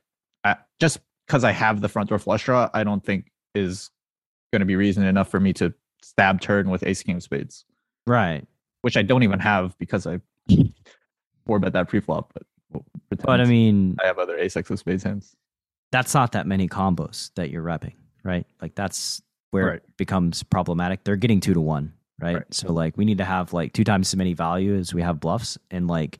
I, 0.44 0.56
just 0.80 0.98
because 1.26 1.44
I 1.44 1.52
have 1.52 1.80
the 1.80 1.88
front 1.88 2.08
door 2.08 2.18
flush 2.18 2.44
draw, 2.44 2.70
I 2.74 2.84
don't 2.84 3.04
think 3.04 3.30
is 3.54 3.90
going 4.52 4.60
to 4.60 4.66
be 4.66 4.76
reason 4.76 5.04
enough 5.04 5.28
for 5.30 5.40
me 5.40 5.52
to 5.54 5.74
stab 6.02 6.40
turn 6.40 6.70
with 6.70 6.82
ace 6.84 7.02
king 7.02 7.16
of 7.16 7.22
spades, 7.22 7.64
Right. 8.06 8.46
which 8.82 8.96
I 8.96 9.02
don't 9.02 9.22
even 9.22 9.40
have 9.40 9.76
because 9.78 10.06
I 10.06 10.20
four 11.46 11.58
bet 11.58 11.72
that 11.74 11.88
pre-flop. 11.88 12.32
But 12.32 12.42
we'll 12.70 12.84
But 13.10 13.40
I 13.40 13.44
mean, 13.44 13.96
I 14.02 14.06
have 14.06 14.18
other 14.18 14.38
ace 14.38 14.56
x 14.56 14.70
of 14.70 14.78
spades 14.78 15.02
hands. 15.02 15.34
That's 15.92 16.14
not 16.14 16.32
that 16.32 16.46
many 16.46 16.68
combos 16.68 17.30
that 17.36 17.50
you're 17.50 17.62
repping, 17.64 17.94
right? 18.24 18.46
Like 18.60 18.74
that's 18.74 19.22
where 19.50 19.66
Right. 19.66 19.76
it 19.76 19.96
becomes 19.96 20.42
problematic. 20.42 21.04
They're 21.04 21.16
getting 21.16 21.40
two 21.40 21.54
to 21.54 21.60
one, 21.60 21.92
right? 22.20 22.34
Right. 22.36 22.54
So 22.54 22.72
like 22.72 22.96
we 22.96 23.04
need 23.04 23.18
to 23.18 23.24
have 23.24 23.52
like 23.52 23.72
two 23.72 23.84
times 23.84 24.08
as 24.08 24.16
many 24.16 24.34
value 24.34 24.76
as 24.76 24.92
we 24.92 25.02
have 25.02 25.20
bluffs, 25.20 25.56
and 25.70 25.86
like 25.88 26.18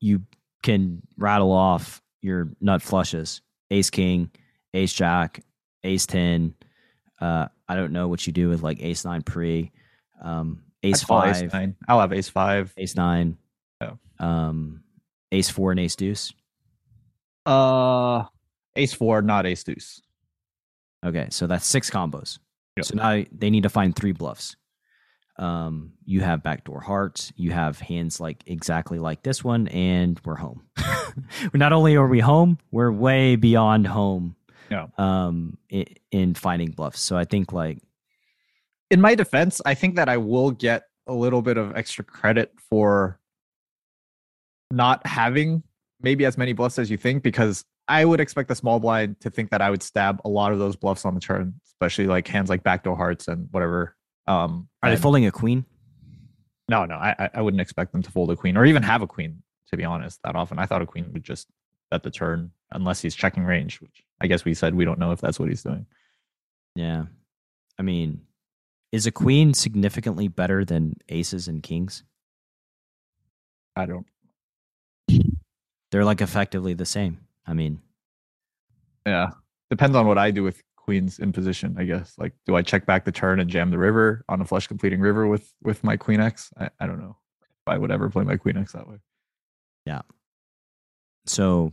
you 0.00 0.22
can 0.62 1.02
rattle 1.16 1.52
off 1.52 2.02
your 2.22 2.48
nut 2.60 2.82
flushes, 2.82 3.40
ace 3.70 3.90
king, 3.90 4.30
ace 4.74 4.92
jack, 4.92 5.42
ace 5.84 6.06
ten. 6.06 6.54
Uh, 7.20 7.48
I 7.68 7.74
don't 7.76 7.92
know 7.92 8.08
what 8.08 8.26
you 8.26 8.32
do 8.32 8.48
with 8.48 8.62
like 8.62 8.80
ace 8.82 9.04
nine 9.04 9.22
pre, 9.22 9.72
um, 10.22 10.62
ace 10.82 11.02
five, 11.02 11.36
ace 11.42 11.52
nine. 11.52 11.76
I'll 11.88 12.00
have 12.00 12.12
ace 12.12 12.28
five. 12.28 12.72
ace 12.76 12.94
nine, 12.94 13.38
um, 14.20 14.82
ace 15.32 15.50
four, 15.50 15.72
and 15.72 15.80
ace 15.80 15.96
deuce. 15.96 16.32
Uh, 17.44 18.24
ace 18.76 18.92
four, 18.92 19.22
not 19.22 19.46
ace 19.46 19.64
deuce. 19.64 20.00
Okay, 21.04 21.28
so 21.30 21.46
that's 21.46 21.66
six 21.66 21.90
combos. 21.90 22.38
Yep. 22.76 22.84
So 22.86 22.96
now 22.96 23.24
they 23.32 23.50
need 23.50 23.62
to 23.62 23.68
find 23.68 23.94
three 23.94 24.12
bluffs. 24.12 24.56
Um, 25.38 25.92
you 26.04 26.20
have 26.22 26.42
backdoor 26.42 26.80
hearts. 26.80 27.32
You 27.36 27.50
have 27.50 27.78
hands 27.78 28.20
like 28.20 28.42
exactly 28.46 28.98
like 28.98 29.22
this 29.22 29.44
one, 29.44 29.68
and 29.68 30.20
we're 30.24 30.36
home. 30.36 30.64
Not 31.54 31.72
only 31.72 31.96
are 31.96 32.06
we 32.06 32.20
home, 32.20 32.58
we're 32.70 32.90
way 32.90 33.36
beyond 33.36 33.86
home. 33.86 34.36
Yeah. 34.70 34.86
Um, 34.98 35.58
in, 35.68 35.84
in 36.10 36.34
finding 36.34 36.70
bluffs. 36.70 37.00
So 37.00 37.16
I 37.16 37.24
think 37.24 37.52
like 37.52 37.78
In 38.90 39.00
my 39.00 39.14
defense, 39.14 39.60
I 39.64 39.74
think 39.74 39.96
that 39.96 40.08
I 40.08 40.16
will 40.16 40.50
get 40.50 40.84
a 41.06 41.12
little 41.14 41.40
bit 41.40 41.56
of 41.56 41.76
extra 41.76 42.02
credit 42.02 42.52
for 42.68 43.20
not 44.72 45.06
having 45.06 45.62
maybe 46.00 46.24
as 46.24 46.36
many 46.36 46.52
bluffs 46.52 46.78
as 46.80 46.90
you 46.90 46.96
think, 46.96 47.22
because 47.22 47.64
I 47.88 48.04
would 48.04 48.20
expect 48.20 48.48
the 48.48 48.54
small 48.54 48.80
blind 48.80 49.20
to 49.20 49.30
think 49.30 49.50
that 49.50 49.62
I 49.62 49.70
would 49.70 49.82
stab 49.82 50.20
a 50.24 50.28
lot 50.28 50.52
of 50.52 50.58
those 50.58 50.74
bluffs 50.76 51.04
on 51.04 51.14
the 51.14 51.20
turn, 51.20 51.54
especially 51.66 52.06
like 52.06 52.26
hands 52.26 52.50
like 52.50 52.62
backdoor 52.64 52.96
hearts 52.96 53.28
and 53.28 53.48
whatever. 53.52 53.94
Um, 54.26 54.68
are 54.82 54.90
they 54.90 54.96
folding 54.96 55.24
a 55.26 55.30
queen? 55.30 55.64
No, 56.68 56.84
no, 56.84 56.96
I 56.96 57.14
I- 57.18 57.30
I 57.34 57.40
wouldn't 57.42 57.60
expect 57.60 57.92
them 57.92 58.02
to 58.02 58.10
fold 58.10 58.30
a 58.32 58.36
queen 58.36 58.56
or 58.56 58.64
even 58.66 58.82
have 58.82 59.02
a 59.02 59.06
queen. 59.06 59.42
To 59.70 59.76
be 59.76 59.84
honest, 59.84 60.20
that 60.22 60.36
often 60.36 60.58
I 60.58 60.66
thought 60.66 60.82
a 60.82 60.86
queen 60.86 61.12
would 61.12 61.24
just 61.24 61.48
bet 61.90 62.02
the 62.02 62.10
turn 62.10 62.50
unless 62.72 63.00
he's 63.02 63.14
checking 63.14 63.44
range, 63.44 63.80
which 63.80 64.04
I 64.20 64.26
guess 64.26 64.44
we 64.44 64.54
said 64.54 64.74
we 64.74 64.84
don't 64.84 64.98
know 64.98 65.12
if 65.12 65.20
that's 65.20 65.38
what 65.40 65.48
he's 65.48 65.62
doing. 65.62 65.86
Yeah. 66.76 67.06
I 67.78 67.82
mean, 67.82 68.22
is 68.92 69.06
a 69.06 69.12
queen 69.12 69.54
significantly 69.54 70.28
better 70.28 70.64
than 70.64 70.94
aces 71.08 71.46
and 71.48 71.62
kings? 71.62 72.04
I 73.76 73.86
don't. 73.86 74.06
They're 75.90 76.04
like 76.04 76.20
effectively 76.20 76.74
the 76.74 76.86
same. 76.86 77.18
I 77.46 77.52
mean, 77.54 77.80
Yeah, 79.06 79.30
depends 79.70 79.96
on 79.96 80.06
what 80.06 80.18
I 80.18 80.30
do 80.30 80.42
with 80.42 80.62
queens 80.76 81.18
in 81.18 81.32
position. 81.32 81.76
I 81.78 81.84
guess 81.84 82.14
like, 82.18 82.32
do 82.44 82.56
I 82.56 82.62
check 82.62 82.86
back 82.86 83.04
the 83.04 83.12
turn 83.12 83.40
and 83.40 83.48
jam 83.48 83.70
the 83.70 83.78
river 83.78 84.24
on 84.28 84.40
a 84.40 84.44
flush 84.44 84.66
completing 84.66 85.00
river 85.00 85.26
with 85.26 85.52
with 85.62 85.82
my 85.84 85.96
queen 85.96 86.20
x? 86.20 86.52
I, 86.58 86.70
I 86.80 86.86
don't 86.86 87.00
know 87.00 87.16
if 87.40 87.72
I 87.72 87.78
would 87.78 87.90
ever 87.90 88.10
play 88.10 88.24
my 88.24 88.36
queen 88.36 88.56
x 88.56 88.72
that 88.72 88.88
way. 88.88 88.96
Yeah. 89.86 90.02
So 91.26 91.72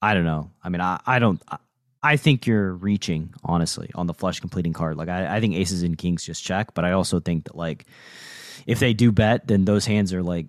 I 0.00 0.14
don't 0.14 0.24
know. 0.24 0.52
I 0.62 0.68
mean, 0.68 0.80
I, 0.80 1.00
I 1.04 1.18
don't. 1.18 1.42
I, 1.48 1.58
I 2.02 2.16
think 2.16 2.46
you're 2.46 2.72
reaching 2.72 3.34
honestly 3.42 3.90
on 3.94 4.06
the 4.06 4.14
flush 4.14 4.38
completing 4.40 4.72
card. 4.72 4.96
Like 4.96 5.08
I, 5.08 5.36
I 5.36 5.40
think 5.40 5.54
aces 5.54 5.82
and 5.82 5.98
kings 5.98 6.24
just 6.24 6.44
check, 6.44 6.74
but 6.74 6.84
I 6.84 6.92
also 6.92 7.18
think 7.18 7.44
that 7.44 7.56
like 7.56 7.86
if 8.66 8.78
they 8.78 8.94
do 8.94 9.10
bet, 9.10 9.46
then 9.48 9.64
those 9.64 9.86
hands 9.86 10.12
are 10.12 10.22
like 10.22 10.46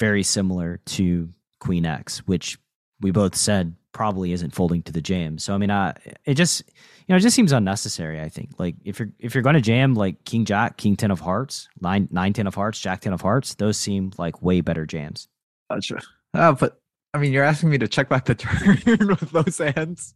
very 0.00 0.22
similar 0.22 0.80
to 0.86 1.28
queen 1.60 1.86
X, 1.86 2.18
which 2.26 2.58
we 3.00 3.10
both 3.10 3.34
said 3.36 3.74
probably 3.92 4.32
isn't 4.32 4.54
folding 4.54 4.82
to 4.82 4.92
the 4.92 5.00
jam. 5.00 5.38
So 5.38 5.54
I 5.54 5.58
mean, 5.58 5.70
uh, 5.70 5.94
it 6.24 6.34
just 6.34 6.62
you 7.06 7.12
know 7.12 7.16
it 7.16 7.20
just 7.20 7.36
seems 7.36 7.52
unnecessary. 7.52 8.20
I 8.20 8.28
think 8.28 8.50
like 8.58 8.76
if 8.84 8.98
you're 8.98 9.10
if 9.18 9.34
you're 9.34 9.42
going 9.42 9.54
to 9.54 9.60
jam 9.60 9.94
like 9.94 10.24
king 10.24 10.44
jack, 10.44 10.76
king 10.76 10.96
ten 10.96 11.10
of 11.10 11.20
hearts, 11.20 11.68
nine 11.80 12.08
nine 12.10 12.32
ten 12.32 12.46
of 12.46 12.54
hearts, 12.54 12.80
jack 12.80 13.00
ten 13.00 13.12
of 13.12 13.20
hearts, 13.20 13.54
those 13.54 13.76
seem 13.76 14.12
like 14.18 14.42
way 14.42 14.60
better 14.60 14.86
jams. 14.86 15.28
Gotcha. 15.70 16.00
Uh, 16.34 16.52
but 16.52 16.80
I 17.14 17.18
mean, 17.18 17.32
you're 17.32 17.44
asking 17.44 17.70
me 17.70 17.78
to 17.78 17.88
check 17.88 18.08
back 18.08 18.26
the 18.26 18.34
turn 18.34 18.78
with 19.08 19.30
those 19.30 19.58
hands. 19.58 20.14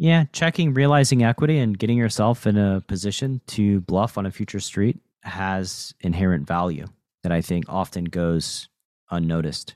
Yeah, 0.00 0.24
checking, 0.32 0.74
realizing 0.74 1.24
equity, 1.24 1.58
and 1.58 1.76
getting 1.76 1.98
yourself 1.98 2.46
in 2.46 2.56
a 2.56 2.80
position 2.86 3.40
to 3.48 3.80
bluff 3.80 4.16
on 4.16 4.26
a 4.26 4.30
future 4.30 4.60
street 4.60 4.98
has 5.22 5.92
inherent 6.00 6.46
value 6.46 6.86
that 7.24 7.32
I 7.32 7.40
think 7.40 7.64
often 7.68 8.04
goes 8.04 8.68
unnoticed. 9.10 9.74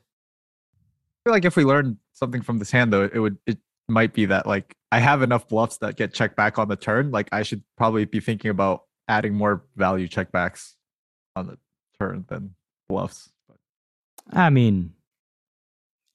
I 1.22 1.28
feel 1.28 1.34
like 1.34 1.44
if 1.44 1.56
we 1.56 1.64
learned 1.64 1.98
something 2.12 2.42
from 2.42 2.58
this 2.58 2.70
hand, 2.70 2.92
though, 2.92 3.04
it 3.04 3.18
would 3.18 3.38
it 3.46 3.58
might 3.88 4.12
be 4.12 4.26
that 4.26 4.46
like 4.46 4.76
I 4.90 4.98
have 4.98 5.22
enough 5.22 5.48
bluffs 5.48 5.78
that 5.78 5.96
get 5.96 6.12
checked 6.12 6.36
back 6.36 6.58
on 6.58 6.68
the 6.68 6.76
turn. 6.76 7.10
Like 7.10 7.28
I 7.30 7.42
should 7.42 7.62
probably 7.76 8.04
be 8.04 8.20
thinking 8.20 8.50
about 8.50 8.84
adding 9.08 9.34
more 9.34 9.64
value 9.76 10.08
checkbacks 10.08 10.74
on 11.36 11.46
the 11.46 11.58
turn 11.98 12.24
than 12.28 12.54
bluffs. 12.88 13.30
I 14.32 14.50
mean, 14.50 14.92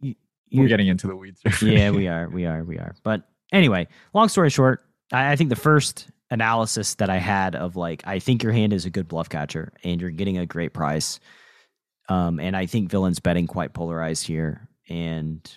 you, 0.02 0.16
we're 0.52 0.68
getting 0.68 0.88
into 0.88 1.08
the 1.08 1.16
weeds. 1.16 1.42
here. 1.60 1.70
yeah, 1.70 1.92
we 1.92 2.08
are, 2.10 2.30
we 2.30 2.46
are, 2.46 2.64
we 2.64 2.78
are. 2.78 2.96
But 3.04 3.24
anyway, 3.52 3.88
long 4.14 4.30
story 4.30 4.50
short, 4.50 4.84
I, 5.12 5.32
I 5.32 5.36
think 5.36 5.50
the 5.50 5.56
first 5.56 6.08
analysis 6.30 6.96
that 6.96 7.10
I 7.10 7.18
had 7.18 7.56
of 7.56 7.76
like, 7.76 8.04
I 8.06 8.20
think 8.20 8.44
your 8.44 8.52
hand 8.52 8.74
is 8.74 8.86
a 8.86 8.90
good 8.90 9.08
bluff 9.08 9.30
catcher 9.30 9.74
and 9.84 10.02
you're 10.02 10.10
getting 10.10 10.38
a 10.38 10.46
great 10.46 10.74
price. 10.74 11.20
Um, 12.10 12.40
and 12.40 12.56
I 12.56 12.66
think 12.66 12.90
villain's 12.90 13.20
betting 13.20 13.48
quite 13.48 13.74
polarized 13.74 14.28
here. 14.28 14.68
And 14.90 15.50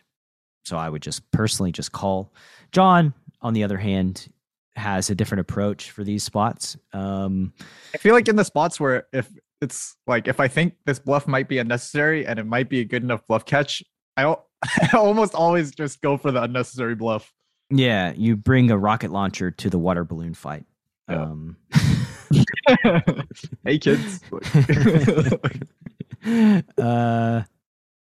so 0.65 0.77
I 0.77 0.89
would 0.89 1.03
just 1.03 1.29
personally 1.31 1.73
just 1.73 1.93
call. 1.93 2.33
John, 2.73 3.15
on 3.41 3.55
the 3.55 3.65
other 3.65 3.79
hand, 3.79 4.29
has 4.77 5.11
a 5.11 5.15
different 5.15 5.41
approach 5.41 5.91
for 5.91 6.05
these 6.05 6.23
spots. 6.23 6.77
Um, 6.93 7.53
I 7.95 7.99
feel 7.99 8.15
like 8.15 8.29
in 8.29 8.37
the 8.37 8.45
spots 8.45 8.79
where 8.79 9.07
if 9.13 9.29
it's 9.61 9.97
like 10.07 10.29
if 10.29 10.41
I 10.41 10.49
think 10.49 10.75
this 10.87 10.99
bluff 10.99 11.27
might 11.27 11.49
be 11.49 11.59
unnecessary 11.59 12.27
and 12.27 12.39
it 12.39 12.47
might 12.47 12.69
be 12.69 12.81
a 12.81 12.85
good 12.85 13.03
enough 13.03 13.27
bluff 13.27 13.45
catch, 13.45 13.83
I, 14.17 14.25
I 14.65 14.91
almost 14.95 15.35
always 15.35 15.73
just 15.73 16.01
go 16.01 16.17
for 16.17 16.31
the 16.31 16.43
unnecessary 16.43 16.95
bluff. 16.95 17.33
yeah, 17.71 18.13
you 18.17 18.37
bring 18.37 18.71
a 18.71 18.79
rocket 18.79 19.11
launcher 19.11 19.51
to 19.51 19.71
the 19.71 19.79
water 19.79 20.05
balloon 20.05 20.35
fight. 20.35 20.65
Yeah. 21.09 21.23
Um, 21.23 21.57
hey 23.65 23.79
kids. 23.79 24.21
uh, 26.79 27.43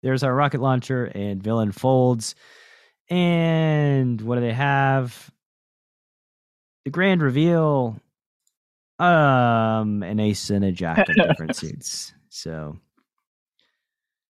there's 0.07 0.23
our 0.23 0.33
rocket 0.33 0.61
launcher 0.61 1.03
and 1.03 1.43
villain 1.43 1.73
folds. 1.73 2.33
And 3.09 4.21
what 4.21 4.35
do 4.35 4.41
they 4.41 4.53
have? 4.53 5.29
The 6.85 6.91
grand 6.91 7.21
reveal. 7.21 7.99
Um, 8.99 10.03
an 10.03 10.21
ace 10.21 10.49
and 10.49 10.63
a 10.63 10.71
jack 10.71 11.09
of 11.09 11.15
different 11.27 11.57
suits. 11.57 12.13
So 12.29 12.77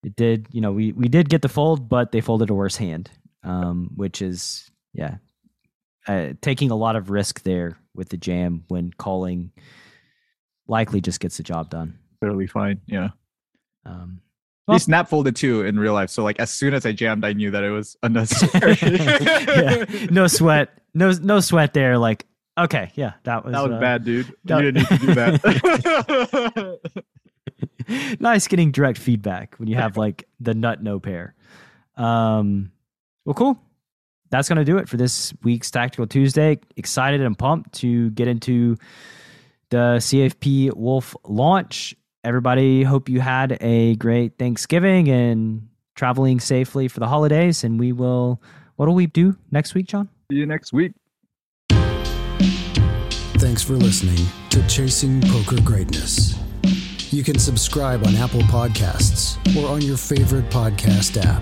it 0.04 0.14
did, 0.18 0.48
you 0.52 0.60
know, 0.60 0.74
we 0.74 0.92
we 0.92 1.08
did 1.08 1.30
get 1.30 1.42
the 1.42 1.48
fold, 1.48 1.88
but 1.88 2.12
they 2.12 2.20
folded 2.20 2.50
a 2.50 2.54
worse 2.54 2.76
hand. 2.76 3.10
Um, 3.46 3.92
which 3.96 4.22
is 4.22 4.70
yeah, 4.94 5.16
uh, 6.06 6.34
taking 6.42 6.70
a 6.70 6.76
lot 6.76 6.98
of 6.98 7.10
risk 7.10 7.44
there 7.44 7.78
with 7.96 8.10
the 8.10 8.18
jam 8.18 8.66
when 8.68 8.92
calling 8.92 9.54
likely 10.68 11.00
just 11.00 11.22
gets 11.22 11.38
the 11.38 11.44
job 11.44 11.70
done. 11.70 11.98
Clearly 12.20 12.48
fine. 12.48 12.82
Yeah. 12.88 13.12
Um, 13.86 14.20
He 14.70 14.80
snap 14.80 15.10
folded 15.10 15.36
too 15.36 15.64
in 15.64 15.78
real 15.80 15.94
life. 15.94 16.10
So 16.10 16.24
like 16.24 16.40
as 16.40 16.50
soon 16.52 16.74
as 16.74 16.86
I 16.86 16.92
jammed, 16.94 17.26
I 17.26 17.34
knew 17.34 17.52
that 17.52 17.64
it 17.64 17.72
was 17.72 17.98
unnecessary. 18.04 18.78
yeah, 18.82 19.86
no 20.12 20.28
sweat, 20.28 20.70
no 20.94 21.12
no 21.12 21.40
sweat 21.42 21.74
there. 21.74 21.98
Like, 21.98 22.26
okay, 22.58 22.92
yeah, 22.96 23.14
that 23.24 23.44
was 23.44 23.54
That 23.54 23.64
was 23.64 23.72
uh, 23.74 23.80
bad, 23.80 24.06
dude. 24.06 24.34
that- 24.46 24.64
You 24.64 24.72
didn't 24.72 24.90
need 24.92 25.00
to 25.00 25.06
do 25.08 25.14
that. 25.16 26.80
nice 28.20 28.48
getting 28.48 28.72
direct 28.72 28.98
feedback 28.98 29.56
when 29.58 29.68
you 29.68 29.76
have 29.76 29.98
like 29.98 30.28
the 30.40 30.54
nut 30.54 30.82
no 30.82 31.00
pair. 31.00 31.34
Um, 31.98 32.72
well, 33.26 33.34
cool. 33.34 33.60
That's 34.30 34.48
gonna 34.48 34.64
do 34.64 34.78
it 34.78 34.88
for 34.88 34.96
this 34.98 35.34
week's 35.44 35.70
Tactical 35.72 36.08
Tuesday. 36.08 36.60
Excited 36.78 37.20
and 37.22 37.38
pumped 37.38 37.74
to 37.80 38.10
get 38.12 38.28
into 38.30 38.78
the 39.70 39.98
CFP 39.98 40.74
Wolf 40.76 41.16
launch. 41.26 41.96
Everybody, 42.24 42.84
hope 42.84 43.10
you 43.10 43.20
had 43.20 43.58
a 43.62 43.96
great 43.96 44.38
Thanksgiving 44.38 45.10
and 45.10 45.68
traveling 45.96 46.40
safely 46.40 46.88
for 46.88 47.00
the 47.00 47.08
holidays. 47.08 47.64
And 47.64 47.80
we 47.80 47.92
will. 47.92 48.40
What 48.76 48.88
will 48.88 48.94
we 48.96 49.08
do 49.08 49.36
next 49.52 49.74
week, 49.76 49.88
John? 49.88 50.10
See 50.32 50.38
you 50.38 50.46
next 50.46 50.72
week. 50.74 50.94
Thanks 53.38 53.64
for 53.64 53.74
listening 53.74 54.26
to 54.50 54.66
Chasing 54.68 55.22
Poker 55.22 55.62
Greatness. 55.62 56.38
You 57.12 57.24
can 57.24 57.40
subscribe 57.40 58.06
on 58.06 58.16
Apple 58.16 58.42
Podcasts 58.42 59.38
or 59.56 59.68
on 59.70 59.82
your 59.82 59.98
favorite 59.98 60.50
podcast 60.50 61.18
app. 61.24 61.42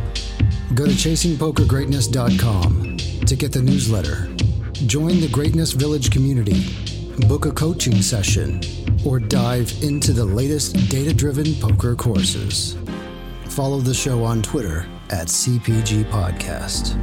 Go 0.76 0.86
to 0.86 0.92
chasingpokergreatness.com 0.92 2.98
to 3.26 3.36
get 3.36 3.52
the 3.52 3.62
newsletter, 3.62 4.28
join 4.88 5.20
the 5.20 5.28
Greatness 5.32 5.74
Village 5.74 6.10
community, 6.12 6.64
book 7.28 7.46
a 7.46 7.52
coaching 7.52 8.02
session, 8.02 8.62
or 9.06 9.20
dive 9.20 9.74
into 9.82 10.14
the 10.14 10.26
latest 10.26 10.90
data 10.90 11.14
driven 11.14 11.54
poker 11.56 11.96
courses. 11.96 12.78
Follow 13.46 13.80
the 13.80 13.94
show 13.94 14.24
on 14.24 14.42
Twitter 14.42 14.86
at 15.10 15.28
CPG 15.28 16.06
Podcast. 16.06 16.96